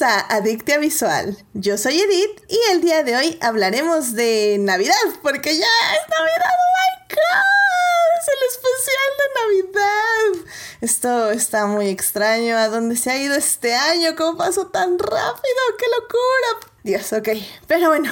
[0.00, 1.36] Bienvenidos a Adictia Visual.
[1.52, 6.52] Yo soy Edith y el día de hoy hablaremos de Navidad, porque ya es Navidad,
[6.56, 10.46] oh my god, es el especial de Navidad.
[10.80, 14.16] Esto está muy extraño, ¿a dónde se ha ido este año?
[14.16, 15.60] ¿Cómo pasó tan rápido?
[15.78, 16.69] ¡Qué locura!
[16.82, 17.28] Dios, ok.
[17.66, 18.10] Pero bueno,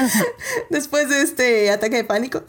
[0.70, 2.42] después de este ataque de pánico,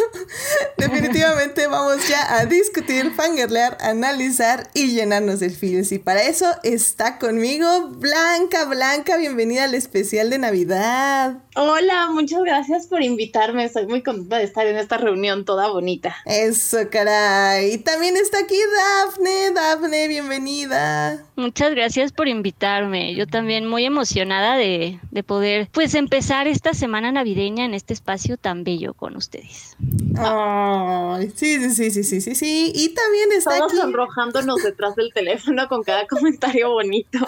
[0.78, 5.92] definitivamente vamos ya a discutir, fangirlear, analizar y llenarnos de feels.
[5.92, 8.64] Y para eso está conmigo Blanca.
[8.64, 11.38] Blanca, bienvenida al especial de Navidad.
[11.56, 13.64] Hola, muchas gracias por invitarme.
[13.64, 16.16] Estoy muy contenta de estar en esta reunión toda bonita.
[16.24, 17.74] Eso, caray.
[17.74, 18.56] Y también está aquí
[19.04, 19.50] Dafne.
[19.52, 21.22] Dafne, bienvenida.
[21.36, 23.14] Muchas gracias por invitarme.
[23.14, 28.64] Yo también muy emocionada de, poder pues empezar esta semana navideña en este espacio tan
[28.64, 29.76] bello con ustedes.
[30.16, 32.72] Ay, sí, sí, sí, sí, sí, sí, sí.
[32.74, 37.18] Y también está Todos sonrojándonos detrás del teléfono con cada comentario bonito.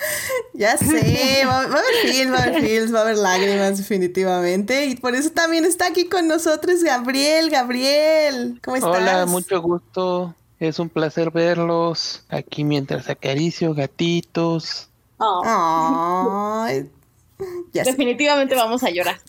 [0.53, 4.87] Ya sé, va, a haber feels, va a haber feels, va a haber lágrimas definitivamente.
[4.87, 7.51] Y por eso también está aquí con nosotros Gabriel.
[7.51, 8.97] Gabriel, ¿cómo estás?
[8.97, 10.35] Hola, mucho gusto.
[10.59, 14.89] Es un placer verlos aquí mientras acaricio gatitos.
[15.19, 16.91] Ay,
[17.73, 19.19] Definitivamente vamos a llorar.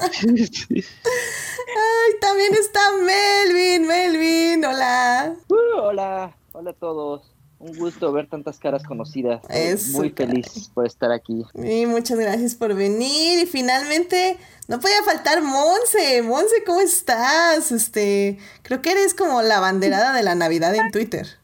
[0.00, 0.82] Ay,
[2.20, 5.36] también está Melvin, Melvin, hola.
[5.48, 7.34] Uh, hola, hola a todos.
[7.58, 9.40] Un gusto ver tantas caras conocidas.
[9.92, 11.46] Muy feliz por estar aquí.
[11.54, 13.38] Y muchas gracias por venir.
[13.38, 14.36] Y finalmente,
[14.68, 16.20] no podía faltar Monse.
[16.22, 17.72] Monse, ¿cómo estás?
[17.72, 21.38] Este, creo que eres como la banderada de la Navidad en Twitter.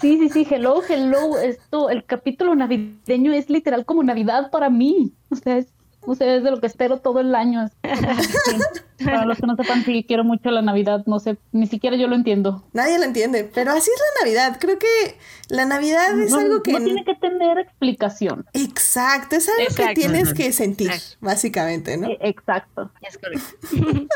[0.00, 1.38] Sí, sí, sí, hello, hello.
[1.38, 5.12] Esto, el capítulo navideño es literal como Navidad para mí.
[5.30, 5.72] O sea, es
[6.08, 7.68] Ustedes de lo que espero todo el año.
[9.04, 12.08] Para los que no sepan, sí, quiero mucho la Navidad, no sé, ni siquiera yo
[12.08, 12.64] lo entiendo.
[12.72, 14.56] Nadie lo entiende, pero así es la Navidad.
[14.58, 15.18] Creo que
[15.50, 16.72] la Navidad es algo que...
[16.72, 18.46] No tiene que tener explicación.
[18.54, 22.08] Exacto, es algo que tienes que sentir, básicamente, ¿no?
[22.08, 22.90] E, exacto.
[23.02, 23.46] Es correcto.
[23.70, 24.08] y bueno,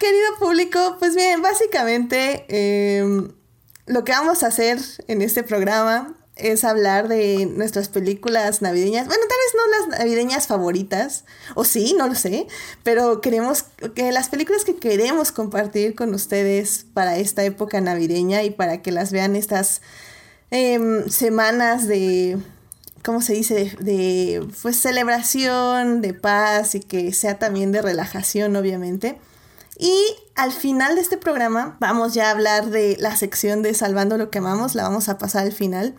[0.00, 3.32] querido público, pues bien, básicamente em,
[3.84, 9.06] lo que vamos a hacer en este programa es hablar de nuestras películas navideñas.
[9.06, 11.24] Bueno, tal vez no las navideñas favoritas,
[11.54, 12.46] o sí, no lo sé,
[12.82, 13.64] pero queremos
[13.94, 18.92] que las películas que queremos compartir con ustedes para esta época navideña y para que
[18.92, 19.80] las vean estas
[20.50, 22.36] em, semanas de,
[23.02, 23.72] ¿cómo se dice?
[23.80, 29.18] De, pues celebración, de paz y que sea también de relajación, obviamente.
[29.78, 34.16] Y al final de este programa vamos ya a hablar de la sección de Salvando
[34.16, 35.94] lo que amamos, la vamos a pasar al final,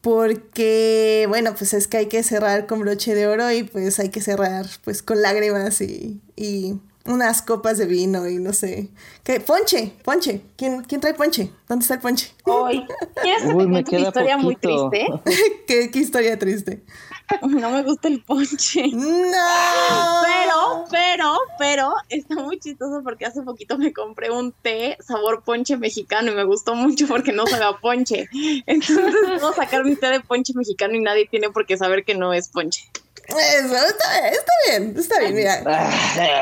[0.00, 4.08] porque bueno, pues es que hay que cerrar con broche de oro y pues hay
[4.08, 8.88] que cerrar pues con lágrimas y, y unas copas de vino y no sé.
[9.22, 9.40] ¿Qué?
[9.40, 10.42] Ponche, ponche.
[10.56, 11.50] ¿Quién, ¿Quién trae ponche?
[11.68, 12.32] ¿Dónde está el ponche?
[12.44, 12.84] Hoy.
[13.22, 15.06] ¿Quieres que te cuente una historia muy triste?
[15.66, 16.82] ¿Qué, ¿Qué historia triste?
[17.42, 18.88] No me gusta el ponche.
[18.88, 20.22] No.
[20.22, 25.76] Pero, pero, pero, está muy chistoso porque hace poquito me compré un té sabor ponche
[25.76, 28.28] mexicano y me gustó mucho porque no haga ponche.
[28.66, 32.14] Entonces puedo sacar mi té de ponche mexicano y nadie tiene por qué saber que
[32.14, 32.90] no es ponche.
[33.28, 35.62] Eso, está, está bien, está bien, mira.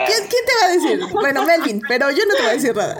[0.07, 1.01] ¿Quién, ¿Quién, te va a decir?
[1.13, 2.97] Bueno, Melvin, pero yo no te voy a decir nada.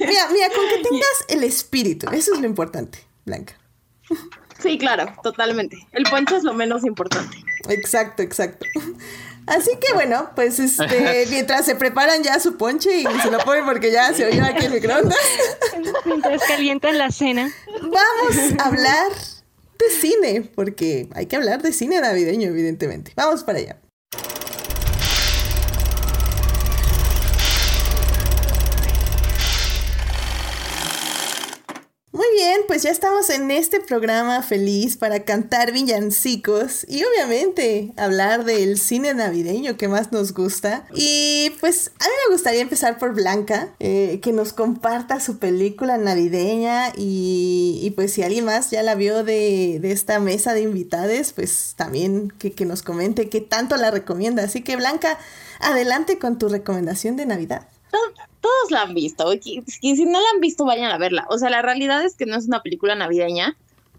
[0.00, 3.58] Mira, mira, con que tengas el espíritu, eso es lo importante, Blanca.
[4.60, 5.86] Sí, claro, totalmente.
[5.92, 7.36] El ponche es lo menos importante.
[7.68, 8.66] Exacto, exacto.
[9.46, 13.64] Así que bueno, pues este, mientras se preparan ya su ponche y se lo ponen
[13.64, 15.18] porque ya se oyó aquí el microondas.
[16.04, 17.50] Mientras calientan la cena.
[17.80, 19.12] Vamos a hablar
[19.78, 23.12] de cine, porque hay que hablar de cine navideño, evidentemente.
[23.16, 23.80] Vamos para allá.
[32.48, 38.78] Bien, pues ya estamos en este programa feliz para cantar villancicos y obviamente hablar del
[38.78, 40.86] cine navideño que más nos gusta.
[40.94, 45.98] Y pues a mí me gustaría empezar por Blanca, eh, que nos comparta su película
[45.98, 51.74] navideña y, pues si alguien más ya la vio de, esta mesa de invitades, pues
[51.76, 54.44] también que, que nos comente qué tanto la recomienda.
[54.44, 55.18] Así que Blanca,
[55.60, 57.68] adelante con tu recomendación de Navidad
[58.40, 59.32] todos la han visto.
[59.32, 61.26] Y, si no la han visto, vayan a verla.
[61.30, 63.56] O sea, la realidad es que no es una película navideña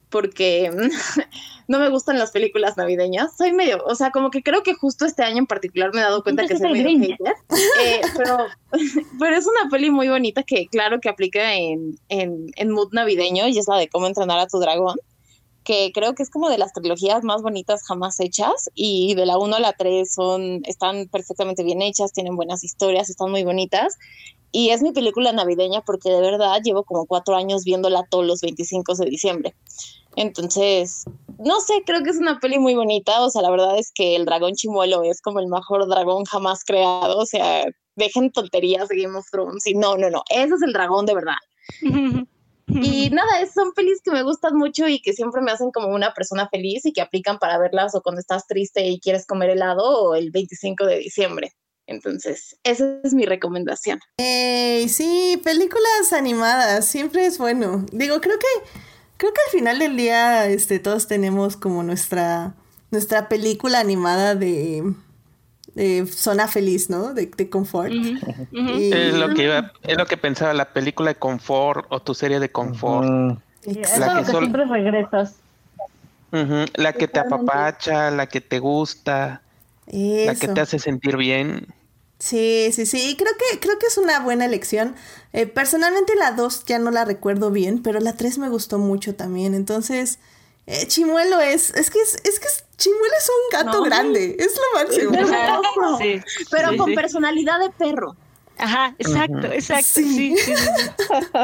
[0.10, 0.72] porque
[1.68, 3.38] no me gustan las películas navideñas.
[3.38, 6.04] Soy medio, o sea, como que creo que justo este año en particular me he
[6.04, 7.36] dado cuenta que soy medio hater.
[7.84, 8.38] Eh, pero,
[9.20, 13.48] pero es una peli muy bonita que claro que aplica en, en, en mood navideño
[13.48, 14.98] y es la de cómo entrenar a tu dragón
[15.64, 19.38] que creo que es como de las trilogías más bonitas jamás hechas y de la
[19.38, 23.98] 1 a la 3 son, están perfectamente bien hechas, tienen buenas historias, están muy bonitas
[24.52, 28.42] y es mi película navideña porque de verdad llevo como cuatro años viéndola todos los
[28.42, 29.56] 25 de diciembre.
[30.16, 31.06] Entonces,
[31.38, 33.22] no sé, creo que es una peli muy bonita.
[33.22, 36.64] O sea, la verdad es que el dragón chimuelo es como el mejor dragón jamás
[36.66, 37.20] creado.
[37.20, 37.66] O sea,
[37.96, 39.66] dejen tonterías de Game of Thrones.
[39.68, 41.38] Y no, no, no, ese es el dragón de verdad.
[42.70, 46.14] y nada, son pelis que me gustan mucho y que siempre me hacen como una
[46.14, 49.84] persona feliz y que aplican para verlas o cuando estás triste y quieres comer helado
[49.84, 51.54] o el 25 de diciembre.
[51.88, 54.00] Entonces, esa es mi recomendación.
[54.20, 57.86] sí, películas animadas, siempre es bueno.
[57.92, 58.48] Digo, creo que
[59.18, 62.56] creo que al final del día este todos tenemos como nuestra
[62.92, 64.94] nuestra película animada de,
[65.80, 67.14] de zona feliz, ¿no?
[67.14, 67.94] De, de confort.
[67.94, 72.52] es, lo que es lo que pensaba, la película de confort o tu serie de
[72.52, 73.08] confort.
[73.08, 75.36] la que, siempre regresas.
[76.76, 79.42] La que te apapacha, la que te gusta,
[79.88, 81.68] la que te hace sentir bien.
[82.20, 84.96] Sí, sí, sí, creo que, creo que es una buena elección.
[85.32, 89.16] Eh, personalmente la 2 ya no la recuerdo bien, pero la 3 me gustó mucho
[89.16, 89.54] también.
[89.54, 90.20] Entonces,
[90.70, 94.80] eh, Chimuelo es, es que es, es que Chimuelo es un gato grande, es lo
[94.80, 95.98] máximo.
[95.98, 96.22] Sí,
[96.52, 98.16] pero con personalidad de perro.
[98.60, 99.86] Ajá, exacto, exacto.
[99.86, 100.36] Sí.
[100.38, 100.54] Sí,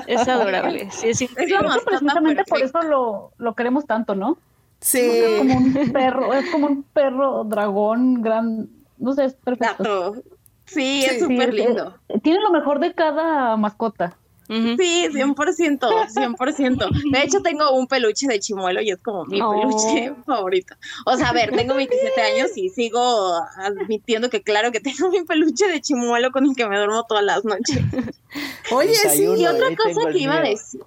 [0.05, 0.89] es adorable.
[0.91, 4.37] Sí, es, es lo más precisamente por eso lo, lo queremos tanto, ¿no?
[4.79, 4.99] Sí.
[4.99, 8.69] es como un perro, es como un perro dragón gran,
[8.99, 9.83] no sé, es perfecto.
[9.83, 10.23] Gato.
[10.65, 11.97] Sí, es súper lindo.
[12.21, 14.17] Tiene lo mejor de cada mascota.
[14.47, 17.11] Sí, 100%, 100%.
[17.11, 20.75] De hecho, tengo un peluche de chimuelo y es como mi peluche favorito.
[21.05, 25.23] O sea, a ver, tengo 27 años y sigo admitiendo que claro que tengo mi
[25.23, 27.79] peluche de chimuelo con el que me duermo todas las noches.
[28.71, 29.23] Oye, sí.
[29.23, 30.81] Y otra cosa que iba a decir.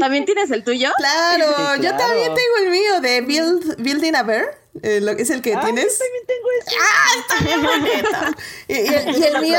[0.00, 0.90] ¿También tienes el tuyo?
[0.96, 4.58] Claro, yo también tengo el mío de Build, Building a Bear.
[4.82, 5.98] Eh, lo, es el que tienes.
[5.98, 6.76] Yo también tengo ese.
[6.80, 7.08] ¡Ah!
[7.20, 8.08] Está bien bonito.
[8.68, 9.58] y, y, el, mío,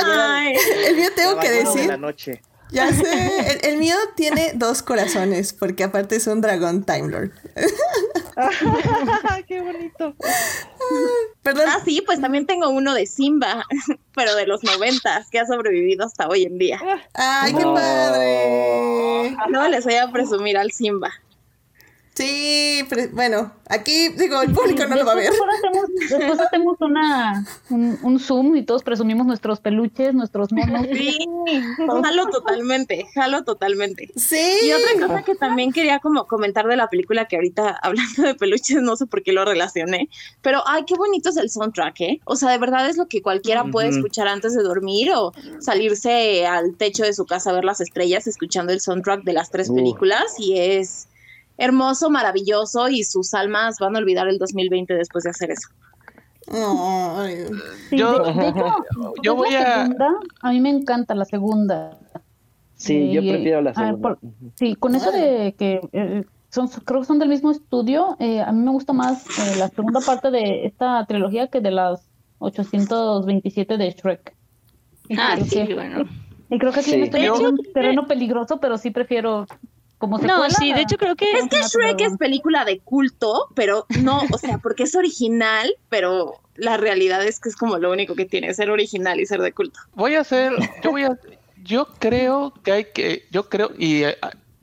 [0.86, 1.86] el mío tengo que decir.
[1.86, 2.42] la noche.
[2.72, 7.32] Ya sé, el, mío tiene dos corazones, porque aparte es un dragón Time Lord.
[9.48, 10.16] ¡Qué bonito!
[11.44, 11.66] Perdón.
[11.68, 13.66] Ah, sí, pues también tengo uno de Simba,
[14.16, 16.80] pero de los noventas, que ha sobrevivido hasta hoy en día.
[17.14, 19.38] ¡Ay, qué padre!
[19.50, 21.12] No les voy a presumir al Simba.
[22.14, 25.32] Sí, bueno, aquí digo, el público no lo va a ver.
[26.10, 30.88] Después hacemos, una, un, Zoom y todos presumimos nuestros peluches, nuestros monos.
[30.92, 31.18] Sí,
[31.78, 34.12] jalo totalmente, jalo totalmente.
[34.18, 34.58] Sí.
[34.62, 38.36] Y otra cosa que también quería como comentar de la película, que ahorita hablando de
[38.36, 40.10] peluches, no sé por qué lo relacioné,
[40.42, 42.20] pero ay, qué bonito es el soundtrack, ¿eh?
[42.26, 46.46] O sea, de verdad es lo que cualquiera puede escuchar antes de dormir o salirse
[46.46, 49.70] al techo de su casa a ver las estrellas escuchando el soundtrack de las tres
[49.72, 51.08] películas y es
[51.62, 55.70] hermoso, maravilloso y sus almas van a olvidar el 2020 después de hacer eso.
[57.92, 59.90] yo, voy a...
[60.42, 61.98] a mí me encanta la segunda.
[62.76, 64.18] Sí, yo prefiero la segunda.
[64.56, 68.52] sí, con eso de que eh, son, creo que son del mismo estudio, eh, a
[68.52, 72.10] mí me gusta más eh, la segunda parte de esta trilogía que de las
[72.40, 74.36] 827 de Shrek.
[75.18, 76.06] ah, sí, bueno.
[76.50, 79.46] Y creo que aquí estoy en un terreno peligroso, pero sí prefiero
[80.08, 81.32] no, sí, de hecho creo que...
[81.32, 86.34] Es que Shrek es película de culto, pero no, o sea, porque es original, pero
[86.56, 89.52] la realidad es que es como lo único que tiene, ser original y ser de
[89.52, 89.80] culto.
[89.94, 90.54] Voy a hacer,
[90.84, 91.18] yo voy a,
[91.64, 94.18] yo creo que hay que, yo creo, y eh,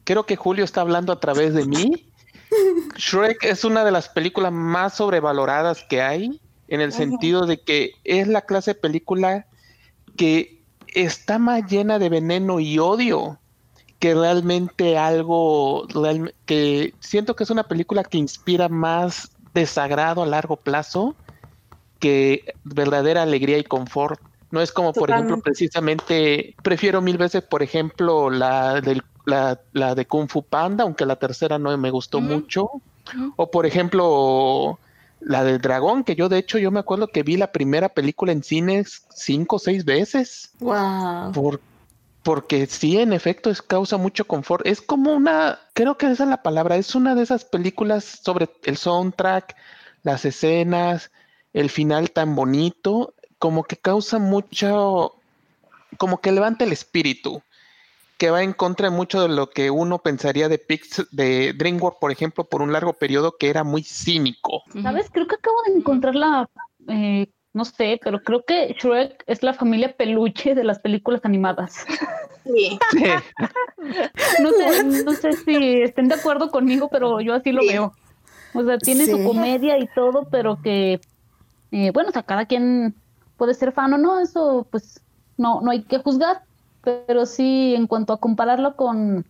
[0.05, 2.07] creo que Julio está hablando a través de mí.
[2.97, 7.93] Shrek es una de las películas más sobrevaloradas que hay, en el sentido de que
[8.05, 9.47] es la clase de película
[10.17, 13.39] que está más llena de veneno y odio
[13.99, 15.87] que realmente algo
[16.47, 21.17] que siento que es una película que inspira más desagrado a largo plazo
[21.99, 24.21] que verdadera alegría y confort.
[24.51, 29.95] No es como, por ejemplo, precisamente, prefiero mil veces, por ejemplo, la, del, la, la,
[29.95, 32.71] de Kung Fu Panda, aunque la tercera no me gustó mucho.
[33.37, 34.79] O, por ejemplo,
[35.21, 38.33] la del dragón, que yo de hecho yo me acuerdo que vi la primera película
[38.33, 40.53] en cines cinco o seis veces.
[40.61, 41.33] Wow.
[41.33, 41.61] Por,
[42.29, 44.67] porque sí, en efecto, es causa mucho confort.
[44.67, 48.51] Es como una, creo que esa es la palabra, es una de esas películas sobre
[48.65, 49.57] el soundtrack,
[50.03, 51.11] las escenas,
[51.55, 55.15] el final tan bonito, como que causa mucho,
[55.97, 57.41] como que levanta el espíritu,
[58.19, 61.99] que va en contra de mucho de lo que uno pensaría de Pix, de DreamWorks,
[61.99, 64.65] por ejemplo, por un largo periodo que era muy cínico.
[64.83, 65.09] ¿Sabes?
[65.11, 66.51] Creo que acabo de encontrar la
[66.89, 71.85] eh, no sé, pero creo que Shrek es la familia peluche de las películas animadas.
[72.45, 72.79] Sí.
[74.41, 77.93] no, sé, no sé si estén de acuerdo conmigo, pero yo así lo veo.
[78.55, 81.01] O sea, tiene su comedia y todo, pero que,
[81.73, 82.95] eh, bueno, o sea, cada quien
[83.37, 85.01] puede ser fan o no, eso pues
[85.37, 86.43] no, no hay que juzgar,
[86.83, 89.27] pero sí, en cuanto a compararlo con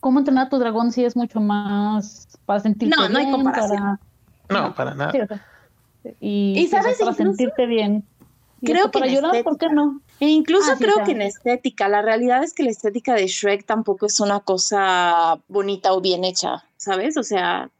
[0.00, 3.12] cómo entrenar a tu dragón, sí es mucho más para sentirte no, bien.
[3.12, 4.00] No, hay comparación.
[4.48, 5.12] No, para nada.
[6.20, 8.04] Y, sabes, para sentirte bien.
[8.62, 10.00] creo que para llorar, ¿por qué no?
[10.20, 13.64] E incluso ah, creo que en estética, la realidad es que la estética de Shrek
[13.64, 17.16] tampoco es una cosa bonita o bien hecha, ¿sabes?
[17.16, 17.70] O sea,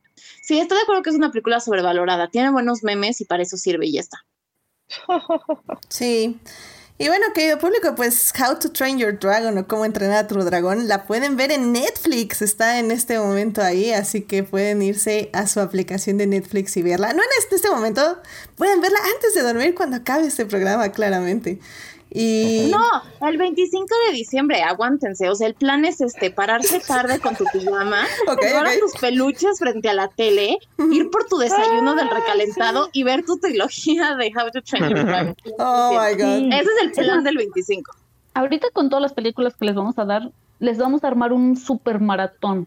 [0.43, 3.57] sí, estoy de acuerdo que es una película sobrevalorada, tiene buenos memes y para eso
[3.57, 4.25] sirve y ya está.
[5.89, 6.41] Sí.
[7.03, 10.35] Y bueno, querido público, pues How to Train Your Dragon o Cómo entrenar a tu
[10.35, 15.31] dragón la pueden ver en Netflix, está en este momento ahí, así que pueden irse
[15.33, 17.15] a su aplicación de Netflix y verla.
[17.15, 18.21] No en este, este momento,
[18.55, 21.59] pueden verla antes de dormir cuando acabe este programa, claramente.
[22.13, 22.69] Y...
[22.71, 25.29] No, el 25 de diciembre, aguántense.
[25.29, 28.05] O sea, el plan es este, pararse tarde con tu pijama,
[28.43, 30.59] llevar a tus peluches frente a la tele,
[30.91, 35.05] ir por tu desayuno del recalentado y ver tu trilogía de How to Train Your
[35.05, 35.37] Dragon.
[35.59, 36.53] Oh my God.
[36.53, 37.93] Ese es el plan del 25.
[38.35, 41.57] Ahorita con todas las películas que les vamos a dar, les vamos a armar un
[41.57, 42.67] super maratón.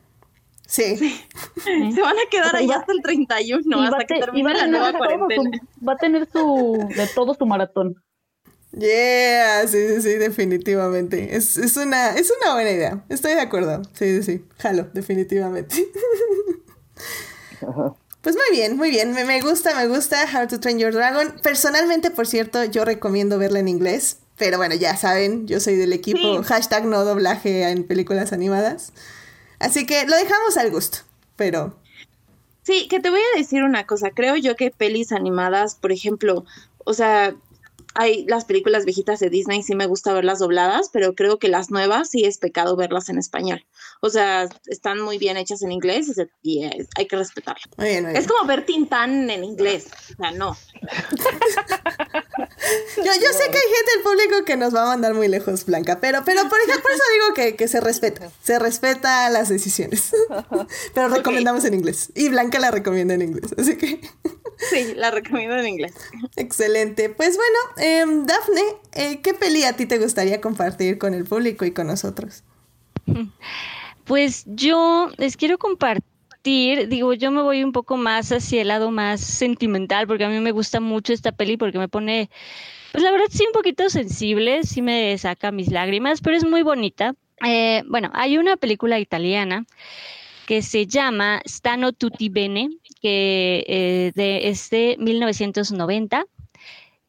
[0.68, 0.96] Sí.
[0.96, 5.60] Se van a quedar ahí hasta el 31, hasta que termine la nueva cuarentena.
[5.88, 7.96] va a tener su, de todo su maratón.
[8.76, 11.36] Yeah, sí, sí, sí, definitivamente.
[11.36, 13.04] Es, una, es una buena idea.
[13.10, 13.84] Estoy de acuerdo.
[13.94, 14.46] Sí, sí, sí.
[14.58, 15.88] Jalo, definitivamente.
[18.22, 19.14] Pues muy bien, muy bien.
[19.14, 21.36] Me, gusta, me gusta How to Train Your Dragon.
[21.44, 24.18] Personalmente, por cierto, yo recomiendo verla en inglés.
[24.38, 28.94] Pero bueno, ya saben, yo soy del equipo hashtag no doblaje en películas animadas.
[29.60, 31.00] Así que lo dejamos al gusto.
[31.36, 31.76] Pero
[32.64, 34.12] Sí, que te voy a decir una cosa.
[34.12, 36.46] Creo yo que pelis animadas, por ejemplo,
[36.86, 37.36] o sea,
[37.96, 41.72] hay las películas viejitas de Disney, sí me gusta verlas dobladas, pero creo que las
[41.72, 43.64] nuevas sí es pecado verlas en español.
[44.06, 47.72] O sea, están muy bien hechas en inglés y, hay que respetarlo.
[47.78, 49.86] Es como ver Tintán en inglés.
[50.12, 50.58] O sea, no.
[52.98, 55.66] yo, yo sé que hay gente del público que nos va a mandar muy lejos,
[55.66, 58.30] Blanca, pero, pero por ejemplo, por eso digo que, que se respeta.
[58.44, 60.14] Se respeta las decisiones.
[60.94, 62.12] pero recomendamos en inglés.
[62.14, 63.56] Y Blanca la recomienda en inglés.
[63.58, 64.02] Así que.
[64.70, 65.94] sí, la recomiendo en inglés.
[66.36, 67.10] Excelente.
[67.10, 68.64] Pues bueno, eh, Dafne,
[68.96, 72.44] eh, ¿qué peli a ti te gustaría compartir con el público y con nosotros?
[74.06, 78.92] Pues yo les quiero compartir, digo, yo me voy un poco más hacia el lado
[78.92, 82.30] más sentimental, porque a mí me gusta mucho esta peli porque me pone,
[82.92, 86.64] pues la verdad sí un poquito sensible, sí me saca mis lágrimas, pero es muy
[86.64, 87.16] bonita.
[87.46, 89.66] Eh, bueno, hay una película italiana
[90.46, 92.70] que se llama Stano Tutti Bene,
[93.02, 96.26] que eh, de, es de 1990.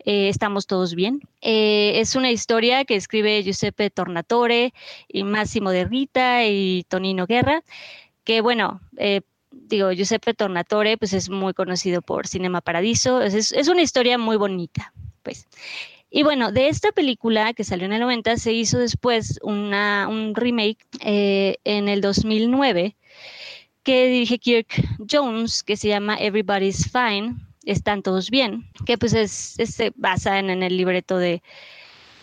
[0.05, 1.21] Eh, estamos todos bien.
[1.41, 4.75] Eh, es una historia que escribe Giuseppe Tornatore
[5.09, 7.63] y Massimo De Rita y Tonino Guerra,
[8.23, 13.69] que bueno, eh, digo, Giuseppe Tornatore pues es muy conocido por Cinema Paradiso, es, es,
[13.69, 14.93] una historia muy bonita,
[15.23, 15.49] pues.
[16.11, 20.35] Y bueno, de esta película que salió en el 90 se hizo después una, un
[20.35, 22.95] remake en el 2009
[23.83, 24.69] que dirige Kirk
[25.11, 30.51] Jones, que se llama Everybody's Fine, están todos bien, que pues es, se basa en,
[30.51, 31.43] el libreto de,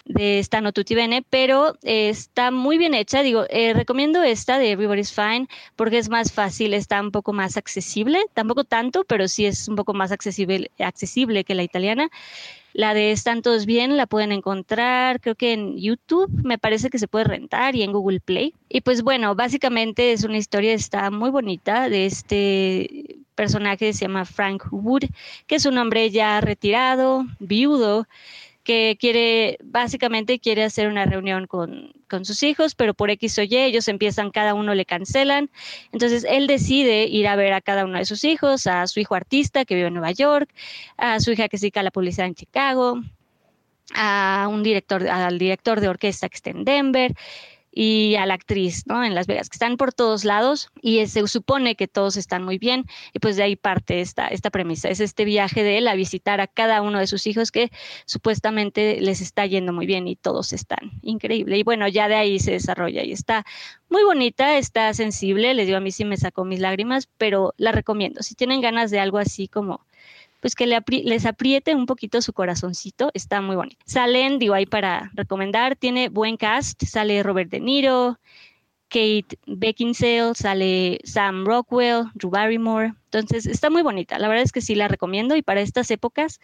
[0.05, 3.23] de Stano Tutti Bene, pero está muy bien hecha.
[3.23, 7.57] Digo, eh, recomiendo esta de Everybody's Fine porque es más fácil, está un poco más
[7.57, 12.09] accesible, tampoco tanto, pero sí es un poco más accesible, accesible que la italiana.
[12.73, 16.99] La de Están todos bien la pueden encontrar, creo que en YouTube, me parece que
[16.99, 18.53] se puede rentar y en Google Play.
[18.69, 24.23] Y pues bueno, básicamente es una historia, está muy bonita de este personaje se llama
[24.23, 25.05] Frank Wood,
[25.47, 28.07] que es un hombre ya retirado, viudo,
[28.63, 33.41] que quiere, básicamente quiere hacer una reunión con, con, sus hijos, pero por X o
[33.41, 35.49] Y ellos empiezan, cada uno le cancelan.
[35.91, 39.15] Entonces él decide ir a ver a cada uno de sus hijos, a su hijo
[39.15, 40.47] artista que vive en Nueva York,
[40.97, 43.01] a su hija que se dedica a la publicidad en Chicago,
[43.95, 47.15] a un director, al director de orquesta que está en Denver,
[47.71, 49.03] y a la actriz, ¿no?
[49.03, 52.57] En Las Vegas, que están por todos lados y se supone que todos están muy
[52.57, 55.95] bien y pues de ahí parte esta, esta premisa, es este viaje de él a
[55.95, 57.71] visitar a cada uno de sus hijos que
[58.05, 61.57] supuestamente les está yendo muy bien y todos están increíble.
[61.57, 63.45] Y bueno, ya de ahí se desarrolla y está
[63.89, 67.71] muy bonita, está sensible, les digo a mí sí me sacó mis lágrimas, pero la
[67.71, 69.85] recomiendo, si tienen ganas de algo así como
[70.41, 73.77] pues que les apriete un poquito su corazoncito, está muy bonito.
[73.85, 78.19] Salen, digo, ahí para recomendar, tiene buen cast, sale Robert De Niro,
[78.91, 82.93] Kate Beckinsale, sale Sam Rockwell, Drew Barrymore.
[83.05, 84.19] Entonces está muy bonita.
[84.19, 86.41] La verdad es que sí la recomiendo y para estas épocas,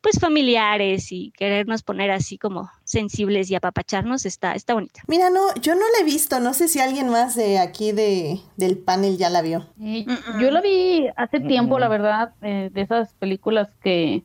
[0.00, 5.02] pues familiares y querernos poner así como sensibles y apapacharnos, está, está bonita.
[5.06, 6.40] Mira, no, yo no la he visto.
[6.40, 9.68] No sé si alguien más de aquí de, del panel ya la vio.
[9.78, 14.24] yo la vi hace tiempo, la verdad, eh, de esas películas que,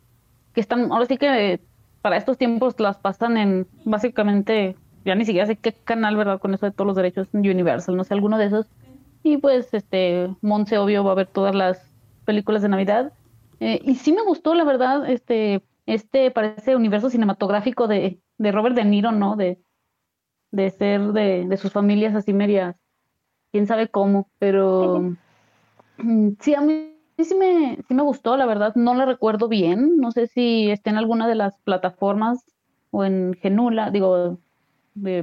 [0.55, 1.59] que están, ahora sí que
[2.01, 6.39] para estos tiempos las pasan en básicamente ya ni siquiera sé qué canal, ¿verdad?
[6.39, 8.67] Con eso de todos los derechos, Universal, no sé, alguno de esos.
[9.23, 11.81] Y pues, este, Monse, obvio, va a ver todas las
[12.25, 13.13] películas de Navidad.
[13.59, 18.75] Eh, y sí me gustó, la verdad, este, este parece universo cinematográfico de, de Robert
[18.75, 19.35] De Niro, ¿no?
[19.35, 19.59] De,
[20.51, 22.75] de ser de, de sus familias así medias,
[23.51, 25.15] quién sabe cómo, pero
[25.97, 29.97] mm, sí, a mí sí me, sí me gustó, la verdad, no la recuerdo bien,
[29.97, 32.43] no sé si está en alguna de las plataformas
[32.91, 34.39] o en Genula, digo,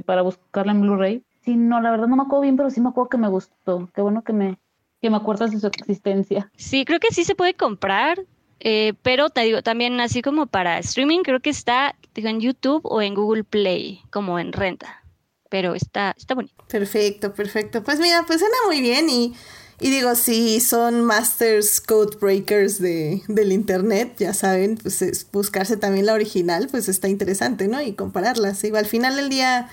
[0.05, 1.23] para buscarla en Blu-ray.
[1.43, 3.89] Sí, no, la verdad no me acuerdo bien, pero sí me acuerdo que me gustó.
[3.93, 4.57] Qué bueno que me,
[5.01, 6.51] que me acuerdas de su existencia.
[6.55, 8.19] Sí, creo que sí se puede comprar,
[8.59, 12.81] eh, pero te digo, también así como para streaming, creo que está digo, en YouTube
[12.83, 15.03] o en Google Play, como en renta.
[15.49, 16.65] Pero está, está bonito.
[16.67, 17.83] Perfecto, perfecto.
[17.83, 19.33] Pues mira, pues suena muy bien y,
[19.79, 26.07] y digo, si son masters code breakers de, del internet, ya saben, pues buscarse también
[26.07, 27.81] la original, pues está interesante, ¿no?
[27.81, 28.61] Y compararlas.
[28.61, 29.69] Digo, al final del día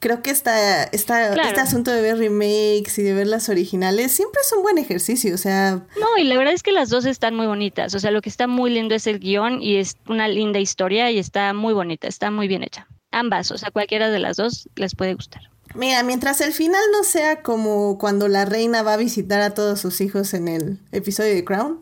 [0.00, 4.40] creo que esta, esta, este asunto de ver remakes y de ver las originales siempre
[4.44, 5.82] es un buen ejercicio, o sea...
[5.98, 8.28] No, y la verdad es que las dos están muy bonitas, o sea, lo que
[8.28, 12.06] está muy lindo es el guion y es una linda historia y está muy bonita,
[12.06, 12.86] está muy bien hecha.
[13.10, 15.42] Ambas, o sea, cualquiera de las dos les puede gustar.
[15.74, 19.80] Mira, mientras el final no sea como cuando la reina va a visitar a todos
[19.80, 21.80] sus hijos en el episodio de Crown,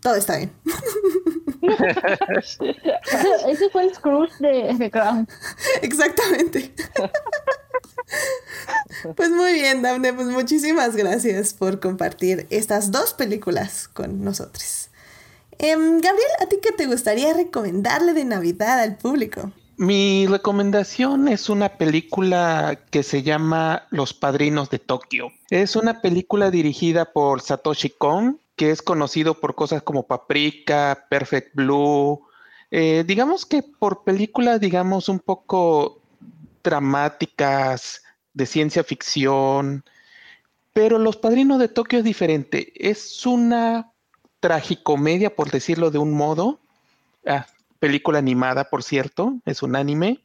[0.00, 0.52] todo está bien.
[3.46, 5.28] Ese fue el Scrooge de, Crown.
[5.82, 6.72] Exactamente.
[9.14, 14.88] Pues muy bien, Daphne, pues muchísimas gracias por compartir estas dos películas con nosotros.
[15.58, 19.52] Em, Gabriel, ¿a ti qué te gustaría recomendarle de Navidad al público?
[19.80, 25.32] Mi recomendación es una película que se llama Los Padrinos de Tokio.
[25.48, 31.54] Es una película dirigida por Satoshi Kon, que es conocido por cosas como Paprika, Perfect
[31.54, 32.20] Blue.
[32.70, 36.02] Eh, digamos que por películas, digamos, un poco
[36.62, 38.02] dramáticas,
[38.34, 39.82] de ciencia ficción.
[40.74, 42.70] Pero Los Padrinos de Tokio es diferente.
[42.76, 43.90] Es una
[44.40, 46.60] tragicomedia, por decirlo de un modo.
[47.26, 47.46] Ah,
[47.80, 50.22] película animada, por cierto, es un anime.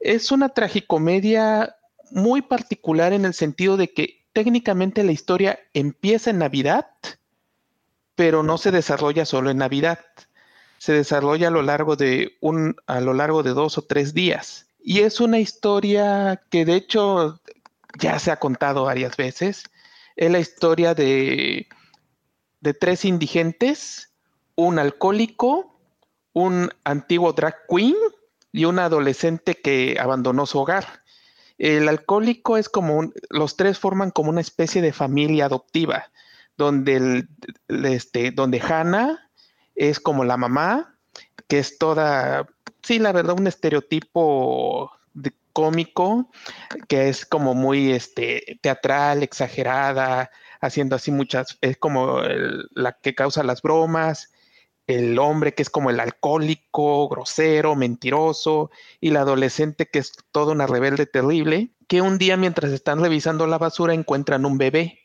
[0.00, 1.76] Es una tragicomedia
[2.10, 6.86] muy particular en el sentido de que técnicamente la historia empieza en Navidad,
[8.14, 9.98] pero no se desarrolla solo en Navidad.
[10.78, 14.66] Se desarrolla a lo largo de un a lo largo de dos o tres días.
[14.78, 17.40] Y es una historia que de hecho
[17.98, 19.64] ya se ha contado varias veces.
[20.14, 21.66] Es la historia de,
[22.60, 24.12] de tres indigentes,
[24.54, 25.75] un alcohólico,
[26.36, 27.96] un antiguo drag queen
[28.52, 31.02] y un adolescente que abandonó su hogar.
[31.56, 36.10] El alcohólico es como los tres forman como una especie de familia adoptiva,
[36.58, 37.28] donde, el,
[37.86, 39.30] este, donde Hannah
[39.76, 40.98] es como la mamá,
[41.48, 42.46] que es toda,
[42.82, 44.92] sí, la verdad, un estereotipo
[45.54, 46.30] cómico,
[46.86, 52.20] que es como muy este, teatral, exagerada, haciendo así muchas, es como
[52.72, 54.34] la que causa las bromas,
[54.86, 58.70] el hombre que es como el alcohólico, grosero, mentiroso,
[59.00, 63.46] y la adolescente que es toda una rebelde terrible, que un día mientras están revisando
[63.46, 65.00] la basura encuentran un bebé,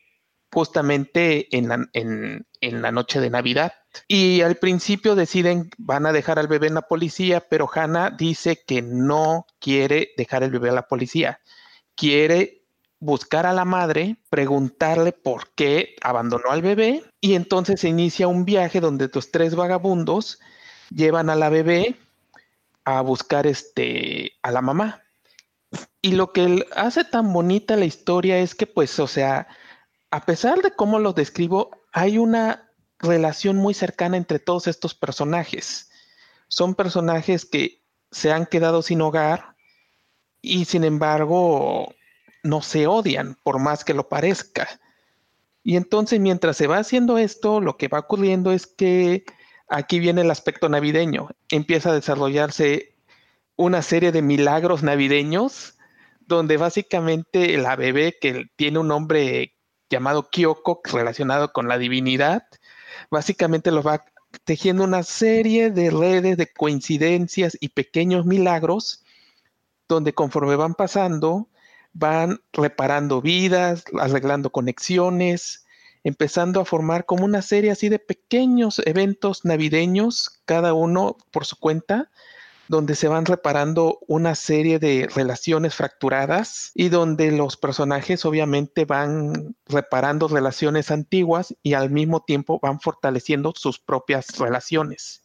[0.52, 3.74] justamente en la, noche de Navidad.
[4.08, 8.62] Y al principio deciden, van a dejar al bebé en la policía, pero Hannah dice
[8.66, 11.40] que no quiere dejar el bebé a la policía,
[11.96, 12.61] quiere
[13.02, 18.46] buscar a la madre, preguntarle por qué abandonó al bebé y entonces se inicia un
[18.46, 20.40] viaje donde los tres vagabundos
[20.92, 21.98] llevan a la bebé
[22.86, 25.02] a buscar este a la mamá.
[26.02, 29.48] Y lo que hace tan bonita la historia es que pues, o sea,
[30.12, 35.90] a pesar de cómo lo describo, hay una relación muy cercana entre todos estos personajes.
[36.50, 39.56] Son personajes que se han quedado sin hogar
[40.40, 41.96] y sin embargo
[42.44, 44.68] no se odian, por más que lo parezca.
[45.64, 49.26] Y entonces mientras se va haciendo esto, lo que va ocurriendo es que
[49.68, 51.30] aquí viene el aspecto navideño.
[51.50, 52.96] Empieza a desarrollarse
[53.56, 55.78] una serie de milagros navideños,
[56.22, 59.56] donde básicamente la bebé que tiene un nombre
[59.90, 62.44] llamado Kyoko, relacionado con la divinidad,
[63.12, 64.06] básicamente lo va
[64.46, 69.04] tejiendo una serie de redes de coincidencias y pequeños milagros,
[69.88, 71.50] donde conforme van pasando,
[71.94, 75.66] van reparando vidas, arreglando conexiones,
[76.04, 81.58] empezando a formar como una serie así de pequeños eventos navideños, cada uno por su
[81.58, 82.10] cuenta,
[82.68, 89.58] donde se van reparando una serie de relaciones fracturadas y donde los personajes obviamente van
[89.66, 95.21] reparando relaciones antiguas y al mismo tiempo van fortaleciendo sus propias relaciones.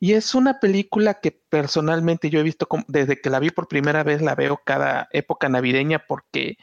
[0.00, 4.02] Y es una película que personalmente yo he visto desde que la vi por primera
[4.02, 6.58] vez, la veo cada época navideña porque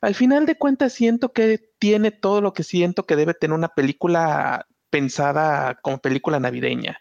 [0.00, 3.68] al final de cuentas siento que tiene todo lo que siento que debe tener una
[3.68, 7.00] película pensada como película navideña.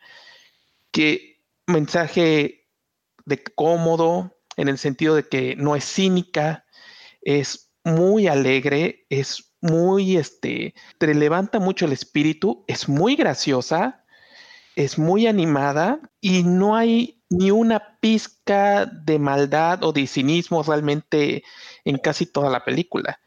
[0.91, 2.67] Que mensaje
[3.25, 6.65] de cómodo, en el sentido de que no es cínica,
[7.21, 14.05] es muy alegre, es muy, este, te levanta mucho el espíritu, es muy graciosa,
[14.77, 21.43] es muy animada y no hay ni una pizca de maldad o de cinismo realmente
[21.83, 23.19] en casi toda la película.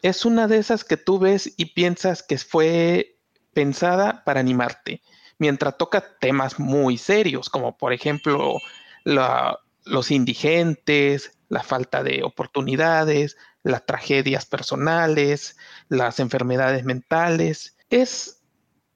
[0.00, 3.18] Es una de esas que tú ves y piensas que fue
[3.52, 5.02] pensada para animarte,
[5.38, 8.56] mientras toca temas muy serios, como por ejemplo
[9.04, 15.58] los indigentes, la falta de oportunidades, las tragedias personales,
[15.90, 17.76] las enfermedades mentales.
[17.90, 18.39] Es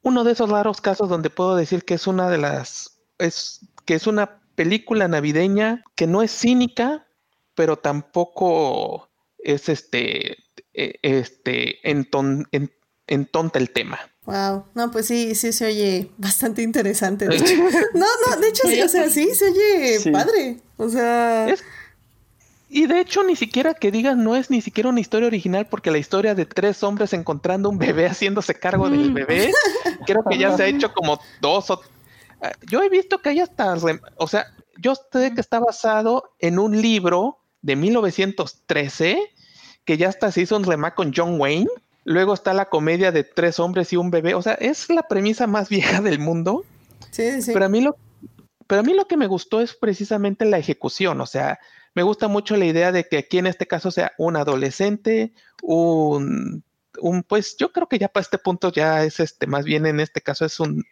[0.05, 3.95] uno de esos raros casos donde puedo decir que es una de las, es que
[3.95, 7.07] es una película navideña que no es cínica,
[7.55, 10.37] pero tampoco es este,
[10.75, 12.47] e, este, enton,
[13.07, 13.99] entonta el tema.
[14.25, 17.25] Wow, no, pues sí, sí se oye bastante interesante.
[17.25, 17.35] no,
[18.29, 20.61] no, de hecho, sí, o sea, sí, se oye padre.
[20.77, 21.47] O sea.
[22.67, 25.91] Y de hecho, ni siquiera que digas, no es ni siquiera una historia original, porque
[25.91, 29.13] la historia de tres hombres encontrando un bebé haciéndose cargo del mm.
[29.13, 29.51] bebé,
[30.05, 31.81] creo que ya se ha hecho como dos o.
[32.41, 33.75] Ah, yo he visto que hay hasta.
[34.17, 34.47] O sea,
[34.77, 39.19] yo sé que está basado en un libro de 1913,
[39.85, 41.69] que ya hasta se hizo un remake con John Wayne
[42.05, 44.35] Luego está la comedia de tres hombres y un bebé.
[44.35, 46.63] O sea, es la premisa más vieja del mundo.
[47.11, 47.51] Sí, sí.
[47.51, 47.97] Pero a mí lo,
[48.67, 51.19] pero a mí lo que me gustó es precisamente la ejecución.
[51.19, 51.59] O sea,
[51.95, 56.63] me gusta mucho la idea de que aquí en este caso sea un adolescente, un,
[56.99, 59.99] un pues yo creo que ya para este punto ya es este, más bien en
[59.99, 60.83] este caso es un,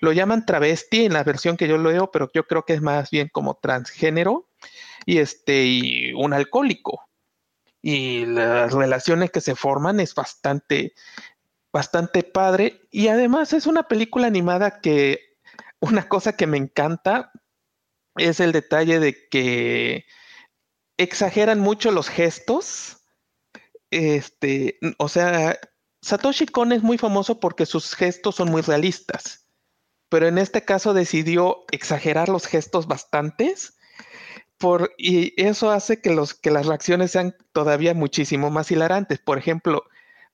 [0.00, 3.10] lo llaman travesti en la versión que yo leo, pero yo creo que es más
[3.10, 4.48] bien como transgénero
[5.06, 7.08] y este, y un alcohólico
[7.82, 10.94] y las relaciones que se forman es bastante,
[11.72, 12.82] bastante padre.
[12.90, 15.36] Y además es una película animada que
[15.80, 17.32] una cosa que me encanta
[18.16, 20.06] es el detalle de que
[20.98, 22.98] exageran mucho los gestos.
[23.90, 25.58] Este, o sea,
[26.02, 29.46] Satoshi Kon es muy famoso porque sus gestos son muy realistas,
[30.10, 33.78] pero en este caso decidió exagerar los gestos bastantes
[34.58, 39.20] por, y eso hace que, los, que las reacciones sean todavía muchísimo más hilarantes.
[39.20, 39.84] Por ejemplo,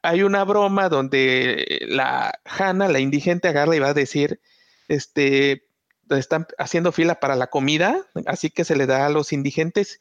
[0.02, 4.40] hay una broma donde la Hanna, la indigente, agarra y va a decir,
[4.88, 5.66] este,
[6.10, 10.00] están haciendo fila para la comida, así que se le da a los indigentes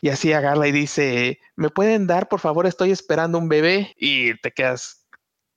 [0.00, 3.94] y así agarra y dice, ¿me pueden dar, por favor, estoy esperando un bebé?
[3.98, 5.06] Y te quedas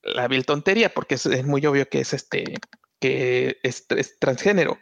[0.04, 2.56] la vil tontería porque es, muy obvio que es este,
[3.00, 4.80] que es, es transgénero.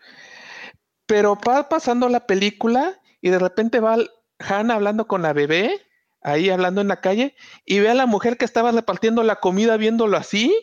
[1.06, 3.98] Pero va pasando la película y de repente va
[4.40, 5.82] Hannah hablando con la bebé,
[6.22, 9.78] ahí hablando en la calle, y ve a la mujer que estaba repartiendo la comida
[9.78, 10.56] viéndolo así,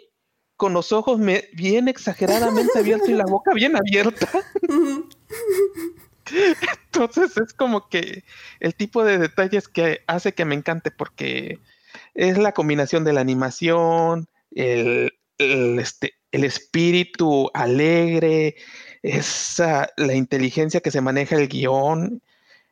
[0.56, 1.20] con los ojos
[1.52, 4.28] bien exageradamente abiertos y la boca bien abierta.
[6.86, 8.24] Entonces es como que
[8.60, 11.60] el tipo de detalles que hace que me encante porque
[12.14, 18.56] es la combinación de la animación, el, este, el espíritu alegre,
[19.02, 22.22] esa, la inteligencia que se maneja el guion.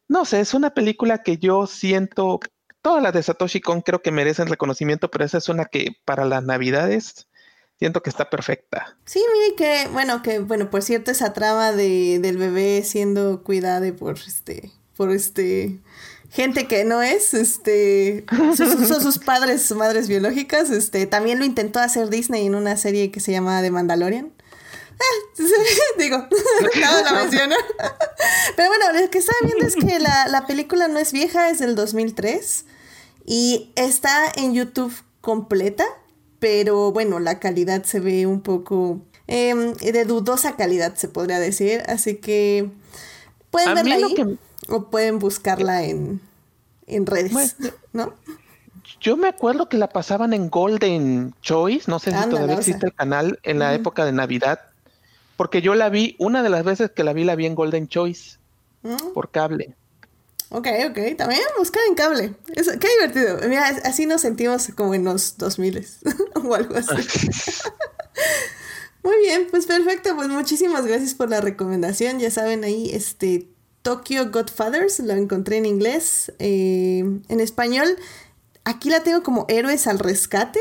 [0.09, 2.41] No sé, es una película que yo siento,
[2.83, 6.25] todas las de Satoshi Kon creo que merecen reconocimiento, pero esa es una que para
[6.25, 7.29] las navidades
[7.79, 8.97] siento que está perfecta.
[9.05, 13.95] Sí, mire que, bueno, que, bueno, por cierto, esa trama de, del bebé siendo cuidado
[13.97, 15.81] por este, por este,
[16.31, 18.25] gente que no es, este,
[18.57, 23.11] son, sus padres, sus madres biológicas, este, también lo intentó hacer Disney en una serie
[23.11, 24.33] que se llama The Mandalorian.
[25.99, 26.19] Digo,
[26.81, 27.57] no la menciono.
[28.57, 31.75] Pero bueno, lo que estaba viendo es que la, película no es vieja, es del
[31.75, 32.65] 2003
[33.27, 35.85] y está en YouTube completa,
[36.45, 41.83] pero bueno, la calidad se ve un poco em, de dudosa calidad, se podría decir,
[41.87, 42.69] así que
[43.51, 46.21] pueden verla ahí o pueden buscarla en,
[46.87, 47.57] redes,
[47.95, 48.13] ¿no?
[49.01, 52.93] Yo me acuerdo que la pasaban en Golden Choice, no sé si todavía existe el
[52.93, 54.61] canal en la época de Navidad
[55.39, 57.89] porque yo la vi, una de las veces que la vi, la vi en Golden
[57.89, 58.39] Choice.
[58.83, 59.15] Mm.
[59.15, 59.75] Por cable.
[60.55, 61.17] Ok, ok.
[61.17, 62.35] También buscar en cable.
[62.55, 63.41] qué divertido.
[63.49, 65.85] Mira, así nos sentimos como en los 2000
[66.37, 66.95] o algo así.
[69.03, 70.15] Muy bien, pues perfecto.
[70.15, 72.21] Pues muchísimas gracias por la recomendación.
[72.21, 73.49] Ya saben, ahí este
[73.83, 76.33] Tokyo Godfathers, lo encontré en inglés.
[76.39, 77.89] Eh, en español,
[78.63, 80.61] aquí la tengo como Héroes al Rescate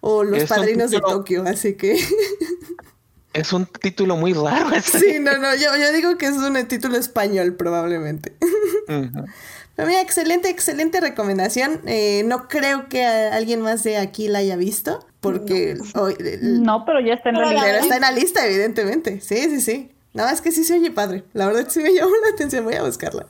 [0.00, 1.98] o Los Padrinos de Tokio, así que...
[3.36, 4.70] Es un título muy raro.
[4.82, 8.34] Sí, no, no, yo, yo digo que es un título español probablemente.
[8.86, 11.82] Pero mira, excelente, excelente recomendación.
[11.86, 15.76] Eh, no creo que alguien más de aquí la haya visto, porque...
[16.40, 17.78] No, pero ya está en la lista.
[17.78, 19.20] está en la lista, evidentemente.
[19.20, 19.90] Sí, sí, sí.
[20.14, 21.24] Nada más que sí se oye padre.
[21.34, 22.64] La verdad sí me llamó la atención.
[22.64, 23.26] Voy a buscarla.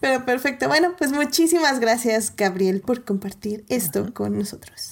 [0.00, 0.66] Pero perfecto.
[0.66, 4.91] Bueno, pues muchísimas gracias, Gabriel, por compartir esto con nosotros.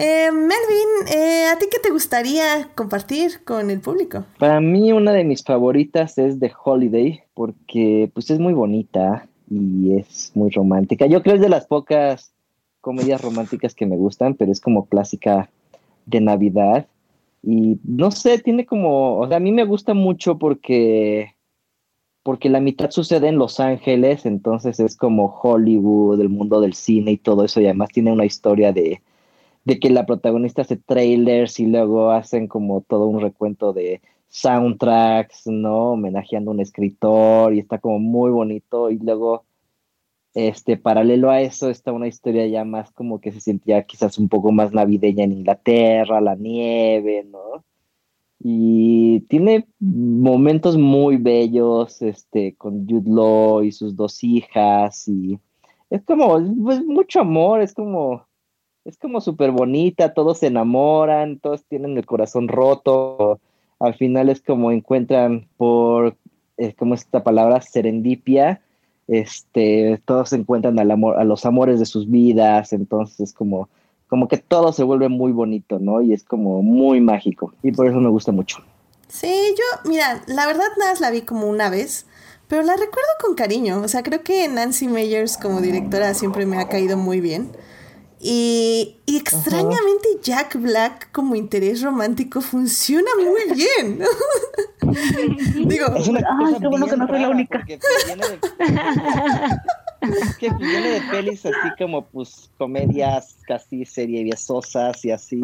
[0.00, 4.24] Eh, Melvin, eh, ¿a ti qué te gustaría compartir con el público?
[4.38, 9.96] Para mí una de mis favoritas es The Holiday, porque pues es muy bonita y
[9.96, 11.06] es muy romántica.
[11.06, 12.32] Yo creo que es de las pocas
[12.80, 15.50] comedias románticas que me gustan, pero es como clásica
[16.06, 16.86] de Navidad.
[17.42, 21.34] Y no sé, tiene como, o sea, a mí me gusta mucho porque
[22.22, 27.12] porque la mitad sucede en Los Ángeles, entonces es como Hollywood, el mundo del cine
[27.12, 29.00] y todo eso, y además tiene una historia de,
[29.64, 35.46] de que la protagonista hace trailers y luego hacen como todo un recuento de soundtracks,
[35.46, 35.92] ¿no?
[35.92, 39.44] Homenajeando a un escritor y está como muy bonito y luego
[40.34, 44.28] este paralelo a eso está una historia ya más como que se sentía quizás un
[44.28, 47.64] poco más navideña en Inglaterra, la nieve, ¿no?
[48.40, 55.40] Y tiene momentos muy bellos, este, con Jude Law y sus dos hijas y
[55.90, 58.27] es como, pues, mucho amor, es como,
[58.88, 63.38] es como súper bonita, todos se enamoran, todos tienen el corazón roto,
[63.78, 66.16] al final es como encuentran por,
[66.56, 68.62] es como esta palabra, serendipia,
[69.06, 73.68] este, todos encuentran al amor, a los amores de sus vidas, entonces es como,
[74.08, 76.00] como que todo se vuelve muy bonito, ¿no?
[76.00, 78.64] Y es como muy mágico, y por eso me gusta mucho.
[79.08, 82.06] Sí, yo, mira, la verdad nada más la vi como una vez,
[82.48, 86.56] pero la recuerdo con cariño, o sea, creo que Nancy Meyers como directora siempre me
[86.56, 87.50] ha caído muy bien.
[88.20, 94.00] Y, extrañamente Jack Black como interés romántico funciona muy bien.
[95.68, 97.64] Digo, ay, qué bueno que no soy la única.
[100.00, 105.40] Es que viene de pelis así como pues comedias casi seriosas y así.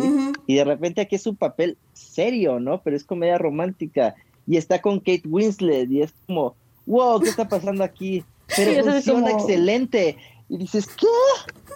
[0.46, 2.80] Y de repente aquí es un papel serio, ¿no?
[2.80, 4.14] Pero es comedia romántica.
[4.46, 6.54] Y está con Kate Winslet y es como,
[6.87, 8.24] wow, ¿qué está pasando aquí?
[8.56, 10.16] Pero funciona excelente.
[10.55, 11.09] Y dices, ¿qué?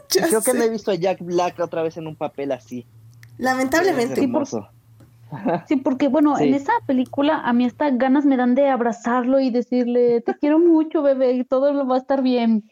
[0.28, 2.86] Creo que me he visto a Jack Black otra vez en un papel así.
[3.36, 4.20] Lamentablemente.
[5.66, 9.50] Sí, porque bueno, en esa película a mí hasta ganas me dan de abrazarlo y
[9.50, 12.64] decirle, te quiero mucho, bebé, y todo lo va a estar bien.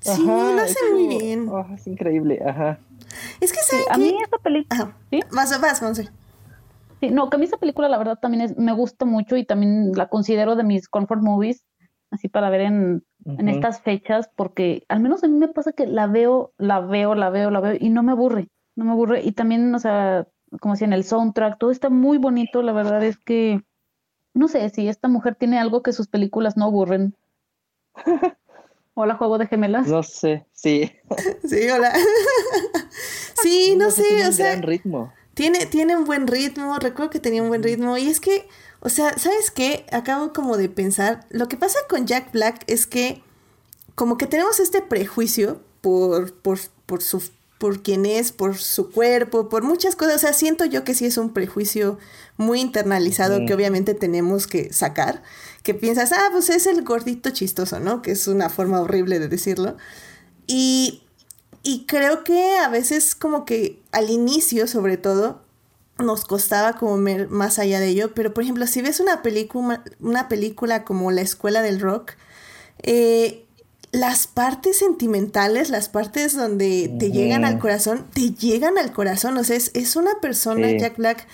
[0.00, 1.48] Sí, lo hace muy bien.
[1.48, 2.80] Oh, es increíble, ajá.
[3.40, 4.96] Es que ¿saben A mí esa película...
[5.10, 5.20] ¿Sí?
[5.30, 6.08] Vas, vas, Monse.
[6.98, 9.44] Sí, no, que a mí esa película la verdad también es, me gusta mucho y
[9.44, 11.64] también la considero de mis comfort movies,
[12.10, 15.86] así para ver en, en estas fechas, porque al menos a mí me pasa que
[15.86, 19.22] la veo, la veo, la veo, la veo y no me aburre, no me aburre.
[19.22, 20.26] Y también, o sea,
[20.60, 23.62] como si en el soundtrack, todo está muy bonito, la verdad es que,
[24.34, 27.14] no sé, si esta mujer tiene algo que sus películas no aburren.
[28.94, 29.86] Hola, juego de gemelas.
[29.86, 30.92] No sé, sí.
[31.44, 31.92] sí, hola.
[33.42, 34.56] sí, no, sé, o sea.
[34.56, 35.12] ritmo.
[35.34, 37.96] Tiene, tiene un buen ritmo, recuerdo que tenía un buen ritmo.
[37.96, 38.46] Y es que,
[38.80, 39.86] o sea, ¿sabes qué?
[39.92, 43.22] Acabo como de pensar, lo que pasa con Jack Black es que
[43.94, 47.22] como que tenemos este prejuicio por, por, por su
[47.60, 50.16] por quién es, por su cuerpo, por muchas cosas.
[50.16, 51.98] O sea, siento yo que sí es un prejuicio
[52.38, 55.22] muy internalizado que obviamente tenemos que sacar.
[55.62, 58.00] Que piensas, ah, pues es el gordito chistoso, ¿no?
[58.00, 59.76] Que es una forma horrible de decirlo.
[60.46, 61.02] Y,
[61.62, 65.42] y creo que a veces como que al inicio, sobre todo,
[66.02, 68.12] nos costaba como ver más allá de ello.
[68.14, 72.12] Pero, por ejemplo, si ves una película, una película como La Escuela del Rock,
[72.82, 73.46] eh,
[73.92, 79.36] las partes sentimentales, las partes donde te llegan al corazón, te llegan al corazón.
[79.36, 81.26] O sea, es, una persona, Jack Black,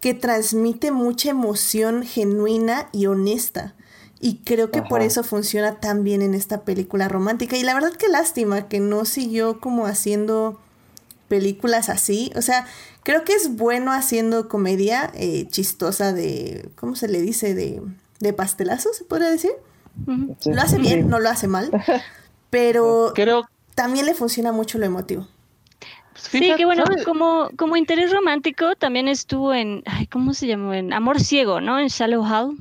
[0.00, 3.74] que transmite mucha emoción genuina y honesta.
[4.20, 7.56] Y creo que por eso funciona tan bien en esta película romántica.
[7.56, 10.60] Y la verdad que lástima que no siguió como haciendo
[11.32, 12.30] películas así.
[12.36, 12.66] O sea,
[13.04, 17.54] creo que es bueno haciendo comedia eh, chistosa de, ¿cómo se le dice?
[17.54, 17.80] De,
[18.20, 19.52] de pastelazo, se podría decir.
[20.06, 21.70] Lo hace bien, no lo hace mal,
[22.50, 23.48] pero Creo...
[23.74, 25.26] también le funciona mucho lo emotivo.
[26.16, 30.74] Sí, que bueno, como, como interés romántico también estuvo en, ay, ¿cómo se llamó?
[30.74, 31.78] En Amor Ciego, ¿no?
[31.78, 32.58] En Shallow Hall.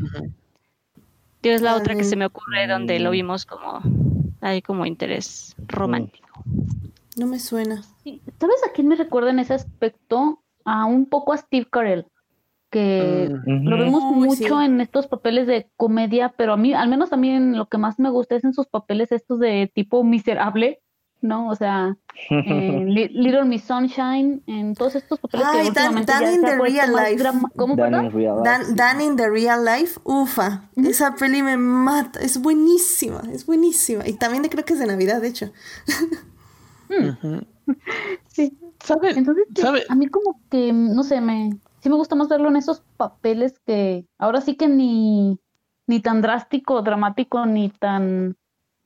[1.42, 3.82] es la otra que se me ocurre donde lo vimos como,
[4.40, 6.46] hay como interés romántico.
[7.18, 7.84] No me suena.
[8.40, 10.44] ¿Sabes a quién me recuerda en ese aspecto?
[10.64, 12.06] A un poco a Steve Carell
[12.72, 17.12] que mm, lo vemos mucho en estos papeles de comedia, pero a mí, al menos
[17.12, 20.80] a mí lo que más me gusta es en sus papeles estos de tipo miserable,
[21.20, 21.50] ¿no?
[21.50, 21.98] O sea,
[22.30, 26.42] en Little Miss Sunshine, en todos estos papeles que Ay, Dan, últimamente Dan ya in
[26.42, 27.24] the Real Life.
[27.58, 28.06] ¿Cómo, Dan perdón?
[28.06, 28.50] in Real Life.
[28.50, 34.08] Dan, Dan in the Real Life, ufa, esa peli me mata, es buenísima, es buenísima.
[34.08, 35.52] Y también creo que es de Navidad, de hecho.
[37.00, 37.42] Ujú.
[38.28, 38.58] Sí.
[38.84, 39.18] ¿Saben?
[39.18, 39.84] Entonces, sí, ¿Sabe?
[39.88, 41.52] a mí como que, no sé, me,
[41.82, 45.40] sí me gusta más verlo en esos papeles que ahora sí que ni,
[45.88, 48.36] ni tan drástico, dramático, ni tan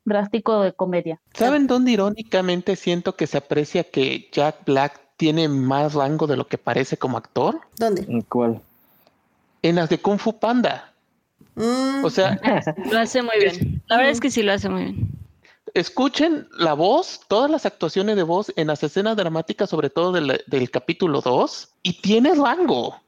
[0.04, 1.22] drástico de comedia.
[1.34, 6.48] ¿Saben dónde irónicamente siento que se aprecia que Jack Black tiene más rango de lo
[6.48, 7.60] que parece como actor?
[7.78, 8.04] ¿Dónde?
[8.08, 8.62] ¿En ¿Cuál?
[9.62, 10.94] En las de Kung Fu Panda.
[11.56, 12.40] Mm, O sea,
[12.92, 13.82] Lo hace muy bien.
[13.88, 15.10] La verdad es que sí lo hace muy bien.
[15.76, 20.72] Escuchen la voz, todas las actuaciones de voz en las escenas dramáticas, sobre todo del,
[20.72, 23.02] capítulo 2, y tiene rango.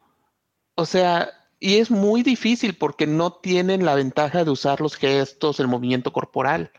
[0.76, 5.62] O sea, y es muy difícil porque no tienen la ventaja de usar los gestos,
[5.62, 6.72] el movimiento corporal.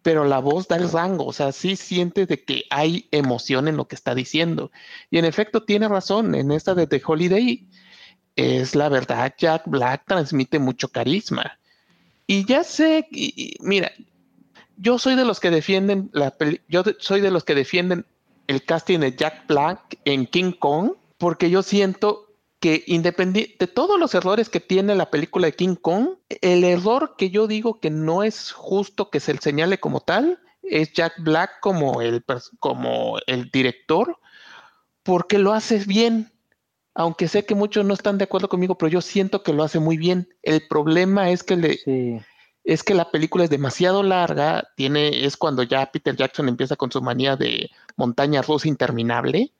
[0.00, 3.76] Pero la voz da el rango, o sea, sí sientes de que hay emoción en
[3.76, 4.70] lo que está diciendo.
[5.10, 7.68] Y en efecto tiene razón, en esta de The Holiday,
[8.36, 11.58] es la verdad, Jack Black transmite mucho carisma.
[12.26, 13.06] Y ya sé,
[13.60, 13.92] mira,
[14.76, 18.06] yo soy de los que defienden la peli- yo soy de los que defienden
[18.46, 22.26] el casting de Jack Black en King Kong, porque yo siento
[22.60, 27.14] que independiente de todos los errores que tiene la película de King Kong, el error
[27.16, 31.14] que yo digo que no es justo que se le señale como tal es Jack
[31.18, 32.24] Black como el,
[32.58, 34.18] como el director,
[35.02, 36.30] porque lo hace bien.
[36.94, 39.80] Aunque sé que muchos no están de acuerdo conmigo, pero yo siento que lo hace
[39.80, 40.28] muy bien.
[40.42, 41.80] El problema es que le.
[42.64, 46.90] Es que la película es demasiado larga, tiene, es cuando ya Peter Jackson empieza con
[46.90, 49.52] su manía de montaña rusa interminable,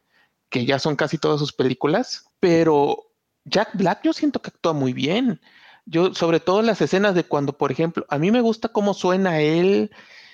[0.49, 3.11] que ya son casi todas sus películas, pero
[3.45, 5.41] Jack Black yo siento que actúa muy bien.
[5.87, 8.95] Yo, sobre todo en las escenas de cuando, por ejemplo, a mí me gusta cómo
[8.95, 9.91] suena él,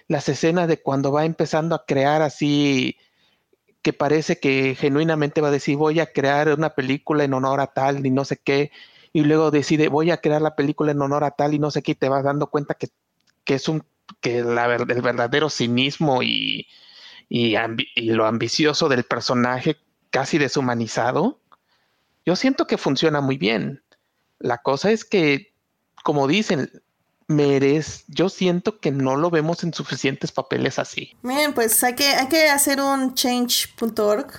[0.07, 2.97] las escenas de cuando va empezando a crear así,
[3.83, 7.69] que parece que genuinamente va a decir, voy a crear una película en honor a
[7.69, 8.71] tal y no sé qué,
[9.13, 11.83] y luego decide, voy a crear la película en honor a tal y no sé
[11.83, 12.89] qué, y te vas dando cuenta que,
[13.45, 13.85] que es un,
[14.21, 16.67] que la, el verdadero cinismo y,
[17.29, 19.77] y, ambi- y lo ambicioso del personaje
[20.11, 21.39] casi deshumanizado,
[22.27, 23.83] yo siento que funciona muy bien.
[24.39, 25.53] La cosa es que,
[26.05, 26.71] como dicen,
[27.27, 31.17] merece, yo siento que no lo vemos en suficientes papeles así.
[31.23, 34.33] Miren, pues hay que, hay que hacer un change.org.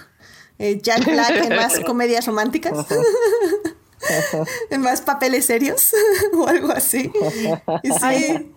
[0.60, 2.74] eh, Jack Black en más comedias románticas.
[4.80, 5.94] más papeles serios
[6.34, 7.12] o algo así.
[7.84, 8.52] Y sí,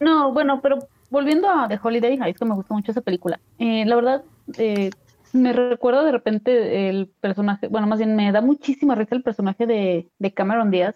[0.00, 0.78] No, bueno, pero
[1.10, 3.40] volviendo a The Holiday, ay, es que me gusta mucho esa película.
[3.58, 4.24] Eh, la verdad,
[4.58, 4.90] eh,
[5.32, 9.66] me recuerda de repente el personaje, bueno, más bien me da muchísima risa el personaje
[9.66, 10.94] de, de Cameron Díaz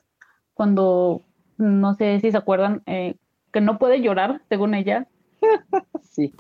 [0.55, 1.23] cuando,
[1.57, 3.17] no sé si se acuerdan, eh,
[3.53, 5.07] que no puede llorar, según ella.
[6.15, 6.33] Sí.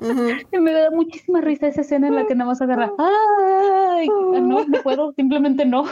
[0.53, 4.64] Y me da muchísima risa esa escena en la que nada más agarra, ay, no,
[4.64, 5.87] no puedo, simplemente no.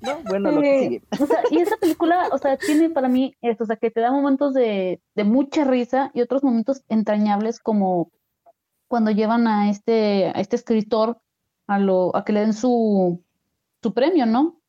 [0.00, 1.02] No, bueno, lo que sigue.
[1.20, 4.00] o sea, y esa película, o sea, tiene para mí esto, o sea, que te
[4.00, 8.10] da momentos de, de mucha risa y otros momentos entrañables como
[8.88, 11.18] cuando llevan a este, a este escritor
[11.66, 13.22] a lo, a que le den su,
[13.82, 14.60] su premio, ¿no?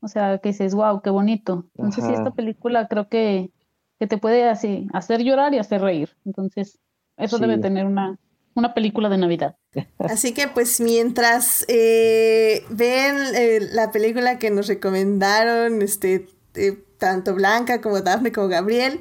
[0.00, 1.66] O sea, que dices, wow, qué bonito.
[1.76, 2.18] Entonces, sí, Ajá.
[2.18, 3.50] esta película creo que,
[3.98, 6.16] que te puede así hacer llorar y hacer reír.
[6.24, 6.80] Entonces,
[7.16, 8.18] eso debe tener una,
[8.56, 9.56] una película de Navidad.
[9.98, 17.34] Así que pues mientras eh, ven eh, la película que nos recomendaron, este, eh, tanto
[17.34, 19.00] Blanca como Daphne como Gabriel,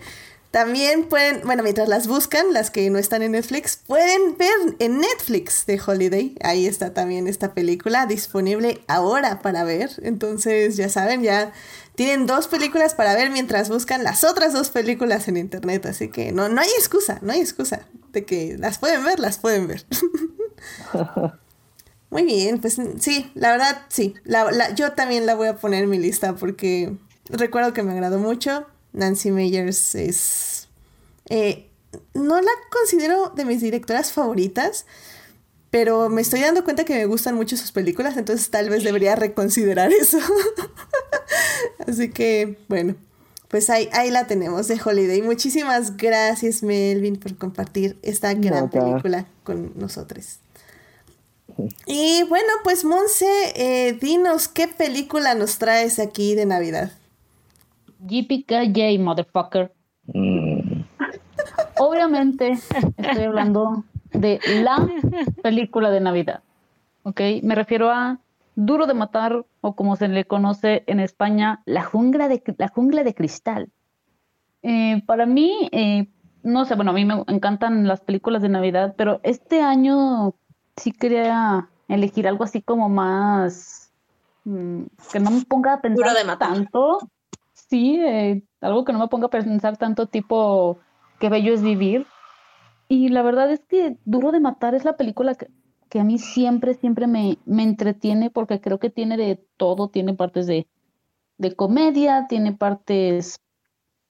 [0.51, 4.99] también pueden, bueno, mientras las buscan, las que no están en Netflix, pueden ver en
[4.99, 6.37] Netflix de Holiday.
[6.41, 9.89] Ahí está también esta película disponible ahora para ver.
[10.01, 11.51] Entonces, ya saben, ya
[11.95, 15.85] tienen dos películas para ver mientras buscan las otras dos películas en internet.
[15.87, 19.37] Así que no, no hay excusa, no hay excusa de que las pueden ver, las
[19.37, 19.85] pueden ver.
[22.09, 24.13] Muy bien, pues sí, la verdad sí.
[24.23, 26.95] La, la- yo también la voy a poner en mi lista porque
[27.29, 28.65] recuerdo que me agradó mucho.
[28.93, 30.69] Nancy Meyers es...
[31.29, 31.69] eh,
[32.13, 34.85] no la considero de mis directoras favoritas,
[35.71, 39.15] pero me estoy dando cuenta que me gustan mucho sus películas, entonces tal vez debería
[39.15, 40.19] reconsiderar eso.
[41.87, 42.95] Así que, bueno,
[43.55, 45.21] pues ahí, ahí la tenemos de Holiday.
[45.21, 48.69] Muchísimas gracias, Melvin, por compartir esta gran Nada.
[48.69, 50.39] película con nosotros.
[51.85, 53.25] Y bueno, pues Monse,
[53.55, 56.91] eh, dinos qué película nos traes aquí de Navidad.
[57.99, 59.71] JPKJ, motherfucker.
[60.07, 60.81] Mm,
[61.77, 62.59] Obviamente
[62.97, 64.85] estoy hablando de la
[65.43, 66.41] película de Navidad,
[67.03, 67.21] ¿ok?
[67.41, 68.19] Me refiero a
[68.55, 73.03] Duro de Matar o como se le conoce en España, La Jungla de, la jungla
[73.03, 73.69] de Cristal.
[74.63, 76.07] Eh, para mí, eh,
[76.43, 80.35] no sé, bueno, a mí me encantan las películas de Navidad, pero este año
[80.77, 83.91] sí quería elegir algo así como más
[84.45, 86.53] mm, que no me ponga a pensar Duro de matar.
[86.53, 86.99] tanto.
[87.53, 90.79] Sí, eh, algo que no me ponga a pensar tanto tipo
[91.19, 92.07] qué bello es vivir.
[92.87, 95.49] Y la verdad es que Duro de Matar es la película que,
[95.89, 100.13] que a mí siempre, siempre me, me entretiene porque creo que tiene de todo, tiene
[100.13, 100.67] partes de,
[101.37, 103.39] de comedia, tiene partes,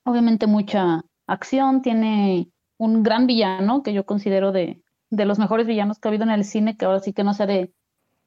[0.03, 5.99] obviamente mucha acción, tiene un gran villano que yo considero de, de los mejores villanos
[5.99, 7.73] que ha habido en el cine, que ahora sí que no sea de,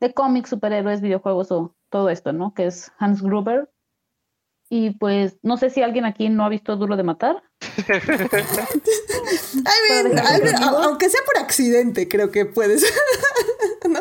[0.00, 2.54] de cómics, superhéroes, videojuegos o todo esto, ¿no?
[2.54, 3.70] Que es Hans Gruber.
[4.70, 7.42] Y pues no sé si alguien aquí no ha visto Duro de Matar.
[7.78, 12.84] I mean, I mean, au- aunque sea por accidente, creo que puedes.
[13.88, 14.00] ¿No?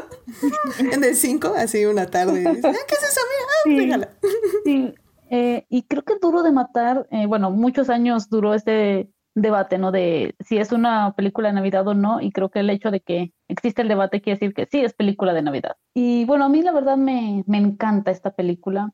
[0.92, 2.40] En el 5, así una tarde.
[2.40, 3.22] dices, "Ah, ¿Qué es eso?
[3.30, 3.76] Mira, ah, Sí.
[3.78, 4.10] déjala".
[4.66, 4.94] Sí,
[5.30, 9.92] eh, y creo que Duro de Matar, eh, bueno, muchos años duró este debate, ¿no?
[9.92, 13.02] De si es una película de Navidad o no, y creo que el hecho de
[13.02, 15.76] que existe el debate quiere decir que sí es película de Navidad.
[15.94, 18.92] Y bueno, a mí la verdad me, me encanta esta película.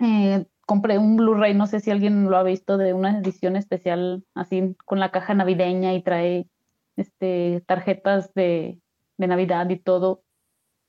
[0.00, 4.22] Eh, compré un Blu-ray, no sé si alguien lo ha visto, de una edición especial
[4.34, 6.46] así con la caja navideña y trae
[6.94, 8.78] este, tarjetas de,
[9.18, 10.22] de Navidad y todo.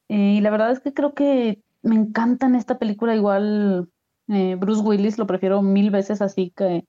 [0.07, 3.89] Eh, y la verdad es que creo que me encanta en esta película igual
[4.27, 6.85] eh, Bruce Willis, lo prefiero mil veces así que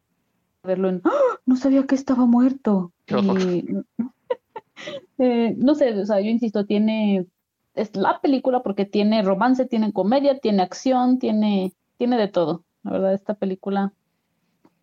[0.63, 1.39] verlo en ¡Ah!
[1.47, 2.93] no sabía que estaba muerto.
[3.09, 3.75] Y,
[5.17, 7.25] eh, no sé, o sea, yo insisto, tiene,
[7.73, 12.67] es la película porque tiene romance, tiene comedia, tiene acción, tiene, tiene de todo.
[12.85, 13.93] La verdad, esta película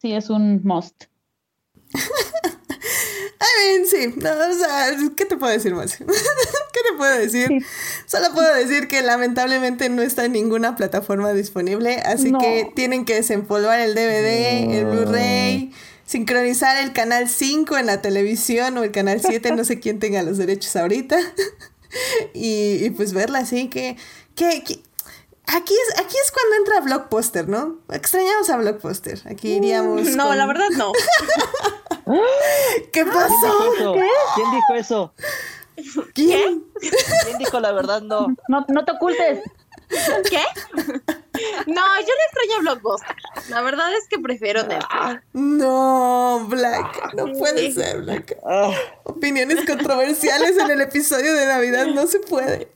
[0.02, 1.06] sí es un must.
[3.41, 4.14] I mean, sí.
[4.18, 5.95] No, o sea, ¿qué te puedo decir más?
[5.97, 7.47] ¿Qué te puedo decir?
[7.47, 7.60] Sí.
[8.06, 12.39] Solo puedo decir que lamentablemente no está en ninguna plataforma disponible, así No.
[12.39, 14.86] que tienen que desempolvar el DVD, el.
[14.86, 15.72] Blu-ray,
[16.06, 20.22] sincronizar el canal 5 en la televisión o el canal 7, no sé quién tenga
[20.24, 21.18] los derechos ahorita.
[22.34, 23.95] y, y pues verla así que,
[24.36, 24.80] que, que-
[25.56, 27.78] aquí es aquí es cuando entra Blockbuster, ¿no?
[27.91, 29.22] Extrañamos a Blockbuster.
[29.30, 30.91] Aquí iríamos No, con- la verdad no.
[32.06, 33.30] ¿Qué ¿Quién pasó?
[33.32, 33.93] dijo eso?
[34.36, 35.14] ¿Quién dijo eso?
[36.14, 36.64] ¿Quién?
[37.26, 38.02] ¿Quién dijo la verdad?
[38.02, 38.28] No.
[38.47, 39.41] No, no te ocultes.
[40.29, 40.43] ¿Qué?
[41.67, 43.15] No, yo le extraño a Blockbuster.
[43.49, 45.23] La verdad es que prefiero Netflix.
[45.33, 48.37] No, Black, no puede ser, Black.
[48.45, 48.71] Ah,
[49.03, 52.69] Opiniones controversiales en el episodio de Navidad no se puede.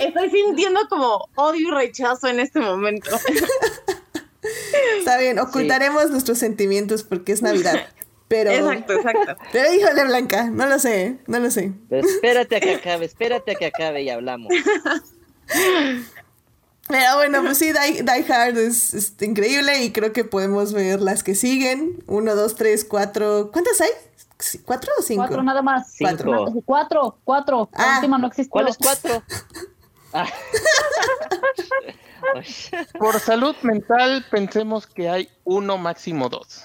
[0.00, 3.10] Estoy sintiendo como odio y rechazo en este momento.
[4.98, 7.88] Está bien, ocultaremos nuestros sentimientos porque es Navidad.
[8.28, 9.36] Pero, Exacto, exacto.
[9.50, 11.72] pero híjole, Blanca, no lo sé, no lo sé.
[11.88, 14.52] pero espérate a que acabe, espérate a que acabe y hablamos.
[17.00, 21.00] Pero bueno, pues sí, Die, Die Hard es, es increíble y creo que podemos ver
[21.00, 22.02] las que siguen.
[22.06, 23.50] Uno, dos, tres, cuatro.
[23.52, 23.90] ¿Cuántas hay?
[24.64, 25.20] ¿Cuatro o cinco?
[25.22, 25.94] Cuatro nada más.
[25.98, 26.46] Cuatro.
[26.46, 26.62] Cinco.
[26.64, 27.68] Cuatro, cuatro.
[27.76, 28.50] La Ah, última no existió.
[28.50, 29.22] ¿Cuáles cuatro?
[30.12, 30.26] Ah.
[32.98, 36.64] Por salud mental, pensemos que hay uno, máximo dos.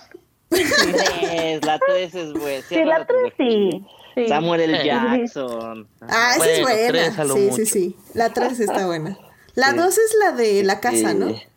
[0.50, 2.66] Tres, la tres es buena.
[2.68, 3.86] Sí, la tres sí.
[4.16, 4.28] sí.
[4.28, 4.84] Samuel L.
[4.84, 5.88] Jackson.
[6.02, 7.26] Ah, esa es Bueno, tres a buena.
[7.26, 7.96] lo Sí, sí, sí.
[8.16, 9.16] La tres está buena.
[9.56, 9.78] La Sí.
[9.78, 11.30] dos es la de la casa, ¿no?
[11.30, 11.48] Eh,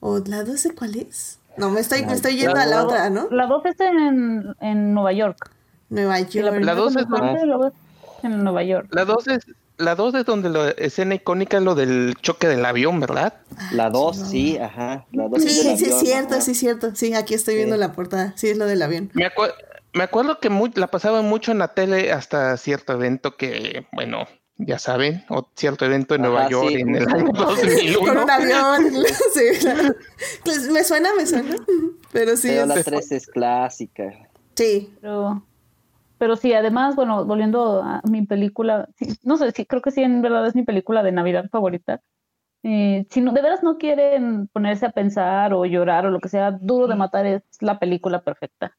[0.00, 1.38] ¿O la dos de cuál es?
[1.56, 3.28] No, me estoy, me La- estoy yendo la a la otra, ¿no?
[3.30, 5.50] La dos es en, en Nueva York.
[5.90, 6.30] Nueva York.
[6.76, 8.86] dos en es es en Nueva York.
[8.92, 9.44] La dos es,
[9.76, 13.34] la dos es donde la escena icónica es lo del choque del avión, ¿verdad?
[13.72, 15.04] La dos, sí, ajá.
[15.12, 16.40] La dos Sí, es sí, es avión, cierto, ajá.
[16.42, 16.94] sí, es cierto.
[16.94, 17.80] Sí, aquí estoy viendo Sí.
[17.80, 18.32] la portada.
[18.36, 19.10] Sí, es lo del avión.
[19.14, 19.52] Me, acue-
[19.92, 24.26] me acuerdo que mu- la pasaban mucho en la tele hasta cierto evento que, bueno,
[24.66, 27.16] ya saben, o cierto evento en Nueva York sí, en el justo.
[27.18, 28.22] año Con 2001.
[28.22, 28.92] un avión.
[29.34, 29.94] sí, claro.
[30.44, 31.56] Pues, me suena, me suena.
[32.12, 34.12] Pero sí, Pero la es- tres es clásica.
[34.54, 34.92] sí.
[35.00, 35.46] Pero,
[36.18, 40.02] pero sí, además, bueno, volviendo a mi película, sí, no sé, sí, creo que sí,
[40.02, 42.00] en verdad es mi película de Navidad favorita.
[42.62, 46.28] Eh, si no, de veras no quieren ponerse a pensar o llorar o lo que
[46.28, 48.76] sea, Duro de Matar es la película perfecta.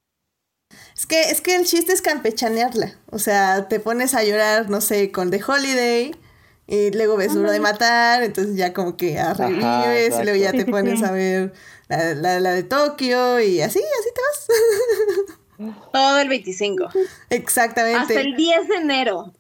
[1.12, 2.96] Es que, es que el chiste es campechanearla.
[3.12, 6.16] O sea, te pones a llorar, no sé, con The Holiday.
[6.68, 10.66] Y luego ves Duro de Matar, entonces ya como que revives y luego ya te
[10.66, 11.06] pones sí.
[11.06, 11.54] a ver
[11.90, 15.38] la, la- la de Tokio y así, así te vas.
[15.92, 16.90] Todo el 25.
[17.30, 18.00] Exactamente.
[18.00, 19.34] Hasta el 10 de enero.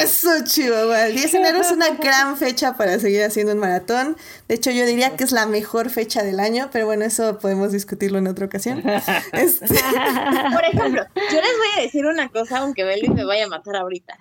[0.00, 1.06] Eso, Chihuahua.
[1.06, 4.16] El 10 de enero es una gran fecha para seguir haciendo un maratón.
[4.48, 7.72] De hecho, yo diría que es la mejor fecha del año, pero bueno, eso podemos
[7.72, 8.82] discutirlo en otra ocasión.
[9.32, 13.48] Este, Por ejemplo, yo les voy a decir una cosa, aunque Belly me vaya a
[13.48, 14.16] matar ahorita.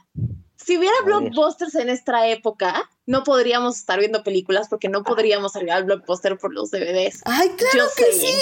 [0.66, 1.16] Si hubiera A ver.
[1.30, 6.38] blockbusters en esta época, no podríamos estar viendo películas porque no podríamos salir al blockbuster
[6.38, 7.22] por los DVDs.
[7.26, 8.20] Ay, claro Yo que sé.
[8.20, 8.34] sí,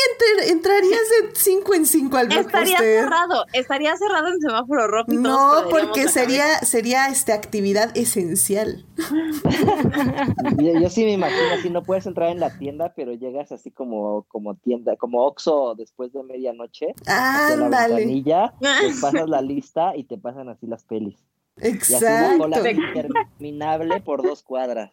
[0.47, 2.77] entrarías de 5 en 5 al Estaría blockbuster.
[3.03, 5.11] cerrado, estaría cerrado en semáforo rojo.
[5.13, 8.85] No, porque sería, sería este, actividad esencial.
[10.57, 13.71] Yo, yo sí me imagino así, no puedes entrar en la tienda, pero llegas así
[13.71, 17.95] como, como tienda, como Oxxo después de medianoche, hacia la Ándale.
[17.95, 21.15] ventanilla, les pasas la lista y te pasan así las pelis.
[21.61, 22.37] Y así una Exacto.
[22.39, 24.91] cola interminable por dos cuadras.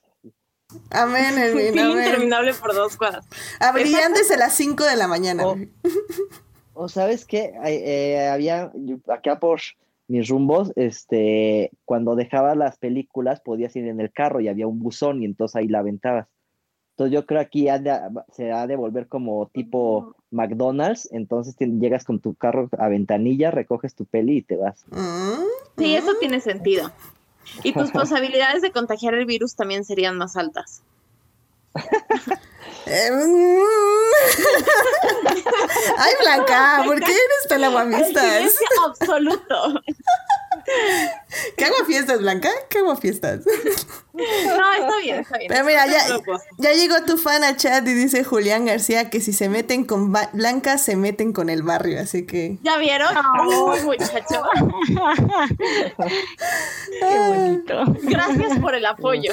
[0.91, 1.69] Amén, amén.
[1.77, 3.25] interminable por dos cuadras.
[3.61, 5.47] Abrirían desde las 5 de la mañana.
[5.47, 5.57] Oh.
[6.79, 9.61] O sabes qué, eh, había yo- acá por
[10.09, 14.79] mis rumbos, este, cuando dejabas las películas podías ir en el carro y había un
[14.81, 16.27] buzón y entonces ahí la aventabas.
[16.97, 18.01] Entonces yo creo aquí ha de-
[18.33, 23.51] se ha de volver como tipo McDonald's, entonces te- llegas con tu carro a ventanilla,
[23.51, 24.83] recoges tu peli y te vas.
[25.77, 26.91] Sí, eso tiene sentido.
[27.63, 30.81] Y tus posibilidades de contagiar el virus también serían más altas.
[35.99, 37.47] Ay, Blanca, ¿por qué eres
[38.15, 38.23] tan?
[38.37, 39.83] Silencio absoluto.
[41.57, 42.49] ¿Qué aguafiestas, Blanca?
[42.69, 43.41] ¿Qué aguafiestas?
[44.15, 45.49] No, está bien, está bien.
[45.51, 46.01] Pero mira, ya,
[46.59, 50.13] ya llegó tu fan a chat y dice Julián García que si se meten con
[50.33, 52.59] Blanca, se meten con el barrio, así que...
[52.63, 53.15] ¿Ya vieron?
[53.47, 54.43] Uy, muchacho.
[56.99, 57.85] Qué bonito.
[58.03, 59.33] Gracias por el apoyo.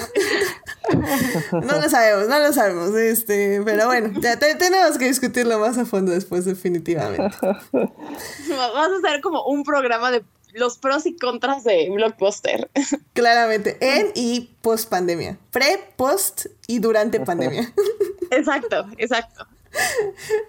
[1.51, 5.77] No lo sabemos, no lo sabemos, este, pero bueno, ya te- tenemos que discutirlo más
[5.77, 7.23] a fondo después definitivamente.
[7.71, 10.23] Vas a hacer como un programa de
[10.53, 12.69] los pros y contras de Blockbuster.
[13.13, 15.37] Claramente, en y post pandemia.
[15.51, 17.73] Pre, post y durante pandemia.
[18.31, 19.45] Exacto, exacto.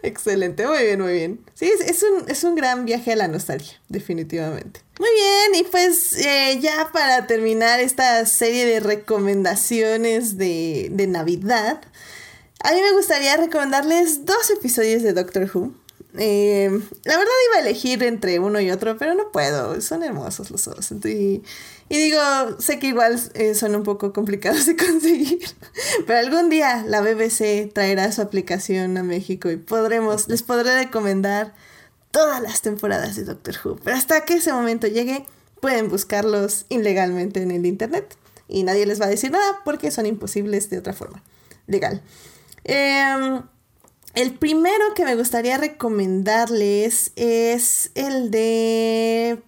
[0.03, 1.45] Excelente, muy bien, muy bien.
[1.53, 4.81] Sí, es, es un, es un gran viaje a la nostalgia, definitivamente.
[4.99, 11.81] Muy bien, y pues eh, ya para terminar esta serie de recomendaciones de, de Navidad,
[12.63, 15.75] a mí me gustaría recomendarles dos episodios de Doctor Who.
[16.17, 16.71] Eh,
[17.05, 20.65] la verdad iba a elegir entre uno y otro, pero no puedo, son hermosos los
[20.65, 20.93] dos.
[21.05, 21.43] Y,
[21.89, 22.21] y digo,
[22.61, 25.41] sé que igual eh, son un poco complicados de conseguir,
[26.07, 31.55] pero algún día la BBC traerá su aplicación a México y podremos, les podré recomendar
[32.11, 33.77] todas las temporadas de Doctor Who.
[33.83, 35.27] Pero hasta que ese momento llegue,
[35.61, 38.17] pueden buscarlos ilegalmente en el internet
[38.49, 41.23] y nadie les va a decir nada porque son imposibles de otra forma
[41.67, 42.03] legal.
[42.65, 43.43] Em,
[44.15, 49.43] el primero que me gustaría recomendarles es el de.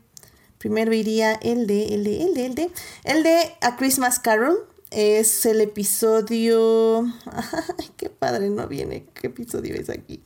[0.59, 2.71] Primero iría el de, el de, el de, el de.
[3.05, 4.59] El de A Christmas Carol.
[4.91, 7.03] Es el episodio.
[7.79, 9.07] Ay, qué padre, no viene.
[9.15, 10.23] ¿Qué episodio es aquí?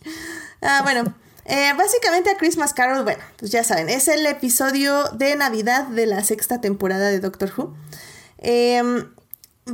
[0.62, 1.14] Ah, bueno.
[1.46, 6.06] eh, básicamente A Christmas Carol, bueno, pues ya saben, es el episodio de Navidad de
[6.06, 7.74] la sexta temporada de Doctor Who.
[8.38, 9.10] Em,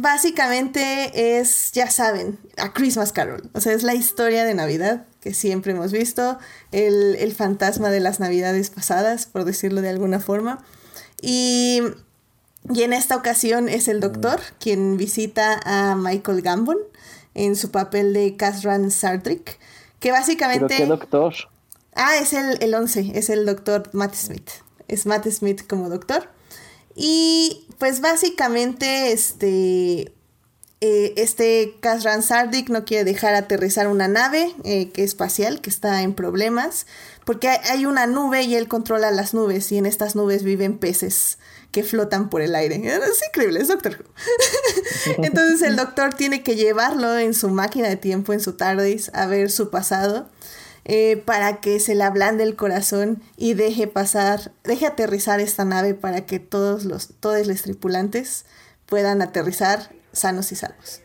[0.01, 3.51] básicamente es, ya saben, A Christmas Carol.
[3.53, 6.38] O sea, es la historia de Navidad que siempre hemos visto,
[6.70, 10.64] el, el fantasma de las Navidades pasadas, por decirlo de alguna forma.
[11.20, 11.80] Y,
[12.72, 16.78] y en esta ocasión es el doctor quien visita a Michael Gambon
[17.34, 19.59] en su papel de Casran Sardrick,
[19.99, 20.76] que Pero básicamente...
[20.76, 21.34] qué doctor.
[21.97, 24.51] Ah, es el, el 11, es el doctor Matt Smith.
[24.86, 26.28] Es Matt Smith como doctor.
[26.97, 30.14] Y pues básicamente este,
[30.80, 35.68] eh, este Kazran Sardik no quiere dejar aterrizar una nave eh, que es espacial, que
[35.68, 36.86] está en problemas,
[37.26, 41.38] porque hay, una nube y él controla las nubes y en estas nubes viven peces
[41.70, 42.76] que flotan por el aire.
[42.86, 44.07] Es increíble, es Doctor.
[45.18, 49.26] Entonces el doctor tiene que llevarlo en su máquina de tiempo, en su TARDIS, a
[49.26, 50.30] ver su pasado
[50.89, 55.95] eh, para que se le ablande el corazón y deje pasar, deje aterrizar esta nave
[55.95, 58.47] para que todos los, todos los tripulantes
[58.87, 61.01] puedan aterrizar sanos y salvos.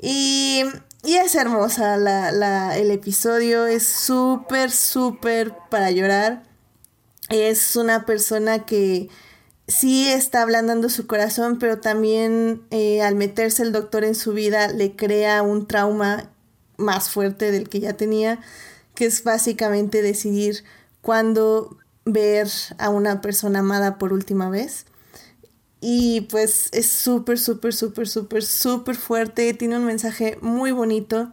[0.00, 0.62] Y,
[1.04, 6.44] y es hermosa la, la- el episodio, es súper, súper para llorar.
[7.28, 9.08] Es una persona que
[9.68, 14.68] sí está ablandando su corazón, pero también eh, al meterse el doctor en su vida
[14.68, 16.30] le crea un trauma
[16.76, 18.40] más fuerte del que ya tenía,
[19.00, 20.62] que es básicamente decidir
[21.00, 24.84] cuándo ver a una persona amada por última vez.
[25.80, 29.54] Y pues es súper, súper, súper, súper, súper fuerte.
[29.54, 31.32] Tiene un mensaje muy bonito.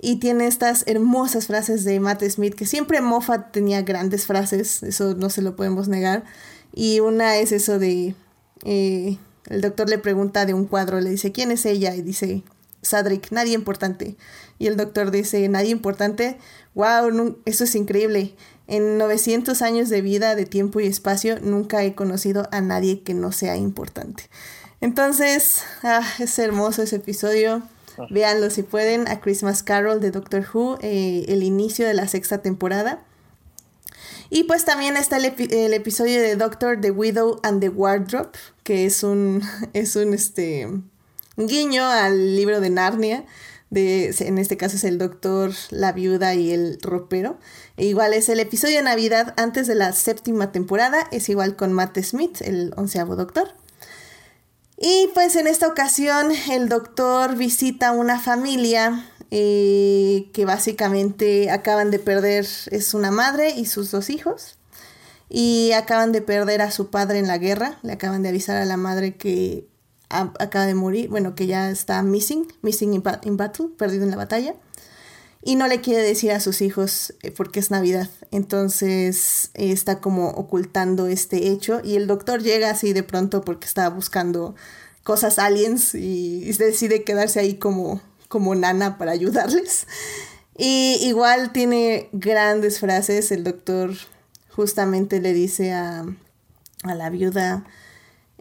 [0.00, 5.14] Y tiene estas hermosas frases de Matt Smith, que siempre Moffat tenía grandes frases, eso
[5.16, 6.22] no se lo podemos negar.
[6.72, 8.14] Y una es eso de,
[8.64, 11.96] eh, el doctor le pregunta de un cuadro, le dice, ¿quién es ella?
[11.96, 12.44] Y dice,
[12.88, 14.16] Sadrick, nadie importante.
[14.58, 16.38] Y el doctor dice, nadie importante,
[16.74, 18.34] wow, no- eso es increíble.
[18.66, 23.14] En 900 años de vida, de tiempo y espacio, nunca he conocido a nadie que
[23.14, 24.24] no sea importante.
[24.80, 27.62] Entonces, ah, es hermoso ese episodio.
[28.10, 32.38] Véanlo si pueden, a Christmas Carol de Doctor Who, eh, el inicio de la sexta
[32.38, 33.02] temporada.
[34.30, 35.24] Y pues también está el,
[35.74, 38.30] episodio de Doctor The Widow and the Wardrobe,
[38.62, 40.68] que es un, es un, este,
[41.46, 43.24] guiño al libro de Narnia.
[43.70, 47.38] De, en este caso es el Doctor, la Viuda y el Ropero.
[47.76, 51.72] E igual es el episodio de Navidad antes de la séptima temporada, es igual con
[51.72, 53.54] Matt Smith, el onceavo Doctor.
[54.80, 61.98] Y pues en esta ocasión el doctor visita una familia eh, que básicamente acaban de
[61.98, 64.56] perder, es una madre y sus dos hijos.
[65.28, 67.80] Y acaban de perder a su padre en la guerra.
[67.82, 69.66] Le acaban de avisar a la madre que
[70.08, 74.16] acaba de morir, bueno, que ya está missing, missing in, in battle, perdido en la
[74.16, 74.54] batalla
[75.42, 78.10] y no le quiere decir a sus hijos eh, porque es Navidad.
[78.30, 83.66] Entonces eh, está como ocultando este hecho y el doctor llega así de pronto porque
[83.66, 84.54] estaba buscando
[85.04, 89.86] cosas aliens y, decide quedarse ahí como, como nana para ayudarles.
[90.60, 93.30] Y igual tiene grandes frases.
[93.30, 93.92] El doctor
[94.50, 96.04] justamente le dice a,
[96.82, 97.64] a la viuda,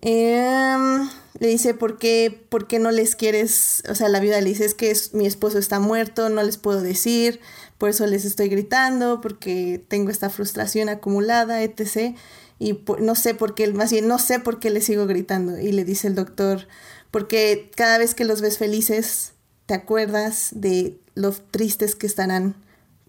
[0.02, 1.10] Em,
[1.40, 3.84] le dice, ¿por qué, ¿por qué no les quieres?
[3.90, 6.82] O sea, la viuda le dice, es que mi esposo está muerto, no les puedo
[6.82, 7.40] decir,
[7.78, 12.16] por eso les estoy gritando, porque tengo esta frustración acumulada, etc.
[12.60, 15.60] Y no sé por qué, más bien, no sé por qué le sigo gritando.
[15.60, 16.68] Y le dice el doctor,
[17.12, 19.34] porque cada vez que los ves felices,
[19.68, 22.56] te acuerdas de lo tristes que estarán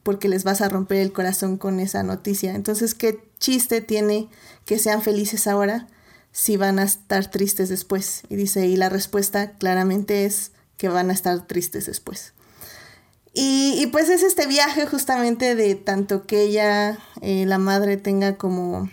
[0.02, 2.54] porque les vas a romper el corazón con esa noticia.
[2.54, 4.28] Entonces, ¿qué chiste tiene
[4.64, 5.86] que sean felices ahora?
[6.38, 8.22] Si van a estar tristes después.
[8.28, 12.32] Y dice, y la respuesta claramente es que van a estar tristes después.
[13.34, 18.88] Y, pues es este viaje justamente de tanto que ella, eh, la madre, tenga como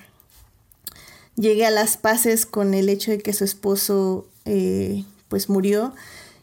[1.36, 5.94] llegue a las paces con el hecho de que su esposo eh, pues murió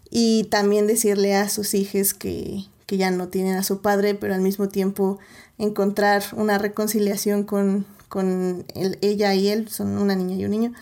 [0.08, 4.34] y también decirle a sus hijos que, que ya no tienen a su padre, pero
[4.34, 5.18] al mismo tiempo
[5.58, 10.72] encontrar una reconciliación con, con ella y él, son una niña y un niño.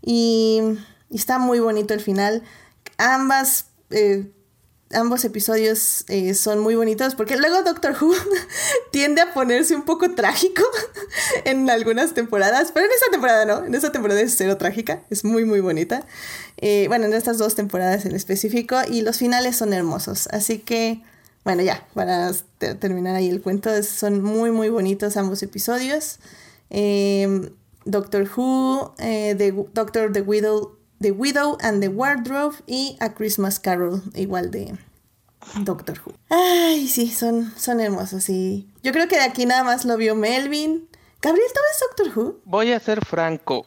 [0.00, 0.62] Y,
[1.10, 2.44] está muy bonito el final.
[2.98, 4.30] Ambas, eh,
[4.92, 8.14] ambos episodios eh, son muy bonitos porque luego Doctor Who
[8.92, 10.62] tiende a ponerse un poco trágico
[11.44, 15.24] en algunas temporadas, pero en esta temporada no, en esta temporada es cero trágica, es
[15.24, 16.06] muy muy bonita.
[16.58, 21.02] Eh, bueno, en estas dos temporadas en específico y los finales son hermosos, así que...
[21.44, 22.32] Bueno, ya, para
[22.78, 26.18] terminar ahí el cuento, son muy, muy bonitos ambos episodios.
[26.70, 27.50] Em,
[27.84, 33.58] Doctor Who, eh, the Doctor the Widow, the Widow and the Wardrobe y A Christmas
[33.58, 34.76] Carol, igual de
[35.62, 36.12] Doctor Who.
[36.28, 40.14] Ay, sí, son, son hermosos y yo creo que de aquí nada más lo vio
[40.14, 40.88] Melvin.
[41.22, 42.40] Gabriel, ¿tú ves Doctor Who?
[42.44, 43.66] Voy a ser franco.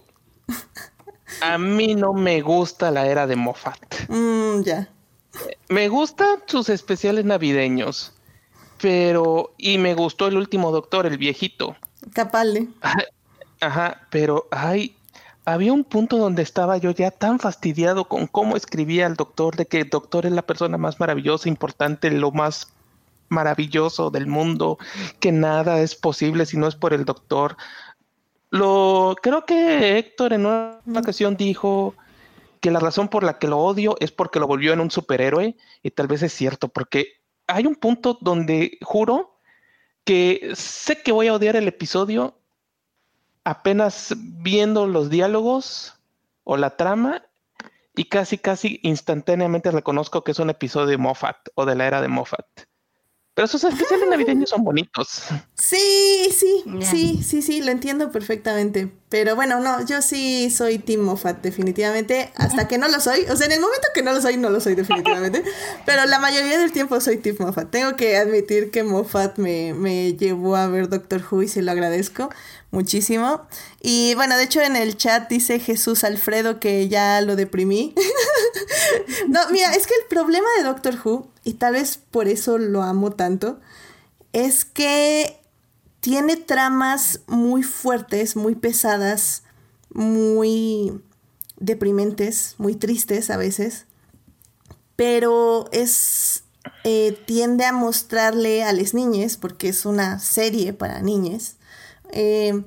[1.41, 4.09] A mí no me gusta la era de Moffat.
[4.09, 4.89] Mm, ya.
[5.69, 8.13] Me gustan sus especiales navideños,
[8.81, 11.75] pero y me gustó el último Doctor, el viejito.
[12.13, 12.69] Capaldi.
[13.61, 14.95] Ajá, pero hay,
[15.45, 19.67] había un punto donde estaba yo ya tan fastidiado con cómo escribía el doctor, de
[19.67, 22.73] que el doctor es la persona más maravillosa, importante, lo más
[23.29, 24.77] maravilloso del mundo,
[25.19, 27.55] que nada es posible si no es por el doctor.
[28.49, 31.95] Lo creo que Héctor en una ocasión dijo
[32.59, 35.55] que la razón por la que lo odio es porque lo volvió en un superhéroe
[35.81, 37.07] y tal vez es cierto, porque
[37.47, 39.30] hay un punto donde juro
[40.03, 42.37] que sé que voy a odiar el episodio
[43.43, 45.95] apenas viendo los diálogos
[46.43, 47.23] o la trama
[47.95, 52.01] y casi casi instantáneamente reconozco que es un episodio de Moffat o de la era
[52.01, 52.45] de Moffat.
[53.33, 55.23] Pero esos especiales navideños son bonitos.
[55.55, 58.91] Sí, sí, sí, sí, sí, lo entiendo perfectamente.
[59.11, 62.31] Pero bueno, no, yo sí soy Tim Moffat, definitivamente.
[62.37, 63.25] Hasta que no lo soy.
[63.29, 65.43] O sea, en el momento que no lo soy, no lo soy definitivamente.
[65.85, 67.69] pero la mayoría del tiempo soy Tim Moffat.
[67.69, 71.71] Tengo que admitir que Moffat me, me llevó a ver Doctor Who y se lo
[71.71, 72.29] agradezco
[72.71, 73.45] muchísimo.
[73.81, 77.93] Y bueno, de hecho en el chat dice Jesús Alfredo que ya lo deprimí.
[79.27, 82.81] no, mira, es que el problema de Doctor Who, y tal vez por eso lo
[82.81, 83.59] amo tanto,
[84.31, 85.40] es que
[86.01, 89.43] tiene tramas muy fuertes, muy pesadas,
[89.93, 91.01] muy
[91.57, 93.85] deprimentes, muy tristes a veces,
[94.95, 96.43] pero es
[96.83, 101.57] eh, tiende a mostrarle a las niñas, porque es una serie para niñas,
[102.11, 102.63] eh,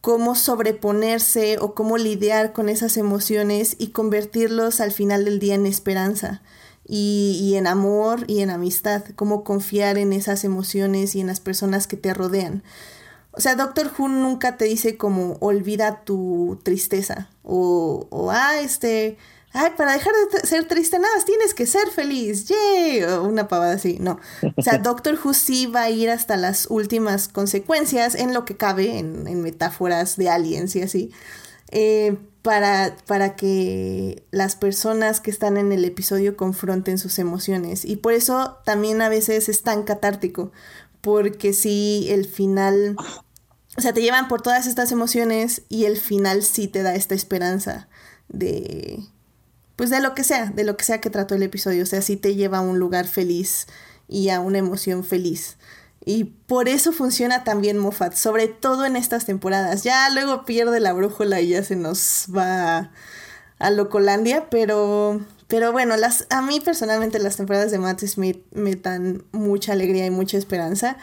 [0.00, 5.66] cómo sobreponerse o cómo lidiar con esas emociones y convertirlos al final del día en
[5.66, 6.40] esperanza
[6.88, 11.86] y, en amor y en amistad, cómo confiar en esas emociones y en las personas
[11.86, 12.62] que te rodean.
[13.32, 19.18] o sea, Doctor Who nunca te dice como olvida tu tristeza o, o ah, este,
[19.52, 23.74] ay, para dejar de ser triste nada, tienes que ser feliz, yay, o una pavada
[23.74, 24.18] así, no.
[24.56, 28.56] O sea, Doctor Who sí va a ir hasta las últimas consecuencias en lo que
[28.56, 31.12] cabe, en, en metáforas de aliens y así,
[31.70, 32.16] eh,
[32.48, 37.84] para, para que las personas que están en el episodio confronten sus emociones.
[37.84, 40.50] Y por eso también a veces es tan catártico,
[41.02, 42.96] porque si el final
[43.76, 47.14] o sea, te llevan por todas estas emociones y el final sí te da esta
[47.14, 47.86] esperanza
[48.30, 48.98] de,
[49.76, 51.82] pues de lo que sea, de lo que sea que trató el episodio.
[51.82, 53.66] O sea, sí te lleva a un lugar feliz
[54.08, 55.57] y a una emoción feliz.
[56.04, 59.82] Y por eso funciona también Moffat, sobre todo en estas temporadas.
[59.82, 62.90] Ya luego pierde la brújula y ya se nos va
[63.58, 68.74] a Locolandia, pero, pero bueno, las, a mí personalmente las temporadas de Matt Smith me
[68.76, 70.96] dan mucha alegría y mucha esperanza.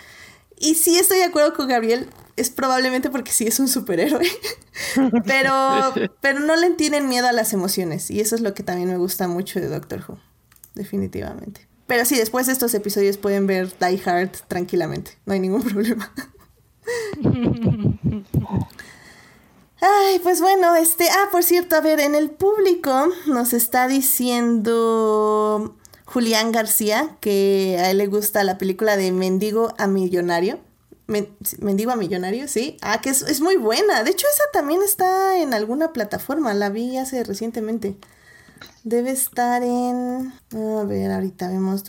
[0.57, 4.27] Y sí estoy de acuerdo con Gabriel, es probablemente porque sí es un superhéroe,
[5.25, 8.89] pero, pero no le tienen miedo a las emociones y eso es lo que también
[8.89, 10.17] me gusta mucho de Doctor Who,
[10.73, 11.67] definitivamente.
[11.87, 16.11] Pero sí, después de estos episodios pueden ver Die Hard tranquilamente, no hay ningún problema.
[19.81, 25.75] Ay, pues bueno, este, ah, por cierto, a ver, en el público nos está diciendo
[26.05, 30.59] Julián García que a él le gusta la película de Mendigo a Millonario.
[31.07, 32.77] Mendigo a Millonario, sí.
[32.81, 34.03] Ah, que es, muy buena.
[34.03, 36.53] De hecho, esa también está en alguna plataforma.
[36.55, 37.95] La vi hace recientemente.
[38.83, 40.33] Debe estar en.
[40.53, 41.83] A ver, ahorita vemos.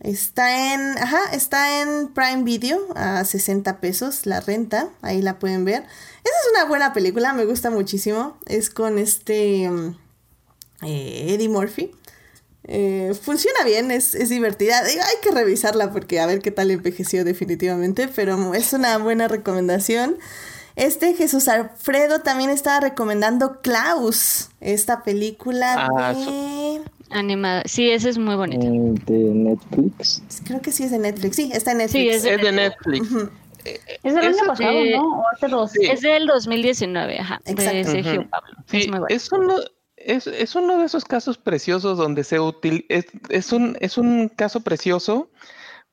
[0.00, 0.98] Está en.
[0.98, 4.90] Ajá, está en Prime Video a 60 pesos la renta.
[5.02, 5.82] Ahí la pueden ver.
[5.82, 8.38] Esa es una buena película, me gusta muchísimo.
[8.46, 9.70] Es con este.
[10.82, 11.92] Eddie Murphy.
[12.68, 14.78] Eh, funciona bien, es, divertida.
[14.80, 20.18] Hay que revisarla porque a ver qué tal envejeció definitivamente, pero es una buena recomendación.
[20.76, 26.82] Este Jesús Alfredo también estaba recomendando Klaus, esta película ah, de...
[27.10, 27.62] Animada.
[27.64, 28.66] Sí, ese es muy bonito.
[28.66, 30.22] Mm, de Netflix.
[30.44, 31.36] Creo que sí es de Netflix.
[31.36, 32.02] Sí, está en Netflix.
[32.02, 33.08] Sí, es de, Netflix.
[34.02, 35.20] Es del año pasado, ¿no?
[35.20, 35.70] O hace dos.
[35.80, 37.40] Es del 2019, ajá.
[37.44, 37.76] Exacto.
[37.76, 38.56] De Sergio Pablo.
[38.66, 39.54] Sí, es, bueno
[40.06, 42.86] es, uno de esos casos preciosos donde se utiliza,
[43.28, 45.30] es, un, es un caso precioso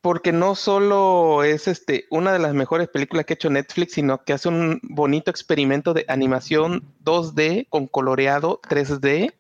[0.04, 4.22] porque no solo es este, una de las mejores películas que ha hecho Netflix, sino
[4.26, 9.34] que hace un bonito experimento de animación 2D con coloreado 3D.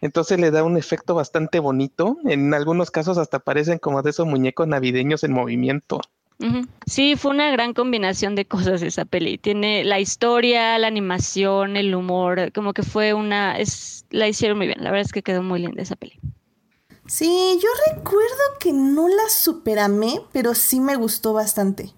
[0.00, 2.16] Entonces le da un efecto bastante bonito.
[2.24, 6.00] En algunos casos hasta parecen como de esos muñecos navideños en movimiento.
[6.86, 9.36] Sí, fue una gran combinación de cosas esa peli.
[9.36, 14.66] Tiene la historia, la animación, el humor, como que fue una, es, la hicieron muy
[14.66, 14.82] bien.
[14.82, 16.18] La verdad es que quedó muy linda esa peli.
[17.10, 21.92] Sí, yo recuerdo que no la superamé, pero sí me gustó bastante.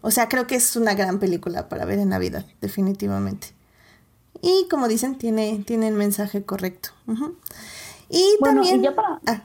[0.00, 3.54] O sea, creo que es una gran película para ver en Navidad, definitivamente.
[4.42, 6.88] Y como dicen, tiene, tiene el mensaje correcto.
[8.08, 8.82] Y también...
[8.82, 9.20] ya para...
[9.28, 9.42] Ah.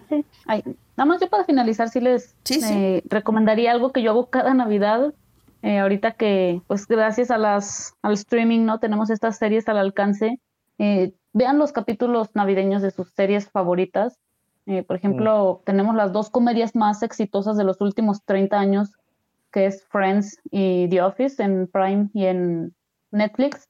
[0.98, 5.14] Nada más yo para finalizar, sí les eh, recomendaría algo que yo hago cada Navidad.
[5.62, 8.80] Eh, ahorita que, pues gracias a las, al streaming, ¿no?
[8.80, 10.40] Tenemos estas series al alcance.
[10.80, 14.18] Eh, vean los capítulos navideños de sus series favoritas.
[14.88, 15.66] Por ejemplo, mm.
[15.66, 18.92] tenemos las dos comedias más exitosas de los últimos 30 años,
[19.52, 22.74] que es Friends y The Office en Prime y en
[23.12, 23.68] Netflix.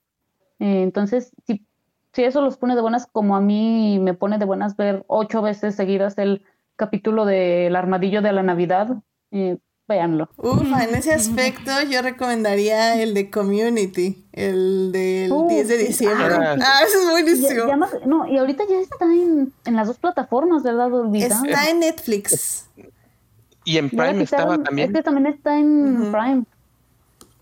[0.60, 1.66] entonces, si,
[2.14, 5.42] si eso los pone de buenas, como a mí me pone de buenas ver ocho
[5.42, 6.44] veces seguidas el
[6.76, 8.98] capítulo del armadillo de la Navidad.
[9.32, 9.58] Eh,
[9.94, 10.30] véanlo.
[10.38, 16.34] Ufa, en ese aspecto yo recomendaría el de Community, el del 10 de diciembre.
[16.34, 17.66] Ah, ah eso es buenísimo.
[18.06, 22.68] no, y ahorita ya está en, en las dos plataformas, ¿verdad, Está en Netflix.
[23.66, 24.90] Y en Prime estaba también.
[24.90, 26.44] Este también está en Prime.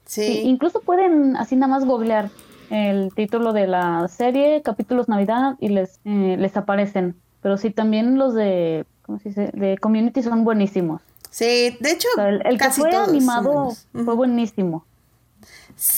[0.05, 0.41] Sí.
[0.43, 2.29] Incluso pueden así nada más googlear
[2.69, 7.15] el título de la serie, capítulos Navidad, y les, eh, les aparecen.
[7.41, 8.85] Pero sí, también los de
[9.17, 11.01] de Community son buenísimos.
[11.31, 14.85] Sí, de hecho, el, que fue animado fue buenísimo.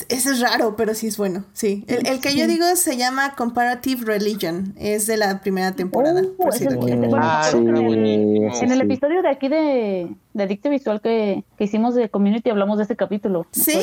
[0.08, 1.84] Ese es raro, pero sí es bueno, sí.
[1.88, 6.22] El, que yo digo se llama Comparative Religion, es de la primera temporada.
[6.22, 6.28] en,
[8.72, 12.86] el, episodio de aquí de, de Adicte Visual que, que, hicimos de Community hablamos de
[12.86, 13.46] ese capítulo.
[13.52, 13.78] Sí,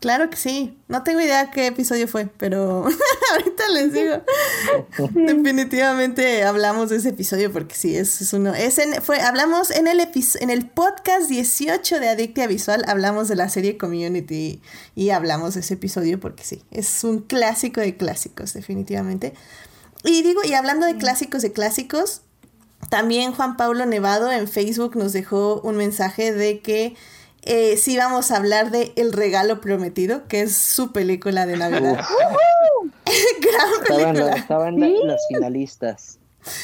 [0.00, 0.78] Claro que sí.
[0.88, 2.86] No tengo idea qué episodio fue, pero
[3.32, 4.22] ahorita les digo.
[5.14, 8.54] Definitivamente hablamos de ese episodio porque sí, es, uno.
[8.54, 13.50] Es fue, hablamos en el, en el podcast 18 de Adictia Visual, hablamos de la
[13.50, 14.62] serie Community
[14.94, 19.34] y hablamos de ese episodio porque sí, es un clásico de clásicos, definitivamente.
[20.02, 22.22] Y digo, y hablando de clásicos de clásicos,
[22.88, 26.96] también Juan Pablo Nevado en Facebook nos dejó un mensaje de que
[27.42, 32.04] eh, sí vamos a hablar de El Regalo Prometido, que es su película de Navidad.
[33.04, 34.36] Gran Estaban, película.
[34.36, 34.96] estaban Sí.
[35.04, 36.18] las finalistas.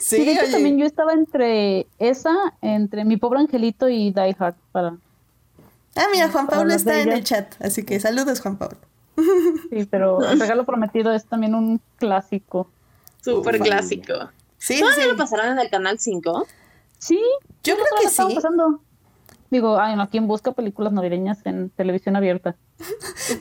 [0.00, 0.52] Sí, Sí, de hecho oye.
[0.52, 4.96] también yo estaba entre esa, entre Mi Pobre Angelito y Die Hard para...
[5.96, 8.78] Ah, mira, Juan Pablo está en el chat, así que saludos, Juan Pablo.
[9.70, 12.68] Sí, pero El Regalo Prometido es también un clásico.
[13.22, 14.30] Súper clásico.
[14.56, 15.10] Sí, ¿Todavía sí.
[15.10, 16.46] lo pasarán en el canal 5?
[16.98, 17.20] Sí,
[17.62, 18.34] Yo creo que lo sí.
[18.34, 18.80] pasando.
[19.50, 22.54] Digo, ay, no, ¿quién busca películas navideñas en televisión abierta?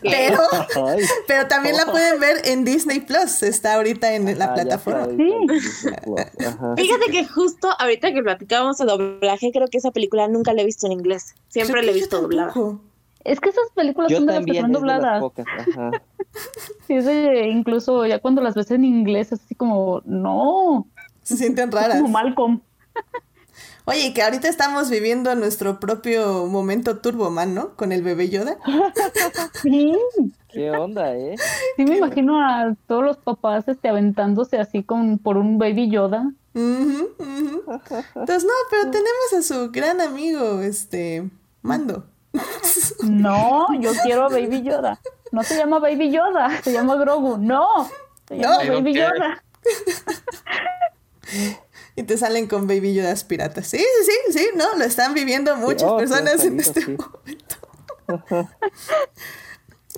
[0.02, 0.42] Pero,
[1.28, 3.44] pero también la pueden ver en Disney Plus.
[3.44, 5.06] Está ahorita en la ah, plataforma.
[5.06, 5.34] Sí.
[6.78, 10.66] Fíjate que justo ahorita que platicábamos de doblaje, creo que esa película nunca la he
[10.66, 11.36] visto en inglés.
[11.48, 12.54] Siempre Creo la he visto doblada.
[13.24, 15.24] Es que esas películas Yo son de las que son dobladas.
[16.88, 20.88] Sí, es de- incluso ya cuando las ves en inglés es así como, no,
[21.22, 21.98] Se sienten raras.
[21.98, 22.62] como Malcolm.
[23.90, 27.76] Oye, que ahorita estamos viviendo nuestro propio momento Turboman, ¿no?
[27.76, 28.58] Con el bebé Yoda.
[29.64, 29.98] Sí,
[30.48, 31.36] ¿Qué onda, eh?
[31.76, 36.32] sí me imagino a todos los papás este, aventándose así con, por un baby Yoda.
[36.54, 41.28] Entonces, no, pero tenemos a su gran amigo, este,
[41.64, 42.06] Mando.
[43.04, 45.00] No, yo quiero a baby Yoda.
[45.32, 47.38] No se llama baby Yoda, se llama Grogu.
[47.38, 47.90] No,
[48.28, 48.42] se No.
[48.44, 48.94] llama don't baby.
[48.94, 49.44] Yoda.
[51.96, 53.68] Y te salen con Baby Yodas piratas.
[53.68, 56.98] Sí, sí, sí, sí, no, lo están viviendo muchas oh, sí, personas en este sí.
[56.98, 57.56] momento.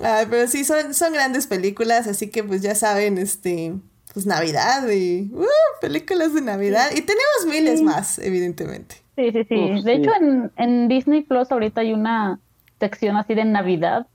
[0.03, 3.73] Ay, pero sí, son, son grandes películas, así que pues ya saben, este,
[4.13, 5.45] pues Navidad y uh,
[5.79, 6.89] películas de Navidad.
[6.91, 8.95] Y tenemos miles más, evidentemente.
[9.15, 9.55] Sí, sí, sí.
[9.55, 10.01] Uf, de sí.
[10.01, 12.39] hecho, en, en Disney Plus ahorita hay una
[12.79, 14.07] sección así de Navidad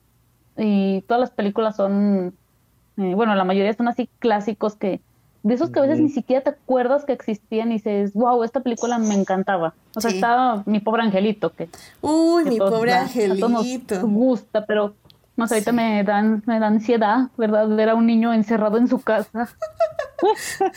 [0.57, 2.35] y todas las películas son,
[2.97, 5.01] eh, bueno, la mayoría son así clásicos que,
[5.47, 8.61] de esos que a veces ni siquiera te acuerdas que existían y dices, wow, esta
[8.61, 9.75] película me encantaba.
[9.95, 10.17] O sea, Sí.
[10.17, 11.69] estaba Mi Pobre Angelito, que,
[12.01, 14.01] Uy, que mi todos pobre da- a todos nos angelito.
[14.09, 14.95] gusta, pero
[15.37, 15.77] no sé, ahorita Sí.
[15.77, 17.69] me dan, me da ansiedad, ¿verdad?
[17.69, 19.51] Ver a un niño encerrado en su casa.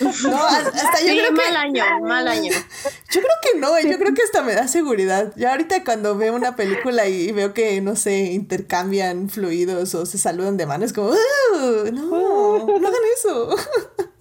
[0.01, 2.51] No, hasta yo Sí, creo que mal año, mal año.
[2.51, 5.31] Yo creo que no, yo creo que hasta me da seguridad.
[5.37, 10.17] Ya ahorita cuando veo una película y veo que, no sé, intercambian fluidos o se
[10.17, 13.49] saludan de mano, es como, "Uh, no, no hagan eso.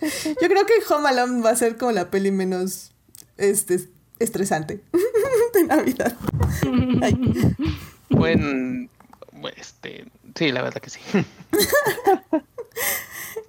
[0.40, 2.92] Yo creo que Home Alone va a ser como la peli menos
[3.36, 3.80] este,
[4.18, 4.80] estresante
[5.54, 6.16] de Navidad.
[7.02, 7.54] Ay.
[8.10, 8.88] Bueno,
[9.56, 11.00] este, sí, la verdad que sí.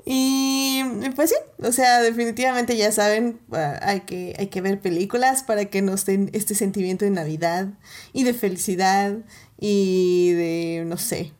[0.09, 0.83] Y
[1.17, 5.65] pues sí, o sea, definitivamente ya saben, ah, hay que, hay que ver películas para
[5.65, 7.67] que nos den este sentimiento de Navidad
[8.13, 9.17] y de felicidad
[9.59, 11.33] y de, no sé,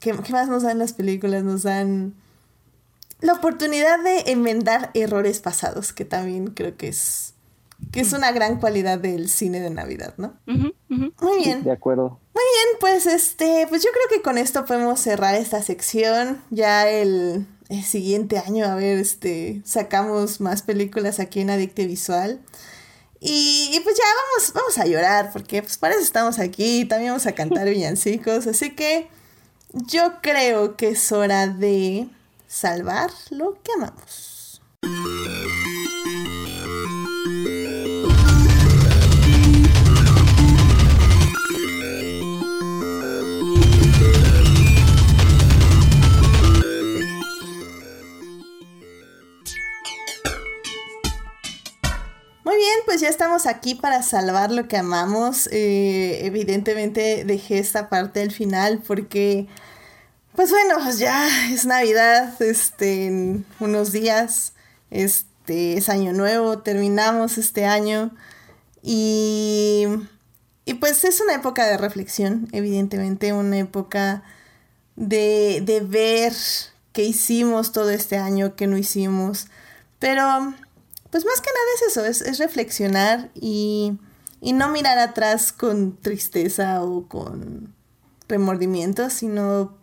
[0.00, 1.44] ¿qué, qué más nos dan las películas?
[1.44, 2.14] Nos dan
[3.20, 7.34] la oportunidad de enmendar errores pasados, que también creo que es,
[7.90, 10.34] que es una gran cualidad del cine de Navidad, ¿no?
[10.46, 11.64] Muy bien.
[11.64, 12.20] De acuerdo.
[12.34, 16.40] Bien, pues este, pues yo creo que con esto podemos cerrar esta sección.
[16.50, 22.40] Ya el, el siguiente año, a ver, este, sacamos más películas aquí en Adicte Visual.
[23.20, 27.10] Y, y pues ya vamos, vamos a llorar, porque pues para eso estamos aquí, también
[27.10, 29.08] vamos a cantar villancicos, así que
[29.72, 32.08] yo creo que es hora de
[32.48, 34.60] salvar lo que amamos.
[52.44, 55.50] Muy bien, pues ya estamos aquí para salvar lo que amamos.
[55.52, 59.46] Eh, evidentemente dejé esta parte al final porque,
[60.38, 64.52] pues bueno, ya es Navidad, este, en unos días,
[64.88, 68.12] este, es Año Nuevo, terminamos este año
[68.80, 69.86] y,
[70.64, 74.22] y pues es una época de reflexión, evidentemente, una época
[74.94, 76.32] de, de ver
[76.92, 79.48] qué hicimos todo este año, qué no hicimos,
[79.98, 80.22] pero
[81.10, 83.98] pues más que nada es eso, es, es reflexionar y,
[84.40, 87.74] y no mirar atrás con tristeza o con
[88.28, 89.77] remordimiento, sino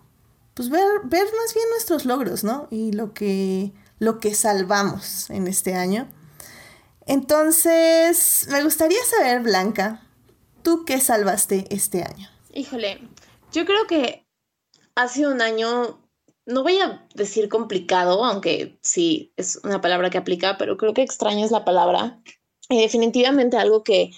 [0.55, 2.67] pues ver, ver más bien nuestros logros, ¿no?
[2.71, 6.07] Y lo que, lo que salvamos en este año.
[7.05, 10.01] Entonces, me gustaría saber, Blanca,
[10.63, 12.29] ¿tú qué salvaste este año?
[12.53, 13.01] Híjole,
[13.51, 14.25] yo creo que
[14.95, 15.99] ha sido un año,
[16.45, 21.03] no voy a decir complicado, aunque sí es una palabra que aplica, pero creo que
[21.03, 22.21] extraño es la palabra.
[22.69, 24.11] Y definitivamente algo que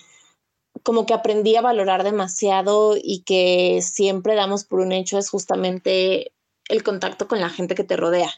[0.88, 6.32] como que aprendí a valorar demasiado y que siempre damos por un hecho es justamente
[6.70, 8.32] el contacto con la gente que te rodea.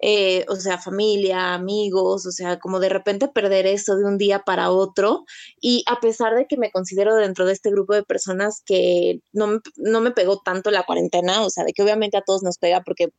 [0.00, 4.40] eh, o sea, familia, amigos, o sea, como de repente perder eso de un día
[4.40, 5.24] para otro.
[5.60, 9.60] Y a pesar de que me considero dentro de este grupo de personas que no
[9.76, 12.82] no me pegó tanto la cuarentena, o sea, de que obviamente a todos nos pega
[12.82, 13.10] porque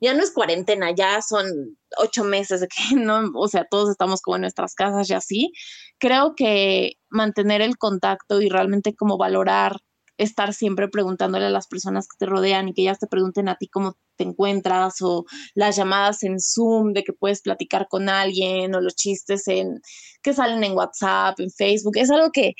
[0.00, 4.36] ya no es cuarentena, ya son ocho meses que no, o sea, todos estamos como
[4.36, 5.52] en nuestras casas y así.
[5.98, 9.78] Creo que mantener el contacto y realmente como valorar
[10.18, 13.56] estar siempre preguntándole a las personas que te rodean y que ellas te pregunten a
[13.56, 15.24] ti cómo te encuentras o
[15.54, 19.80] las llamadas en Zoom de que puedes platicar con alguien o los chistes en
[20.22, 22.54] que salen en WhatsApp, en Facebook, es algo que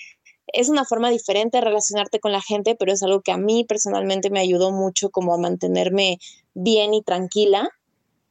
[0.53, 3.65] es una forma diferente de relacionarte con la gente, pero es algo que a mí
[3.65, 6.19] personalmente me ayudó mucho como a mantenerme
[6.55, 7.69] bien y tranquila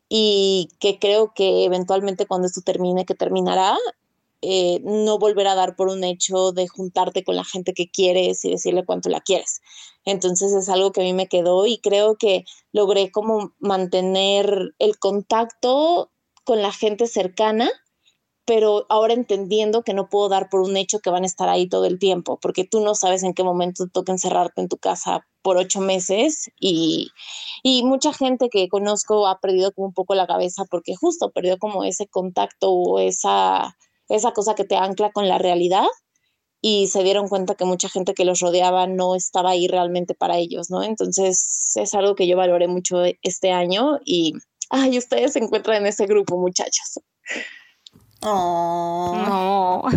[0.09, 3.77] y que creo que eventualmente cuando esto termine, que terminará,
[4.41, 8.43] eh, no volver a dar por un hecho de juntarte con la gente que quieres
[8.43, 9.61] y decirle cuánto la quieres.
[10.05, 12.43] Entonces es algo que a mí me quedó y creo que
[12.73, 16.11] logré como mantener el contacto
[16.43, 17.71] con la gente cercana,
[18.45, 21.67] pero ahora entendiendo que no puedo dar por un hecho que van a estar ahí
[21.67, 25.25] todo el tiempo, porque tú no sabes en qué momento toca encerrarte en tu casa
[25.41, 27.09] por ocho meses y,
[27.63, 31.57] y mucha gente que conozco ha perdido como un poco la cabeza porque justo perdió
[31.57, 33.75] como ese contacto o esa
[34.09, 35.85] esa cosa que te ancla con la realidad
[36.61, 40.37] y se dieron cuenta que mucha gente que los rodeaba no estaba ahí realmente para
[40.37, 40.81] ellos, ¿no?
[40.83, 44.33] Entonces es algo que yo valoré mucho este año y,
[44.69, 46.99] ay, ustedes se encuentran en ese grupo, muchachos.
[48.25, 49.89] Oh.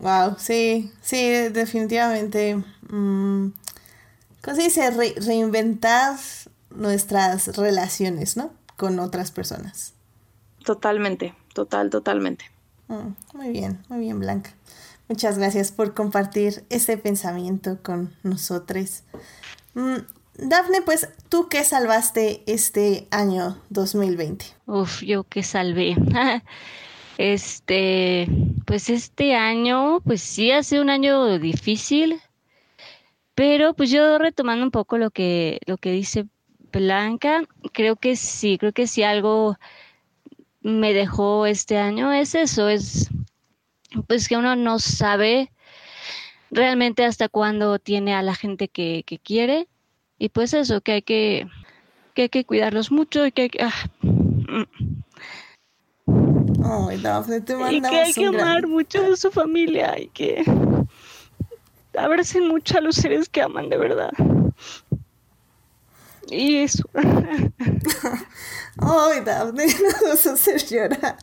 [0.00, 2.56] wow, sí, sí, definitivamente.
[2.88, 3.48] Mm,
[4.42, 4.90] ¿Cómo se dice?
[5.20, 6.16] reinventar
[6.70, 8.52] nuestras relaciones, ¿no?
[8.76, 9.94] Con otras personas.
[10.64, 12.44] Totalmente, total, totalmente.
[12.88, 14.50] Mm, muy bien, muy bien, Blanca.
[15.08, 19.02] Muchas gracias por compartir este pensamiento con nosotros.
[19.74, 19.98] Mm,
[20.38, 24.46] Dafne, pues, ¿tú qué salvaste este año 2020?
[24.66, 25.96] Uf, yo qué salvé.
[27.20, 28.28] Este,
[28.64, 32.20] pues este año, pues sí ha sido un año difícil,
[33.34, 36.26] pero pues yo retomando un poco lo que, lo que dice
[36.72, 39.56] Blanca, creo que sí, creo que sí algo
[40.60, 43.08] me dejó este año es eso, es
[44.06, 45.50] pues que uno no sabe
[46.50, 49.68] realmente hasta cuándo tiene a la gente que, quiere
[50.18, 51.46] y pues eso, que hay que,
[52.14, 53.62] que hay que cuidarlos mucho y que hay que...
[53.62, 53.72] Ah,
[57.70, 60.44] y que hay que amar mucho a su familia y que
[61.96, 64.10] abracen mucho a los seres que aman de verdad.
[66.30, 66.84] Y eso.
[68.78, 69.66] Ay, Daphne,
[70.02, 71.16] no vas a hacer llorar.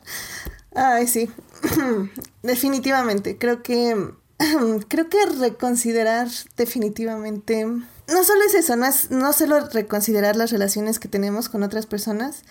[0.74, 1.30] Ay, sí.
[2.44, 3.38] definitivamente.
[3.38, 4.14] Creo que.
[4.90, 6.28] Creo que reconsiderar
[6.58, 7.68] definitivamente.
[8.08, 11.86] No solo es eso, no es no solo reconsiderar las relaciones que tenemos con otras
[11.86, 12.44] personas,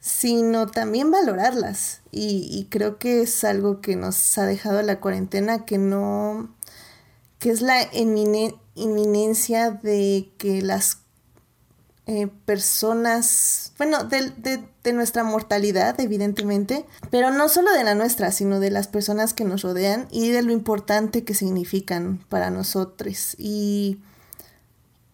[0.00, 2.00] sino también valorarlas.
[2.10, 6.54] Y, y creo que es algo que nos ha dejado la cuarentena, que no.
[7.38, 10.98] que es la inminencia de que las
[12.06, 14.30] eh, personas, bueno, de,
[14.82, 19.44] de, nuestra mortalidad, evidentemente, pero no solo de la nuestra, sino de las personas que
[19.44, 23.34] nos rodean y de lo importante que significan para nosotros.
[23.38, 24.00] Y,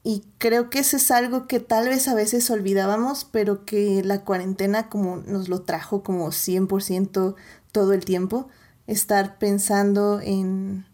[0.02, 4.24] y creo que eso es algo que tal vez a veces olvidábamos, pero que la
[4.24, 7.34] cuarentena como nos lo trajo como 100%
[7.72, 8.48] todo el tiempo,
[8.86, 10.86] estar pensando en,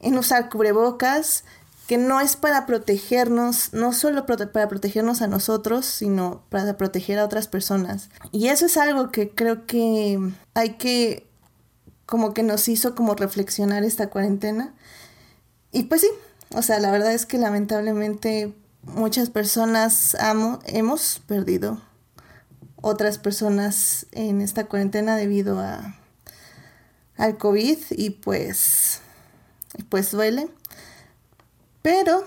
[0.00, 1.44] en usar cubrebocas,
[1.86, 7.24] que no es para protegernos, no solo para protegernos a nosotros, sino para proteger a
[7.24, 8.10] otras personas.
[8.32, 10.18] Y eso es algo que creo que
[10.54, 11.28] hay que,
[12.06, 14.72] como que nos hizo como reflexionar esta cuarentena.
[15.72, 16.08] Y pues sí,
[16.54, 21.80] o sea, la verdad es que lamentablemente muchas personas amo, hemos perdido
[22.82, 25.96] otras personas en esta cuarentena debido a
[27.16, 29.00] al COVID y pues
[29.88, 30.48] pues duele.
[31.82, 32.24] Pero,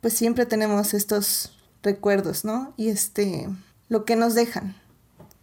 [0.00, 1.52] pues siempre tenemos estos
[1.82, 2.74] recuerdos, ¿no?
[2.76, 3.48] Y este,
[3.88, 4.74] lo que nos dejan,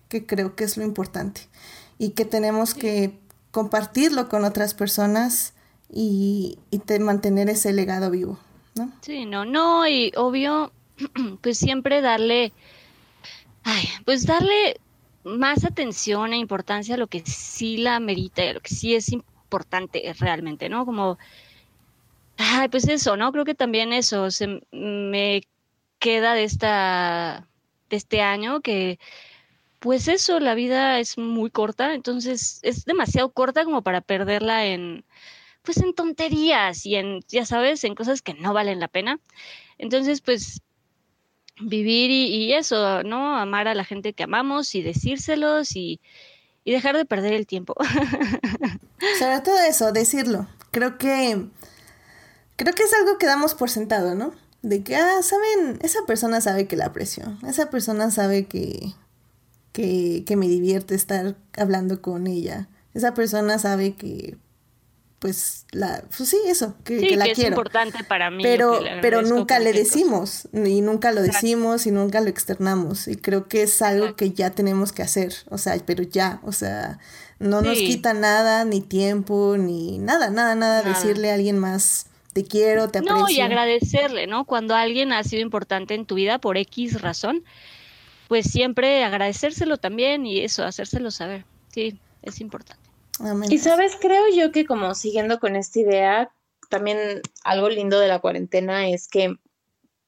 [0.10, 1.42] que creo que es lo importante.
[1.98, 3.20] Y que tenemos que
[3.52, 5.54] compartirlo con otras personas
[5.90, 6.58] y,
[7.00, 8.40] mantener ese legado vivo,
[8.76, 8.92] ¿no?
[9.02, 10.72] Sí, no, no, y obvio,
[11.42, 12.54] pues siempre darle,
[13.64, 14.80] ay, pues darle
[15.24, 18.96] más atención e importancia a lo que sí la merita y a lo que sí
[18.96, 20.86] es importante realmente, ¿no?
[20.86, 21.18] Como
[22.38, 23.32] Ay, pues eso, ¿no?
[23.32, 25.44] Creo que también eso se me
[26.00, 27.48] queda de esta
[27.90, 29.00] de este año que
[29.80, 35.06] pues eso, la vida es muy corta, entonces es demasiado corta como para perderla en
[35.66, 39.20] pues en tonterías y en ya sabes, en cosas que no valen la pena.
[39.78, 40.62] Entonces, pues
[41.60, 43.38] vivir y, eso, ¿no?
[43.38, 46.02] Amar a la gente que amamos y decírselos y,
[46.64, 47.76] y dejar de perder el tiempo.
[49.20, 50.48] Sobre todo eso, decirlo.
[50.72, 51.50] Creo que
[52.56, 54.34] creo que es algo que damos por sentado, ¿no?
[54.62, 58.94] De que, ah, saben, esa persona sabe que la aprecio, esa persona sabe que,
[59.74, 64.38] que, que me divierte estar hablando con ella, esa persona sabe que,
[65.20, 67.52] pues, la, pues sí, eso, que, sí, que la que es quiero.
[67.52, 68.44] importante para mí.
[68.44, 69.84] Pero, le pero nunca le cosa.
[69.84, 71.42] decimos, y nunca lo Exacto.
[71.46, 73.08] decimos y nunca lo externamos.
[73.08, 74.18] Y creo que es algo Exacto.
[74.18, 77.00] que ya tenemos que hacer, o sea, pero ya, o sea,
[77.40, 80.94] no nos quita nada, ni tiempo, ni nada, nada, nada, Nada.
[80.94, 83.18] decirle a alguien más, te quiero, te aprecio.
[83.18, 84.46] No, y agradecerle, ¿no?
[84.46, 87.44] Cuando alguien ha sido importante en tu vida por X razón,
[88.28, 91.46] pues siempre agradecérselo también y eso, hacérselo saber.
[91.72, 92.85] Sí, es importante.
[93.50, 96.32] Y sabes, creo yo que como siguiendo con esta idea,
[96.70, 99.36] también algo lindo de la cuarentena es que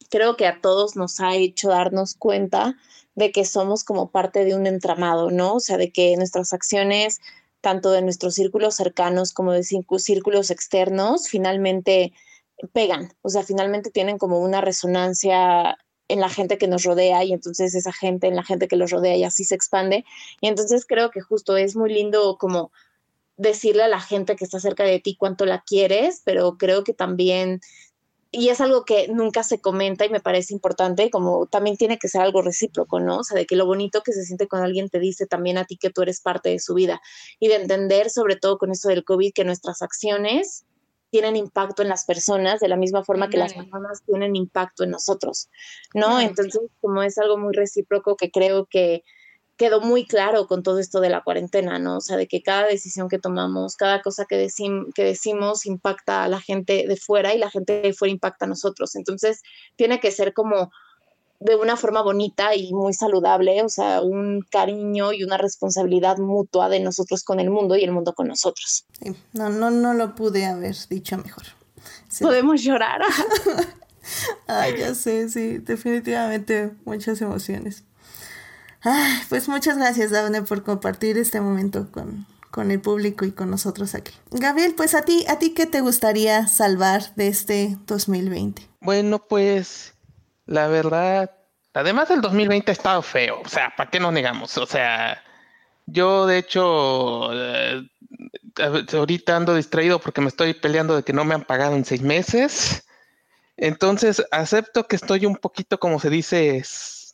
[0.10, 2.76] creo que a todos nos ha hecho darnos cuenta
[3.16, 5.56] de que somos como parte de un entramado, ¿no?
[5.56, 7.20] O sea, de que nuestras acciones,
[7.62, 12.14] tanto de nuestros círculos cercanos como de círcu- círculos externos, finalmente
[12.74, 15.78] pegan, o sea, finalmente tienen como una resonancia
[16.10, 18.92] en la gente que nos rodea y entonces esa gente en la gente que los
[18.92, 20.06] rodea y así se expande.
[20.42, 22.72] Y entonces creo que justo es muy lindo como
[23.38, 26.94] decirle a la gente que está cerca de ti cuánto la quieres, pero creo que
[26.94, 27.62] también,
[28.32, 32.08] y es algo que nunca se comenta y me parece importante, como también tiene que
[32.08, 33.20] ser algo recíproco, ¿no?
[33.20, 35.66] O sea, de que lo bonito que se siente cuando alguien te dice también a
[35.66, 37.00] ti que tú eres parte de su vida
[37.40, 40.66] y de entender, sobre todo con esto del COVID, que nuestras acciones
[41.10, 44.90] tienen impacto en las personas de la misma forma que las personas tienen impacto en
[44.90, 45.50] nosotros,
[45.94, 46.20] ¿no?
[46.20, 49.04] Entonces, como es algo muy recíproco que creo que
[49.58, 51.98] quedó muy claro con todo esto de la cuarentena, ¿no?
[51.98, 56.24] O sea, de que cada decisión que tomamos, cada cosa que, decim- que decimos impacta
[56.24, 58.96] a la gente de fuera y la gente de fuera impacta a nosotros.
[58.96, 59.42] Entonces,
[59.76, 60.72] tiene que ser como
[61.40, 66.68] de una forma bonita y muy saludable, o sea, un cariño y una responsabilidad mutua
[66.70, 68.86] de nosotros con el mundo y el mundo con nosotros.
[69.02, 71.44] Sí, No, no, no lo pude haber dicho mejor.
[72.10, 72.24] Sí.
[72.24, 73.02] Podemos llorar.
[74.48, 77.84] Ay, ya sé, sí, definitivamente muchas emociones.
[78.82, 83.50] Ay, pues muchas gracias, Daphne, por compartir este momento con, con el público y con
[83.50, 84.14] nosotros aquí.
[84.32, 88.62] Gabriel, pues a ti, ¿a ti qué te gustaría salvar de este 2020?
[88.80, 89.94] Bueno, pues
[90.46, 91.32] la verdad,
[91.74, 94.58] además del 2020 ha estado feo, o sea, ¿para qué nos negamos?
[94.58, 95.22] O sea,
[95.86, 97.88] yo de hecho eh,
[98.94, 102.02] ahorita ando distraído porque me estoy peleando de que no me han pagado en seis
[102.02, 102.84] meses.
[103.58, 106.58] Entonces, acepto que estoy un poquito, como se dice,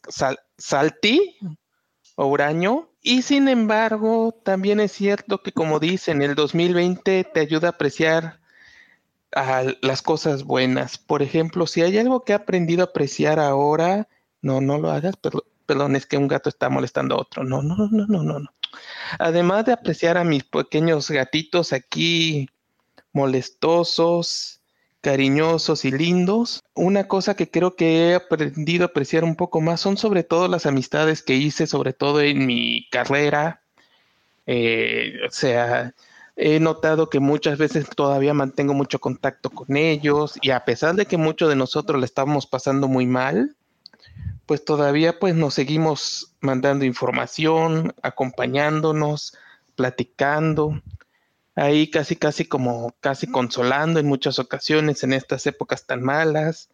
[0.08, 1.38] sal saltí
[2.16, 2.90] o huraño.
[3.02, 8.40] Y sin embargo, también es cierto que, como dicen, el 2020 te ayuda a apreciar
[9.36, 10.98] a las cosas buenas.
[10.98, 14.08] Por ejemplo, si hay algo que he aprendido a apreciar ahora,
[14.42, 17.44] no, no lo hagas, pero, perdón, es que un gato está molestando a otro.
[17.44, 18.50] No, no, no, no, no, no.
[19.20, 22.48] Además de apreciar a mis pequeños gatitos aquí
[23.12, 24.63] molestosos,
[25.04, 29.82] cariñosos y lindos, una cosa que creo que he aprendido a apreciar un poco más
[29.82, 33.62] son sobre todo las amistades que hice, sobre todo en mi carrera.
[34.48, 35.94] Eh, o sea,
[36.38, 41.06] he notado que muchas veces todavía mantengo mucho contacto con ellos y a pesar de
[41.06, 43.58] que muchos de nosotros le estamos pasando muy mal,
[44.46, 49.38] pues todavía pues nos seguimos mandando información, acompañándonos,
[49.76, 50.82] platicando,
[51.56, 56.70] ahí casi casi como casi consolando en muchas ocasiones en estas épocas tan malas.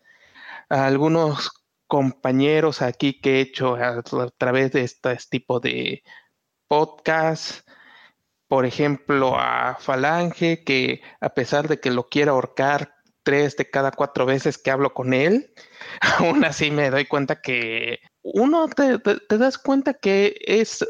[0.69, 1.51] A algunos
[1.87, 6.03] compañeros aquí que he hecho a, a través de este tipo de
[6.67, 7.67] podcast,
[8.47, 13.91] por ejemplo, a Falange, que a pesar de que lo quiera ahorcar tres de cada
[13.91, 15.53] cuatro veces que hablo con él,
[16.19, 20.85] aún así me doy cuenta que uno te, te, te das cuenta que es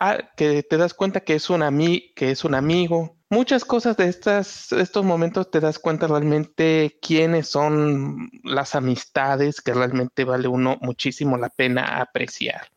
[0.00, 3.16] ah, que te das cuenta que es un ami que es un amigo.
[3.30, 9.74] Muchas cosas de estas, estos momentos te das cuenta realmente quiénes son las amistades que
[9.74, 12.68] realmente vale uno muchísimo la pena apreciar.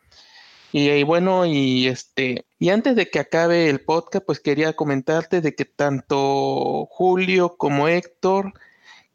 [0.73, 5.41] Y, y, bueno, y este, y antes de que acabe el podcast, pues quería comentarte
[5.41, 8.53] de que tanto Julio como Héctor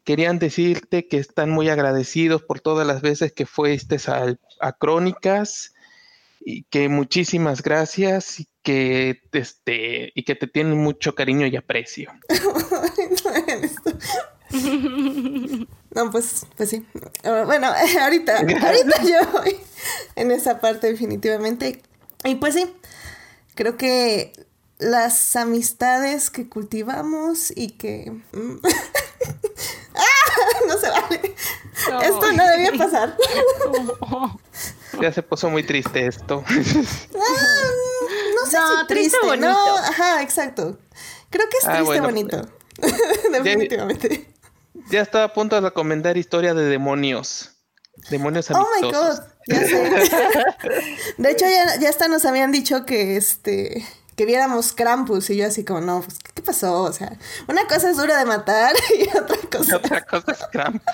[0.03, 5.75] querían decirte que están muy agradecidos por todas las veces que fuiste a, a Crónicas
[6.39, 12.11] y que muchísimas gracias y que este y que te tienen mucho cariño y aprecio.
[15.97, 16.85] No, pues, pues sí.
[17.23, 17.67] Bueno,
[18.01, 19.57] ahorita, ahorita yo voy
[20.15, 21.81] en esa parte definitivamente.
[22.23, 22.71] Y pues sí,
[23.55, 24.33] creo que
[24.77, 28.11] las amistades que cultivamos y que...
[29.95, 30.67] ¡Ah!
[30.67, 31.35] No se vale.
[32.03, 33.17] Esto no debía pasar.
[35.01, 36.43] Ya se puso muy triste esto.
[37.15, 39.27] Ah, no sé No, si triste triste, no.
[39.27, 39.75] bonito.
[39.89, 40.77] Ajá, exacto.
[41.29, 42.03] Creo que es Ah, triste bueno.
[42.03, 42.41] bonito.
[43.31, 44.33] Definitivamente.
[44.89, 47.51] Ya estaba a punto de recomendar historia de demonios.
[48.09, 49.19] Demonios Oh my amistosos.
[49.19, 50.11] god, ya sé.
[51.17, 53.83] De hecho, ya, ya hasta nos habían dicho que este
[54.17, 56.81] que viéramos Krampus y yo así como, no, pues, ¿qué pasó?
[56.81, 57.17] O sea,
[57.47, 59.75] una cosa es dura de matar y otra cosa...
[59.77, 60.41] Otra cosa es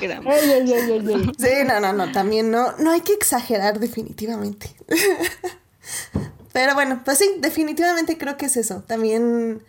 [0.02, 1.32] ey.
[1.40, 4.76] Sí, no, no, no, también no, no hay que exagerar definitivamente.
[6.52, 8.84] Pero bueno, pues sí, definitivamente creo que es eso.
[8.86, 9.64] También,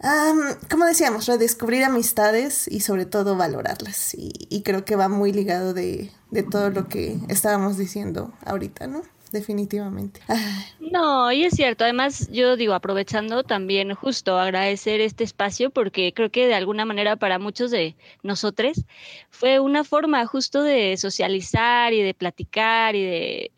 [0.00, 0.40] am,
[0.70, 4.14] como decíamos, redescubrir amistades y sobre todo valorarlas.
[4.14, 8.86] Y, y creo que va muy ligado de, de todo lo que estábamos diciendo ahorita,
[8.86, 9.02] ¿no?
[9.32, 10.20] Definitivamente.
[10.80, 11.84] No, y es cierto.
[11.84, 17.14] Además, yo digo, aprovechando también justo agradecer este espacio porque creo que de alguna manera
[17.14, 17.94] para muchos de
[18.24, 18.84] nosotros
[19.30, 23.52] fue una forma justo de socializar y de platicar y de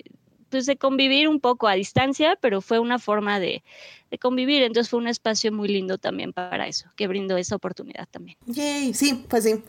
[0.53, 3.65] pues de convivir un poco a distancia, pero fue una forma de,
[4.11, 4.63] de convivir.
[4.63, 8.37] Entonces fue un espacio muy lindo también para eso, que brindó esa oportunidad también.
[8.47, 9.65] Yay, sí, pues sí.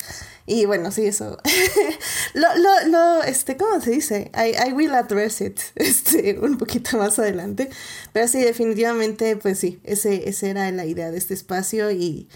[0.45, 1.37] Y bueno, sí, eso.
[2.33, 4.31] lo, lo, lo, este, ¿cómo se dice?
[4.35, 7.69] I, I will address it, este, un poquito más adelante.
[8.11, 12.27] Pero sí, definitivamente, pues sí, ese, esa era la idea de este espacio y,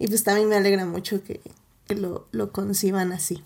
[0.00, 1.40] y pues también me alegra mucho que,
[1.88, 3.44] lo, lo conciban así.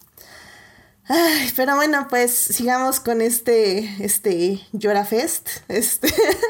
[1.08, 5.48] Ay, pero bueno, pues sigamos con este, este Llorafest.
[5.68, 6.08] Este.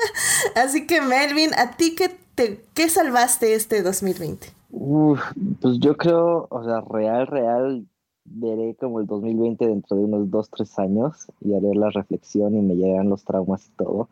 [0.57, 4.49] Así que Melvin, ¿a ti qué, te, qué salvaste este 2020?
[4.71, 5.21] Uf,
[5.61, 7.87] pues yo creo, o sea, real, real,
[8.25, 12.61] veré como el 2020 dentro de unos dos, tres años y haré la reflexión y
[12.61, 14.09] me llegarán los traumas y todo.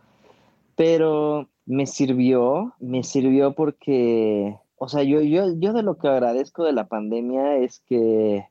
[0.77, 6.65] Pero me sirvió, me sirvió porque, o sea, yo, yo, yo de lo que agradezco
[6.65, 8.47] de la pandemia es que,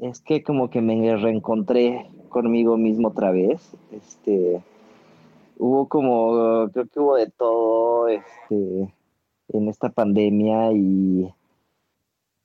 [0.00, 3.76] es que como que me reencontré conmigo mismo otra vez.
[3.92, 4.62] Este,
[5.58, 8.94] hubo como, creo que hubo de todo, este
[9.52, 11.32] en esta pandemia y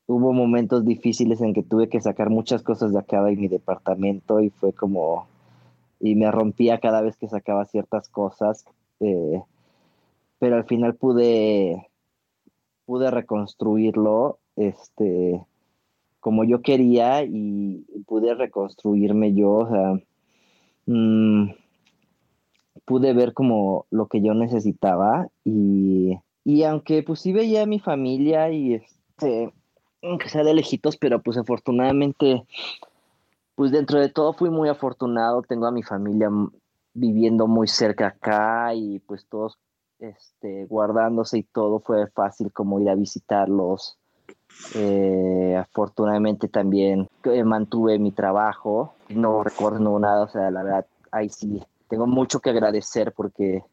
[0.07, 4.41] hubo momentos difíciles en que tuve que sacar muchas cosas de acá de mi departamento
[4.41, 5.27] y fue como
[5.99, 8.65] y me rompía cada vez que sacaba ciertas cosas
[8.99, 9.41] eh,
[10.39, 11.87] pero al final pude
[12.85, 15.45] pude reconstruirlo este
[16.25, 19.93] como yo quería y pude reconstruirme yo o sea
[20.87, 21.51] mm,
[22.85, 27.79] pude ver como lo que yo necesitaba y y aunque pues sí veía a mi
[27.79, 29.51] familia y este,
[30.03, 32.45] aunque sea de lejitos, pero pues afortunadamente,
[33.55, 36.29] pues dentro de todo fui muy afortunado, tengo a mi familia
[36.93, 39.57] viviendo muy cerca acá y pues todos
[39.97, 43.97] este, guardándose y todo fue fácil como ir a visitarlos.
[44.73, 51.29] Eh, afortunadamente también eh, mantuve mi trabajo, no recuerdo nada, o sea, la verdad, ahí
[51.29, 53.63] sí, tengo mucho que agradecer porque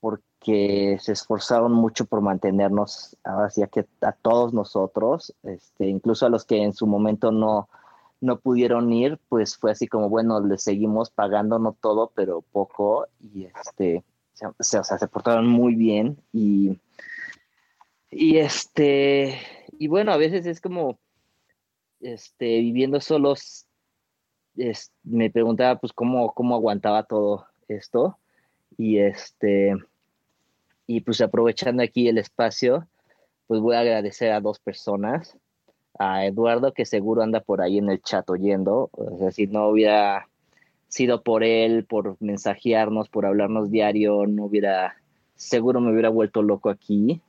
[0.00, 6.28] porque se esforzaron mucho por mantenernos, ahora sí que a todos nosotros, este, incluso a
[6.28, 7.68] los que en su momento no,
[8.20, 13.06] no pudieron ir, pues fue así como, bueno, les seguimos pagando, no todo, pero poco,
[13.20, 14.04] y este,
[14.34, 14.54] se- o
[14.84, 16.78] sea, se portaron muy bien, y,
[18.10, 19.36] y este,
[19.78, 20.98] y bueno, a veces es como,
[22.00, 23.66] este, viviendo solos,
[25.04, 28.18] me preguntaba, pues, cómo, cómo aguantaba todo esto,
[28.76, 29.74] y este,
[30.86, 32.88] y pues aprovechando aquí el espacio,
[33.46, 35.36] pues voy a agradecer a dos personas.
[35.98, 38.88] A Eduardo, que seguro anda por ahí en el chat oyendo.
[38.92, 40.28] O sea, si no hubiera
[40.86, 44.96] sido por él, por mensajearnos, por hablarnos diario, no hubiera,
[45.34, 47.20] seguro me hubiera vuelto loco aquí.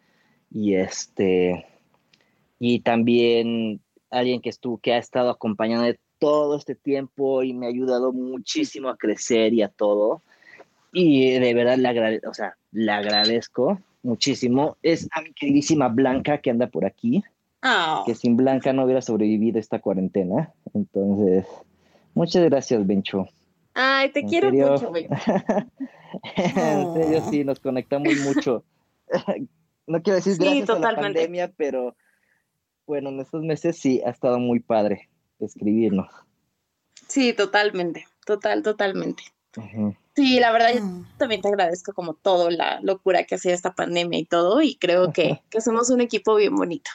[0.52, 1.66] Y este,
[2.60, 3.82] y también
[4.12, 8.12] alguien que estuvo, que ha estado acompañando de todo este tiempo y me ha ayudado
[8.12, 10.22] muchísimo a crecer y a todo.
[10.92, 14.78] Y de verdad le, agrade o sea, le agradezco muchísimo.
[14.84, 17.24] Es a mi queridísima Blanca que anda por aquí,
[17.62, 20.54] Ah, que sin Blanca no hubiera sobrevivido esta cuarentena.
[20.74, 21.46] Entonces,
[22.14, 23.28] muchas gracias, Bencho.
[23.74, 24.72] Ay, te ¿En quiero serio?
[24.72, 25.08] mucho, güey.
[26.36, 28.64] en serio, sí, nos conectamos mucho.
[29.88, 31.96] no quiero decir Sí, gracias a la pandemia, pero
[32.90, 35.10] bueno, en estos meses sí ha estado muy padre
[35.40, 36.08] escribirnos.
[37.08, 39.22] Sí, totalmente, total, totalmente.
[40.16, 41.06] Sí, la verdad, yo Mm.
[41.18, 45.14] también te agradezco como todo la locura que hacía esta pandemia y todo, y creo
[45.14, 46.90] que, que somos un equipo bien bonito.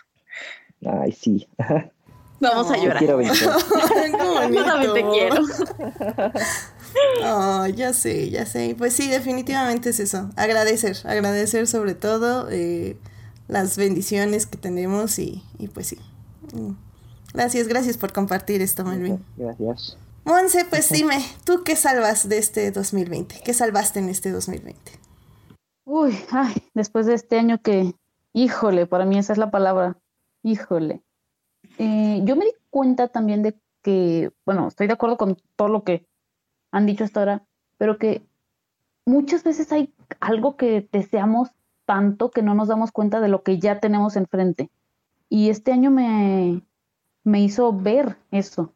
[0.84, 1.46] Ay, sí.
[2.40, 2.74] Vamos a Oh.
[2.74, 2.98] Te llorar.
[2.98, 3.20] quiero,
[4.52, 5.36] Yo también te quiero.
[7.24, 8.74] Oh, ya sé, ya sé.
[8.76, 10.30] Pues sí, definitivamente es eso.
[10.36, 12.96] Agradecer, agradecer sobre todo eh,
[13.54, 15.98] las bendiciones que tenemos y, y pues sí.
[17.32, 19.24] Gracias, gracias por compartir esto, Melvin.
[19.36, 19.96] Gracias.
[20.24, 23.36] Monse, pues dime, ¿tú qué salvas de este 2020?
[23.44, 24.80] ¿Qué salvaste en este 2020?
[25.84, 27.94] Uy, ay, después de este año que,
[28.32, 29.98] híjole, para mí esa es la palabra,
[30.42, 31.04] híjole.
[31.78, 35.84] Eh, yo me di cuenta también de que, bueno, estoy de acuerdo con todo lo
[35.84, 36.08] que
[36.72, 37.46] han dicho hasta ahora,
[37.78, 38.26] pero que
[39.06, 41.50] muchas veces hay algo que deseamos
[41.84, 44.70] tanto que no nos damos cuenta de lo que ya tenemos enfrente.
[45.28, 46.62] Y este año me,
[47.24, 48.72] me hizo ver eso.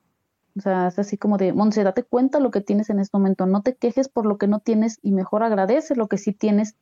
[0.56, 3.47] O sea, es así como de, Monse, date cuenta lo que tienes en este momento,
[3.47, 6.74] no te quejes por lo que no tienes y mejor agradece lo que sí tienes,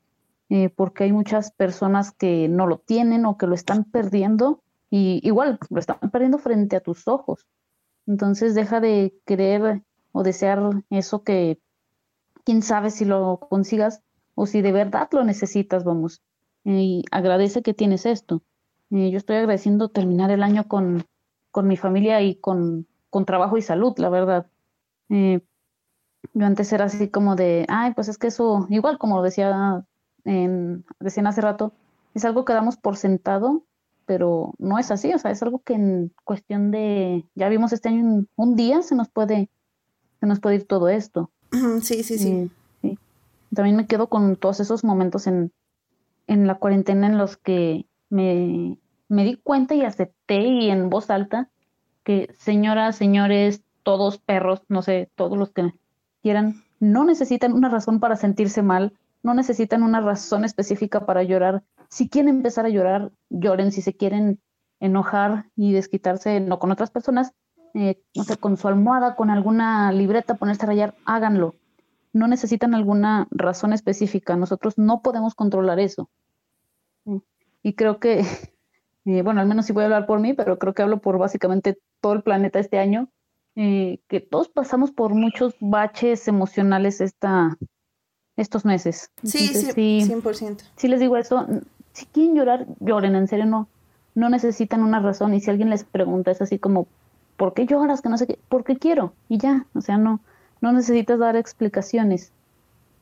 [0.49, 5.21] eh, porque hay muchas personas que no lo tienen o que lo están perdiendo y
[5.27, 7.47] igual lo están perdiendo frente a tus ojos.
[8.07, 9.83] Entonces deja de querer
[10.13, 11.61] o desear eso que
[12.45, 14.03] quién sabe si lo consigas
[14.37, 16.23] o si de verdad lo necesitas, vamos.
[16.63, 18.43] Y agradece que tienes esto.
[18.91, 21.05] Eh, yo estoy agradeciendo terminar el año con,
[21.51, 24.47] con mi familia y con, con, trabajo y salud, la verdad.
[25.09, 25.41] Eh,
[26.35, 29.85] yo antes era así como de, ay, pues es que eso, igual como decía
[30.25, 31.73] en, recién hace rato,
[32.15, 33.65] es algo que damos por sentado,
[34.05, 37.89] pero no es así, o sea, es algo que en cuestión de, ya vimos este
[37.89, 39.49] año, un día se nos puede,
[40.21, 41.31] se nos puede ir todo esto.
[41.81, 42.19] Sí, sí, sí.
[42.19, 42.51] sí.
[43.55, 45.53] También me quedo con todos esos momentos en,
[46.27, 48.79] en la cuarentena en los que me,
[49.09, 51.51] me di cuenta y acepté y en voz alta
[52.05, 55.73] que señoras, señores, todos perros, no sé, todos los que
[56.23, 58.93] quieran, no necesitan una razón para sentirse mal,
[59.23, 61.65] no necesitan una razón específica para llorar.
[61.89, 63.73] Si quieren empezar a llorar, lloren.
[63.73, 64.41] Si se quieren
[64.79, 67.33] enojar y desquitarse no con otras personas,
[67.75, 71.55] eh, no sé, con su almohada, con alguna libreta, ponerse a rayar, háganlo.
[72.17, 74.37] No necesitan alguna razón específica.
[74.37, 76.09] Nosotros no podemos controlar eso.
[77.63, 78.21] Y creo que,
[79.05, 81.19] eh, bueno, al menos sí voy a hablar por mí, pero creo que hablo por
[81.19, 83.11] básicamente todo el planeta este año,
[83.55, 87.59] eh, que todos pasamos por muchos baches emocionales esta,
[88.37, 89.11] estos meses.
[89.23, 90.63] Sí, sí, 100%.
[90.77, 91.47] Si les digo eso,
[91.93, 93.69] si quieren llorar, lloren, en serio, no,
[94.15, 95.35] no necesitan una razón.
[95.35, 96.87] Y si alguien les pregunta, es así como,
[97.37, 98.01] ¿por qué lloras?
[98.01, 100.21] Que no sé qué, porque quiero, y ya, o sea, no,
[100.61, 102.33] no necesitas dar explicaciones.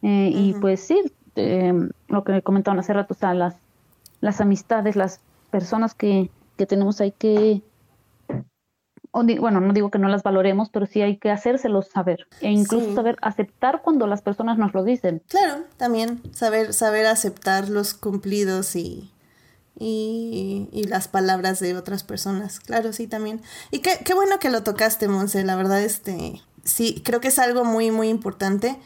[0.03, 1.01] Eh, y pues sí,
[2.09, 3.57] lo que comentaban hace rato, o sea, las
[4.25, 5.21] las amistades, las
[5.51, 7.61] personas que, que tenemos hay que,
[9.13, 12.95] bueno, no digo que no las valoremos, pero sí hay que hacérselos saber e incluso
[12.95, 15.23] saber aceptar cuando las personas nos lo dicen.
[15.29, 19.13] Claro, también saber, saber aceptar los cumplidos y,
[19.79, 22.61] y, y, las palabras de otras personas.
[22.61, 23.43] Claro, sí, también.
[23.71, 25.45] Y qué, qué bueno que lo tocaste, Monse.
[25.45, 28.79] La verdad, este, sí, creo que es algo muy, muy importante.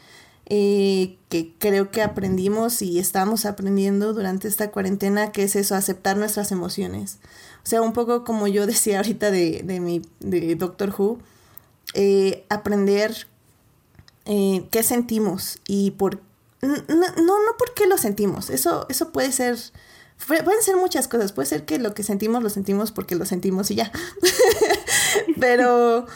[0.51, 6.17] Eh, que creo que aprendimos y estamos aprendiendo durante esta cuarentena, que es eso, aceptar
[6.17, 7.19] nuestras emociones.
[7.63, 11.19] O sea, un poco como yo decía ahorita de, de mi de Doctor Who,
[11.93, 13.27] eh, aprender
[14.25, 16.21] eh, qué sentimos y por...
[16.61, 19.57] No, no, no por qué lo sentimos, eso, eso puede ser...
[20.27, 23.71] Pueden ser muchas cosas, puede ser que lo que sentimos lo sentimos porque lo sentimos
[23.71, 23.89] y ya.
[25.39, 26.07] Pero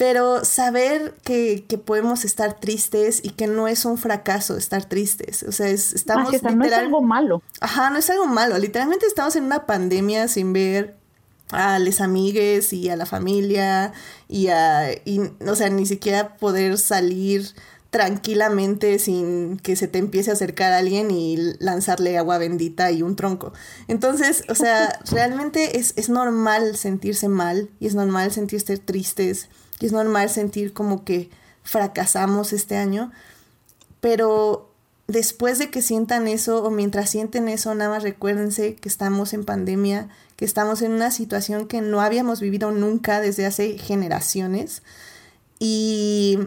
[0.00, 5.42] pero saber que, que, podemos estar tristes y que no es un fracaso estar tristes.
[5.42, 6.28] O sea, es, estamos...
[6.28, 7.42] Ah, que no es algo malo.
[7.60, 8.56] Ajá, no es algo malo.
[8.56, 10.96] Literalmente estamos en una pandemia sin ver
[11.50, 13.92] a los amigues y a la familia
[14.26, 14.90] y a...
[15.04, 17.50] Y, o sea, ni siquiera poder salir
[17.90, 23.02] tranquilamente sin que se te empiece a acercar a alguien y lanzarle agua bendita y
[23.02, 23.52] un tronco.
[23.86, 29.50] Entonces, o sea, realmente es, es normal sentirse mal y es normal sentirse tristes
[29.80, 31.30] y es normal sentir como que
[31.64, 33.10] fracasamos este año,
[34.00, 34.70] pero
[35.08, 39.44] después de que sientan eso o mientras sienten eso, nada más recuérdense que estamos en
[39.44, 44.82] pandemia, que estamos en una situación que no habíamos vivido nunca desde hace generaciones
[45.58, 46.38] y,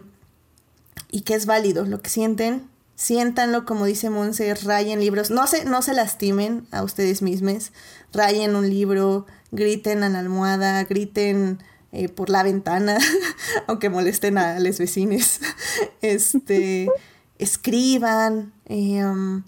[1.11, 2.69] y que es válido lo que sienten.
[2.95, 5.30] Siéntanlo, como dice Monse, rayen libros.
[5.30, 7.72] No se, no se lastimen a ustedes mismos.
[8.14, 11.60] Rayen un libro, griten a la almohada, griten
[11.95, 12.98] eh, por la ventana,
[13.68, 15.40] aunque molesten a los vecinos.
[16.02, 16.90] Este,
[17.38, 18.52] escriban.
[18.65, 19.44] Eh, um,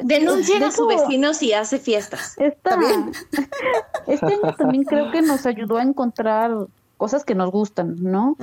[0.00, 2.36] Denuncien a sus vecinos y hace fiestas.
[2.62, 3.12] ¿También?
[4.06, 6.52] Este año también creo que nos ayudó a encontrar
[6.96, 8.36] cosas que nos gustan, ¿no?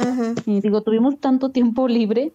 [0.46, 2.34] Y digo, tuvimos tanto tiempo libre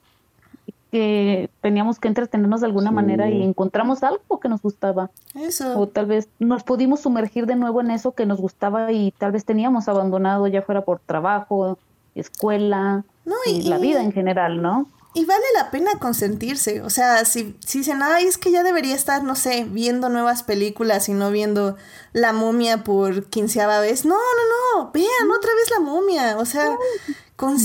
[0.90, 5.10] que teníamos que entretenernos de alguna manera y encontramos algo que nos gustaba.
[5.34, 5.78] Eso.
[5.78, 9.32] O tal vez nos pudimos sumergir de nuevo en eso que nos gustaba y tal
[9.32, 11.78] vez teníamos abandonado ya fuera por trabajo,
[12.14, 13.04] escuela
[13.46, 14.86] y, la vida en general, ¿no?
[15.12, 16.82] y vale la pena consentirse.
[16.82, 20.42] O sea, si, si dicen, ay, es que ya debería estar, no sé, viendo nuevas
[20.44, 21.76] películas y no viendo
[22.12, 24.04] La momia por quinceava vez.
[24.04, 26.38] No, no, no, vean otra vez La momia.
[26.38, 26.76] O sea.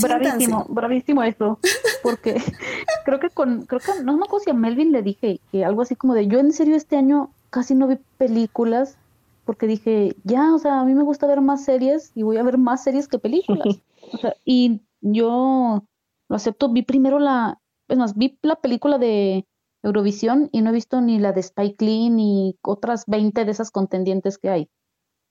[0.02, 1.58] Bravísimo, bravísimo eso.
[2.02, 2.34] Porque
[3.04, 5.82] creo que con, creo que, no me acuerdo si a Melvin le dije que algo
[5.82, 8.98] así como de, yo en serio este año casi no vi películas
[9.44, 12.42] porque dije, ya, o sea, a mí me gusta ver más series y voy a
[12.42, 13.66] ver más series que películas.
[14.12, 15.82] O sea, y yo
[16.28, 19.48] lo acepto, vi primero la, es más, vi la película de
[19.82, 23.72] Eurovisión y no he visto ni la de Spike Lee ni otras 20 de esas
[23.72, 24.68] contendientes que hay.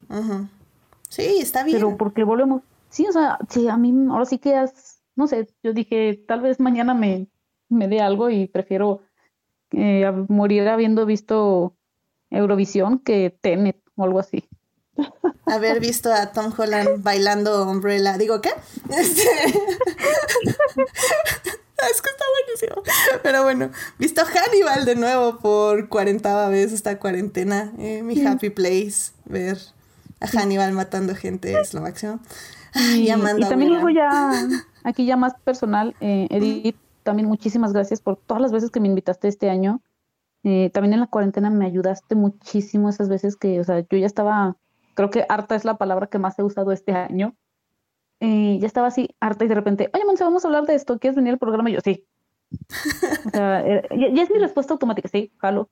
[0.09, 0.49] Ajá.
[1.07, 1.77] Sí, está bien.
[1.77, 2.63] Pero porque volvemos,
[2.95, 6.39] sí, o sea, sí, a mí ahora sí que, es, no sé, yo dije, tal
[6.39, 7.27] vez mañana me,
[7.67, 9.01] me dé algo y prefiero
[9.71, 11.75] eh, morir habiendo visto
[12.29, 14.47] Eurovisión que Tenet o algo así.
[15.45, 18.17] Haber visto a Tom Holland bailando Umbrella.
[18.17, 18.51] Digo, ¿qué?
[18.97, 19.23] Este...
[21.91, 22.81] es que está buenísimo.
[23.21, 27.73] Pero bueno, visto Hannibal de nuevo por cuarentava vez esta cuarentena.
[27.77, 29.11] Eh, mi happy place.
[29.25, 29.57] Ver
[30.21, 32.19] a Hannibal matando gente es lo máximo.
[32.75, 33.07] Y,
[33.47, 34.31] también luego ya,
[34.83, 38.87] aquí ya más personal, eh, Edith, también muchísimas gracias por todas las veces que me
[38.87, 39.81] invitaste este año.
[40.43, 44.05] Eh, también en la cuarentena me ayudaste muchísimo esas veces que, o sea, yo ya
[44.05, 44.57] estaba
[44.95, 47.35] creo que harta es la palabra que más he usado este año.
[48.21, 50.97] Eh, ya estaba así harta y de repente, oye, Monse, vamos a hablar de esto,
[50.97, 51.69] ¿quieres venir al programa?
[51.69, 52.07] Y yo, sí.
[53.27, 55.69] o sea, eh, ya, es mi respuesta automática, sí, jalo.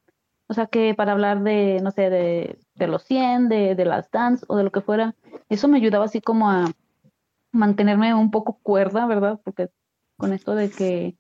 [0.48, 4.12] O sea, que para hablar de, no sé, de, de los 100, de, de las
[4.12, 5.16] dance o de lo que fuera,
[5.50, 6.66] eso me ayudaba así como a
[7.54, 9.40] mantenerme un poco cuerda, ¿verdad?
[9.44, 9.70] Porque
[10.18, 11.16] con esto de que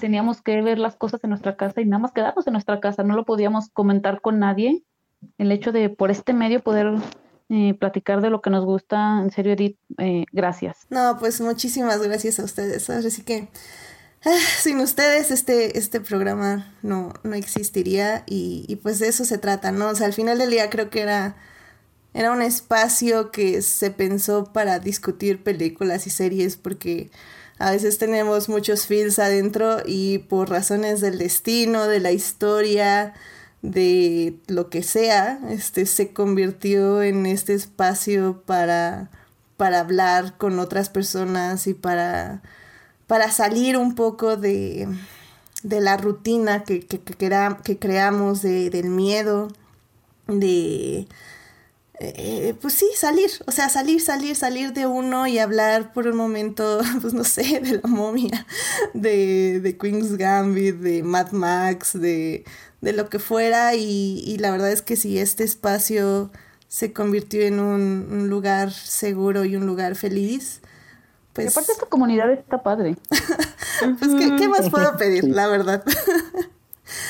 [0.00, 3.02] teníamos que ver las cosas en nuestra casa y nada más quedarnos en nuestra casa,
[3.02, 4.82] no lo podíamos comentar con nadie.
[5.38, 6.94] El hecho de por este medio poder
[7.48, 9.20] eh, platicar de lo que nos gusta.
[9.20, 10.86] En serio, Edith, eh, gracias.
[10.90, 12.88] No, pues muchísimas gracias a ustedes.
[12.90, 13.48] Así que
[14.24, 19.38] ah, sin ustedes este, este programa no, no existiría y, y, pues de eso se
[19.38, 19.88] trata, ¿no?
[19.88, 21.36] O sea, al final del día creo que era,
[22.16, 27.10] era un espacio que se pensó para discutir películas y series porque
[27.58, 33.12] a veces tenemos muchos feels adentro y por razones del destino, de la historia,
[33.60, 39.10] de lo que sea, este se convirtió en este espacio para,
[39.58, 42.40] para hablar con otras personas y para,
[43.06, 44.88] para salir un poco de,
[45.62, 49.48] de la rutina que, que, creamos, de, del miedo,
[50.28, 51.08] de,
[51.98, 56.16] eh, pues sí, salir, o sea, salir, salir, salir de uno y hablar por un
[56.16, 58.46] momento, pues no sé, de la momia,
[58.92, 62.44] de, de Queen's Gambit, de Mad Max, de,
[62.82, 66.30] de lo que fuera y, la verdad es que si este espacio
[66.68, 70.60] se convirtió en un, lugar seguro y un lugar feliz,
[71.32, 71.56] pues...
[71.56, 72.96] aparte esta comunidad está padre.
[73.98, 75.82] pues ¿qué, más puedo pedir, la verdad?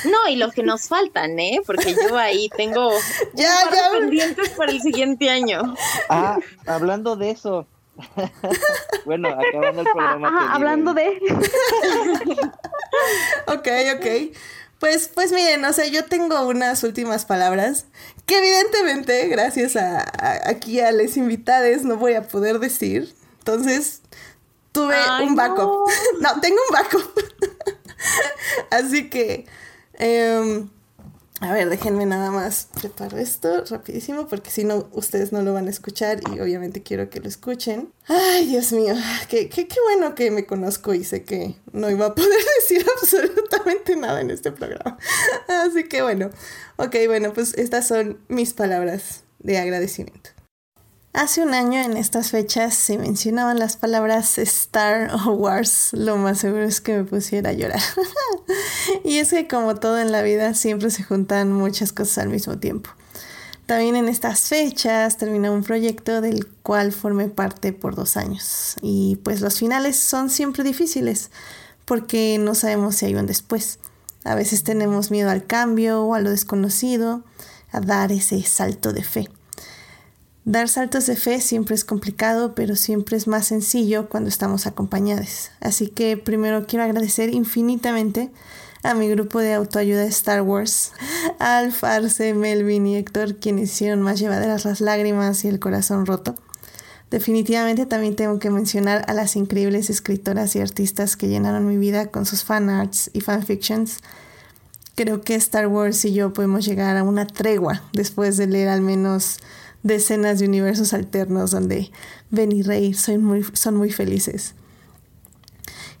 [0.05, 1.61] No, y los que nos faltan, ¿eh?
[1.65, 2.89] Porque yo ahí tengo
[3.33, 3.91] ya, ya.
[3.99, 5.75] pendientes para el siguiente año.
[6.09, 7.67] Ah, hablando de eso.
[9.05, 10.29] bueno, acabando el programa.
[10.31, 11.07] Ah, hablando de.
[13.47, 14.37] ok, ok.
[14.79, 17.85] Pues, pues miren, o sea, yo tengo unas últimas palabras
[18.27, 20.05] que evidentemente, gracias a,
[20.47, 23.15] aquí a les invitades, no voy a poder decir.
[23.39, 24.01] Entonces,
[24.71, 25.89] tuve un backup.
[26.19, 26.33] No.
[26.35, 27.11] no, tengo un backup.
[28.69, 29.47] Así que,
[29.97, 30.67] eh,
[31.39, 35.67] a ver, déjenme nada más preparo esto rapidísimo porque si no, ustedes no lo van
[35.67, 37.93] a escuchar y obviamente quiero que lo escuchen.
[38.07, 38.95] Ay, Dios mío,
[39.29, 42.83] qué, qué, qué bueno que me conozco y sé que no iba a poder decir
[42.99, 44.97] absolutamente nada en este programa.
[45.47, 46.31] Así que bueno,
[46.77, 50.31] ok, bueno, pues estas son mis palabras de agradecimiento.
[51.17, 55.89] Hace un año en estas fechas se mencionaban las palabras Star Wars.
[55.93, 57.81] Lo más seguro es que me pusiera a llorar.
[59.03, 62.59] y es que como todo en la vida siempre se juntan muchas cosas al mismo
[62.59, 62.91] tiempo.
[63.65, 68.75] También en estas fechas terminó un proyecto del cual formé parte por dos años.
[68.83, 71.31] Y pues los finales son siempre difíciles
[71.85, 73.79] porque no sabemos si hay un después.
[74.23, 77.23] A veces tenemos miedo al cambio o a lo desconocido,
[77.71, 79.29] a dar ese salto de fe.
[80.47, 85.51] Dar saltos de fe siempre es complicado, pero siempre es más sencillo cuando estamos acompañados.
[85.59, 88.31] Así que primero quiero agradecer infinitamente
[88.81, 90.93] a mi grupo de autoayuda de Star Wars,
[91.39, 96.35] a Alfarce, Melvin y Héctor, quienes hicieron más llevaderas las lágrimas y el corazón roto.
[97.11, 102.07] Definitivamente también tengo que mencionar a las increíbles escritoras y artistas que llenaron mi vida
[102.07, 103.97] con sus fanarts y fanfictions.
[104.95, 108.81] Creo que Star Wars y yo podemos llegar a una tregua después de leer al
[108.81, 109.39] menos
[109.83, 111.91] decenas de universos alternos donde
[112.29, 114.55] Ben y Rey son muy, son muy felices.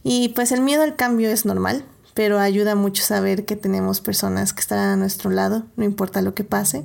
[0.03, 1.83] Y pues el miedo al cambio es normal,
[2.13, 6.33] pero ayuda mucho saber que tenemos personas que estarán a nuestro lado, no importa lo
[6.33, 6.83] que pase.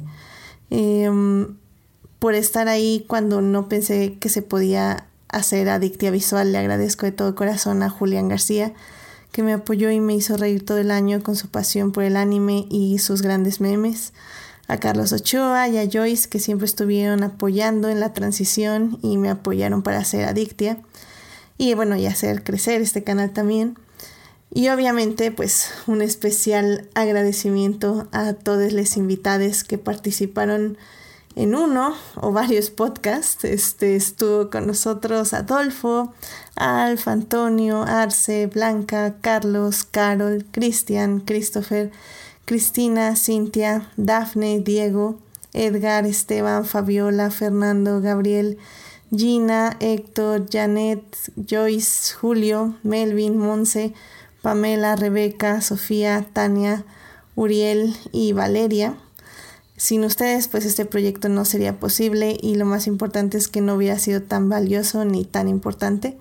[0.70, 1.56] Em,
[2.18, 7.12] por estar ahí cuando no pensé que se podía hacer adictia visual, le agradezco de
[7.12, 8.74] todo corazón a Julián García,
[9.32, 12.16] que me apoyó y me hizo reír todo el año con su pasión por el
[12.16, 14.12] anime y sus grandes memes.
[14.72, 19.28] A Carlos Ochoa y a Joyce, que siempre estuvieron apoyando en la transición y me
[19.28, 20.78] apoyaron para hacer adictia.
[21.58, 23.76] Y bueno, y hacer crecer este canal también.
[24.50, 30.78] Y obviamente, pues un especial agradecimiento a todos los invitados que participaron
[31.36, 33.44] en uno o varios podcasts.
[33.44, 36.14] Este estuvo con nosotros Adolfo,
[36.56, 41.92] Alf, Antonio, Arce, Blanca, Carlos, Carol, Cristian, Christopher,
[42.44, 45.18] Cristina, Cintia, Dafne, Diego,
[45.52, 48.58] Edgar, Esteban, Fabiola, Fernando, Gabriel,
[49.14, 51.02] Gina, Héctor, Janet,
[51.36, 53.92] Joyce, Julio, Melvin, Monse,
[54.40, 56.84] Pamela, Rebeca, Sofía, Tania,
[57.36, 58.96] Uriel y Valeria.
[59.76, 63.74] Sin ustedes, pues este proyecto no sería posible y lo más importante es que no
[63.74, 66.18] hubiera sido tan valioso ni tan importante.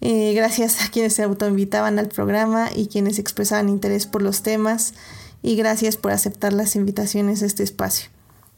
[0.00, 4.94] Eh, gracias a quienes se autoinvitaban al programa y quienes expresaban interés por los temas
[5.42, 8.10] y gracias por aceptar las invitaciones a este espacio.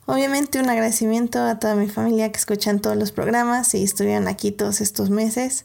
[0.06, 4.50] Obviamente un agradecimiento a toda mi familia que escuchan todos los programas y estuvieron aquí
[4.50, 5.64] todos estos meses.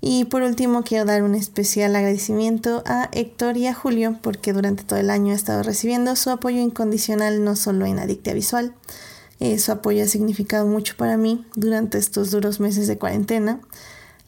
[0.00, 4.84] Y por último quiero dar un especial agradecimiento a Héctor y a Julio porque durante
[4.84, 8.74] todo el año he estado recibiendo su apoyo incondicional no solo en Adictia Visual.
[9.40, 13.60] Eh, su apoyo ha significado mucho para mí durante estos duros meses de cuarentena.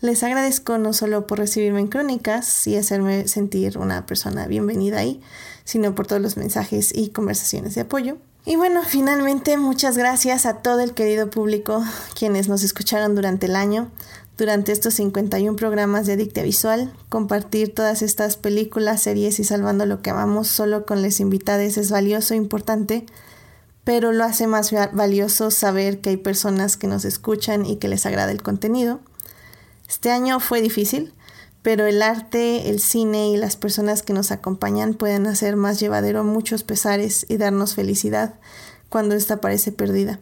[0.00, 5.22] Les agradezco no solo por recibirme en crónicas y hacerme sentir una persona bienvenida ahí,
[5.66, 8.16] sino por todos los mensajes y conversaciones de apoyo.
[8.46, 11.84] Y bueno, finalmente muchas gracias a todo el querido público
[12.16, 13.90] quienes nos escucharon durante el año,
[14.38, 16.94] durante estos 51 programas de Adicta Visual.
[17.08, 21.90] Compartir todas estas películas, series y salvando lo que amamos solo con les invitados es
[21.90, 23.04] valioso e importante,
[23.82, 28.06] pero lo hace más valioso saber que hay personas que nos escuchan y que les
[28.06, 29.00] agrada el contenido.
[29.88, 31.12] Este año fue difícil,
[31.66, 36.22] pero el arte, el cine y las personas que nos acompañan pueden hacer más llevadero
[36.22, 38.36] muchos pesares y darnos felicidad
[38.88, 40.20] cuando esta parece perdida.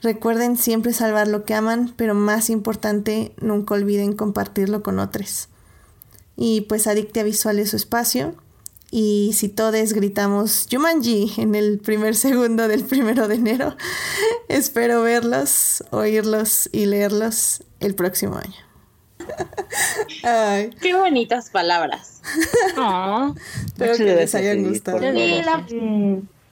[0.00, 5.48] Recuerden siempre salvar lo que aman, pero más importante, nunca olviden compartirlo con otros.
[6.36, 8.36] Y pues Adictia Visual es su espacio.
[8.92, 13.76] Y si todos gritamos Jumanji en el primer segundo del primero de enero,
[14.48, 18.69] espero verlos, oírlos y leerlos el próximo año.
[20.22, 20.70] Ay.
[20.80, 22.20] Qué bonitas palabras.
[23.66, 25.00] Espero que les hayan gustado.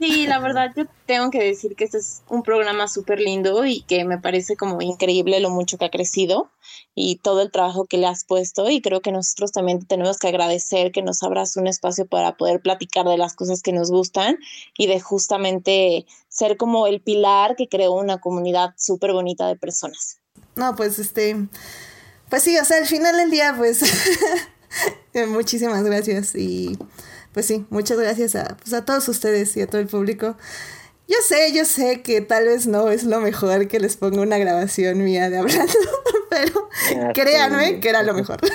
[0.00, 3.80] Sí, la verdad, yo tengo que decir que este es un programa súper lindo y
[3.82, 6.52] que me parece como increíble lo mucho que ha crecido
[6.94, 10.28] y todo el trabajo que le has puesto y creo que nosotros también tenemos que
[10.28, 14.38] agradecer que nos abras un espacio para poder platicar de las cosas que nos gustan
[14.76, 20.20] y de justamente ser como el pilar que creó una comunidad súper bonita de personas.
[20.54, 21.48] No, pues este,
[22.28, 23.80] pues sí, o sea, al final del día, pues
[25.28, 26.78] muchísimas gracias y
[27.32, 30.36] pues sí, muchas gracias a, pues a todos ustedes y a todo el público.
[31.08, 34.36] Yo sé, yo sé que tal vez no es lo mejor que les ponga una
[34.36, 35.72] grabación mía de hablando,
[36.30, 36.68] pero
[37.14, 38.38] créanme que era lo mejor.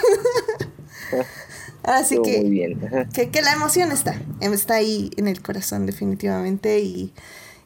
[1.84, 2.78] Así que,
[3.14, 7.14] que, que, la emoción está, está ahí en el corazón definitivamente y,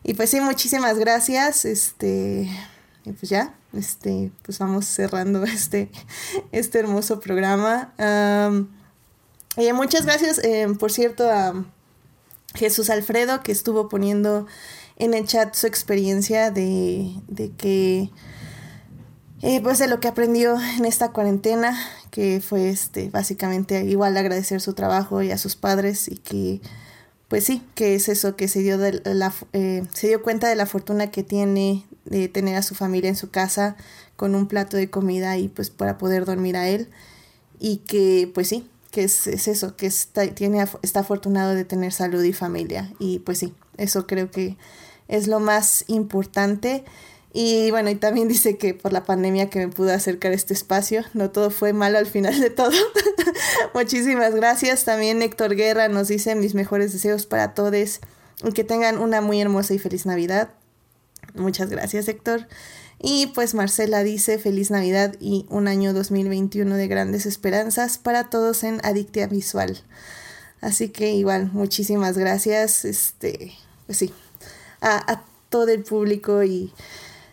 [0.03, 2.49] y pues sí, muchísimas gracias, este,
[3.07, 5.89] y pues ya, este, pues vamos cerrando este,
[6.51, 7.93] este hermoso programa.
[9.73, 11.65] Muchas gracias, eh, por cierto, a
[12.53, 14.45] Jesús Alfredo que estuvo poniendo
[14.97, 18.09] en el chat su experiencia de, de que,
[19.41, 21.77] eh, pues de lo que aprendió en esta cuarentena,
[22.11, 26.61] que fue este, básicamente igual agradecer su trabajo y a sus padres y que,
[27.27, 30.55] pues sí, que es eso, que se dio, de la, eh, se dio cuenta de
[30.55, 33.75] la fortuna que tiene de tener a su familia en su casa
[34.15, 36.89] con un plato de comida y pues para poder dormir a él
[37.59, 42.23] y que pues sí, que es, eso, que está, tiene, está afortunado de tener salud
[42.23, 42.91] y familia.
[42.99, 44.57] Y pues sí, eso creo que
[45.07, 46.83] es lo más importante.
[47.39, 50.55] Y bueno, y también dice que por la pandemia que me pude acercar a este
[50.55, 52.71] espacio, no todo fue malo al final de todo.
[53.75, 54.85] Muchísimas gracias.
[54.85, 57.99] También Héctor Guerra nos dice mis mejores deseos para todos
[58.43, 60.49] y que tengan una muy hermosa y feliz Navidad.
[61.35, 62.47] Muchas gracias, Héctor.
[62.99, 68.63] Y pues Marcela dice feliz Navidad y un año 2021 de grandes esperanzas para todos
[68.63, 69.83] en Adictia Visual.
[70.59, 73.53] Así que igual, muchísimas gracias, este,
[73.85, 74.11] pues sí,
[74.81, 76.73] a, todo el público y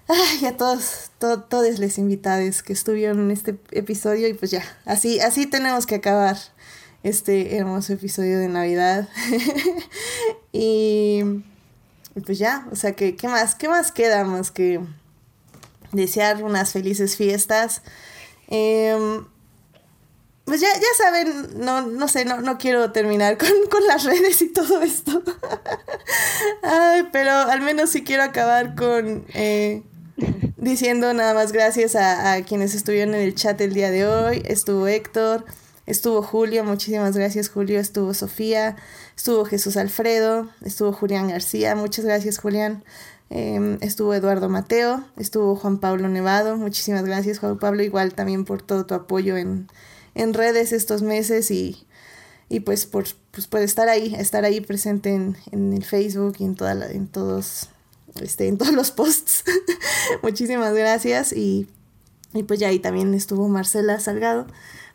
[0.07, 4.63] Ay, a todos, to- todos los invitados que estuvieron en este episodio y pues ya,
[4.85, 6.37] así, así tenemos que acabar
[7.03, 9.09] este hermoso episodio de Navidad.
[10.53, 11.23] y,
[12.25, 13.55] pues ya, o sea que, ¿qué más?
[13.55, 14.81] ¿Qué más queda más que
[15.93, 17.81] desear unas felices fiestas?
[18.49, 19.25] Em,
[20.45, 24.43] pues ya, ya saben, no, no sé, no, no quiero terminar con, con las redes
[24.43, 25.23] y todo esto.
[26.63, 29.83] Ay, pero al menos sí quiero acabar con eh,
[30.57, 34.43] diciendo nada más gracias a, quienes estuvieron en el chat el día de hoy.
[34.47, 35.45] Estuvo Héctor,
[35.87, 38.77] estuvo Julio, muchísimas gracias Julio, estuvo Sofía,
[39.17, 42.85] estuvo Jesús Alfredo, estuvo Julián García, muchas gracias Julián.
[43.31, 48.63] Em, estuvo Eduardo Mateo, estuvo Juan Pablo Nevado, muchísimas gracias Juan Pablo, igual también por
[48.63, 49.69] todo tu apoyo en,
[50.15, 51.87] en redes estos meses y,
[52.51, 56.45] y pues por, pues por estar ahí, estar ahí presente en, en el Facebook y
[56.45, 57.71] en toda la- en todos,
[58.21, 59.45] este, en todos los posts.
[60.23, 61.67] Muchísimas gracias y,
[62.33, 64.47] y pues ya ahí también estuvo Marcela Salgado.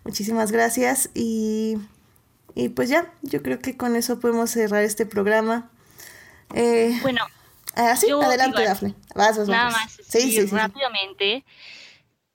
[0.03, 1.77] Muchísimas gracias y,
[2.55, 5.69] y pues ya, yo creo que con eso podemos cerrar este programa.
[6.53, 7.21] Eh, Bueno,
[7.75, 8.95] ah, sí, adelante, iba- Dafne.
[9.15, 9.73] Vas, vas, nada vas.
[9.73, 10.55] más Sí, sí, sí, sí, sí.
[10.55, 11.45] rápidamente.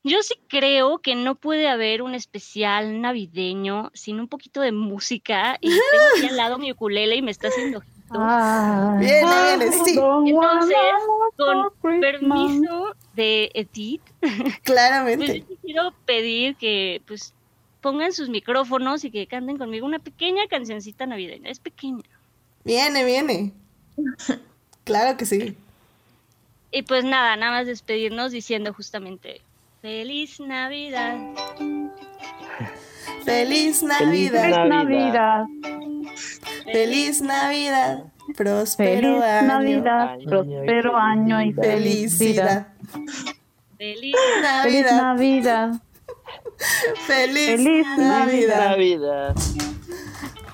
[0.06, 5.56] Yo sí creo que no puede haber un especial navideño sin un poquito de música.
[5.62, 10.76] Y tengo aquí al lado mi ukulele y me está haciendo Viene, viene, sí, Entonces,
[11.36, 15.40] Con permiso de Edith, pues claramente.
[15.40, 17.32] yo sí quiero pedir que pues
[17.80, 21.50] pongan sus micrófonos y que canten conmigo una pequeña cancioncita navideña.
[21.50, 22.02] Es pequeña.
[22.64, 23.52] Viene, viene.
[24.84, 25.56] Claro que sí.
[26.70, 29.40] Y pues nada, nada más despedirnos diciendo justamente
[29.80, 31.16] Feliz Navidad.
[33.24, 34.42] Feliz Feliz Navidad.
[34.42, 35.44] Feliz Navidad.
[36.64, 36.72] Navidad.
[36.72, 38.04] Feliz Navidad.
[38.36, 39.48] Próspero Feliz año.
[39.48, 40.08] Navidad.
[40.08, 42.68] Año Próspero año y felicidad.
[43.76, 43.76] Felicidad.
[43.76, 44.16] Feliz
[44.62, 45.02] Feliz Navidad.
[45.02, 45.80] Navidad.
[47.06, 49.34] Feliz Feliz Navidad.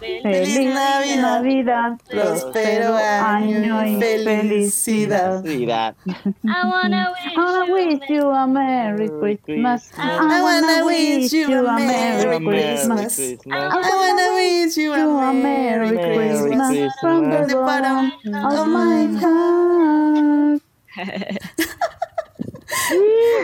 [0.01, 1.22] Feliz Feliz Navidad.
[1.22, 1.98] Navidad.
[2.09, 5.43] Próspero año y felicidad.
[5.44, 5.94] Navidad.
[6.06, 9.90] I wanna wish, I wanna wish you a Merry Christmas.
[9.98, 13.18] I wanna wish you a Merry Christmas.
[13.51, 16.68] I wanna wish you a Merry Christmas.
[16.70, 20.62] Christmas from the bottom of my heart.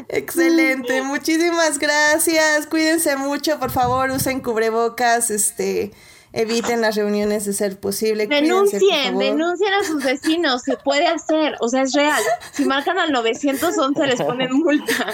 [0.08, 2.66] Excelente, muchísimas gracias.
[2.66, 5.92] Cuídense mucho, por favor, usen cubrebocas, este,
[6.36, 8.26] eviten las reuniones de ser posible.
[8.26, 9.22] Cuídense, por Denuncien, favor.
[9.24, 12.22] denuncien a sus vecinos, se puede hacer, o sea, es real.
[12.52, 15.12] Si marcan al 911 les ponen multa.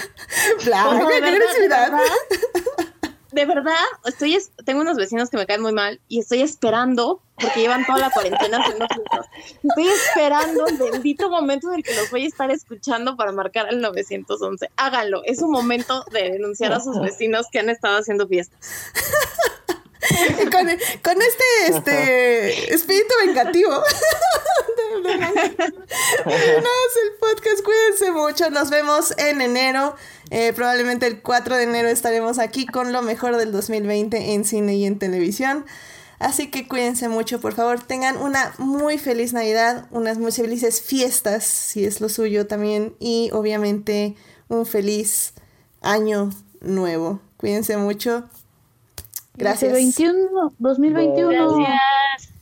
[0.65, 1.91] Blanca, qué verdad, de agresividad.
[1.91, 2.03] verdad,
[3.31, 3.73] De verdad,
[4.05, 7.83] estoy es- tengo unos vecinos que me caen muy mal y estoy esperando, porque llevan
[7.83, 9.25] toda la cuarentena haciendo fiestas.
[9.63, 13.65] Estoy esperando el bendito momento en el que los voy a estar escuchando para marcar
[13.69, 14.69] al 911.
[14.77, 18.59] Háganlo, es un momento de denunciar a sus vecinos que han estado haciendo fiestas.
[20.51, 20.67] con,
[21.01, 23.71] con este, este espíritu vengativo.
[25.03, 27.63] Terminamos el podcast.
[27.63, 28.49] Cuídense mucho.
[28.49, 29.95] Nos vemos en enero.
[30.29, 34.75] Eh, probablemente el 4 de enero estaremos aquí con lo mejor del 2020 en cine
[34.75, 35.65] y en televisión.
[36.19, 37.83] Así que cuídense mucho, por favor.
[37.83, 42.95] Tengan una muy feliz Navidad, unas muy felices fiestas, si es lo suyo también.
[42.99, 44.15] Y obviamente
[44.47, 45.33] un feliz
[45.81, 46.29] año
[46.61, 47.19] nuevo.
[47.37, 48.23] Cuídense mucho.
[49.35, 49.71] Gracias.
[49.71, 51.57] 2021, 2021.
[51.57, 52.33] Gracias.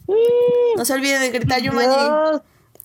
[0.78, 1.90] No se olviden de gritar Yumanji.
[1.90, 2.42] Dios.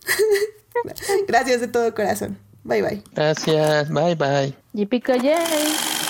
[1.28, 2.38] Gracias de todo corazón.
[2.64, 3.02] Bye bye.
[3.14, 3.90] Gracias.
[3.90, 4.54] Bye bye.
[4.74, 6.04] Yippee-ki-yay.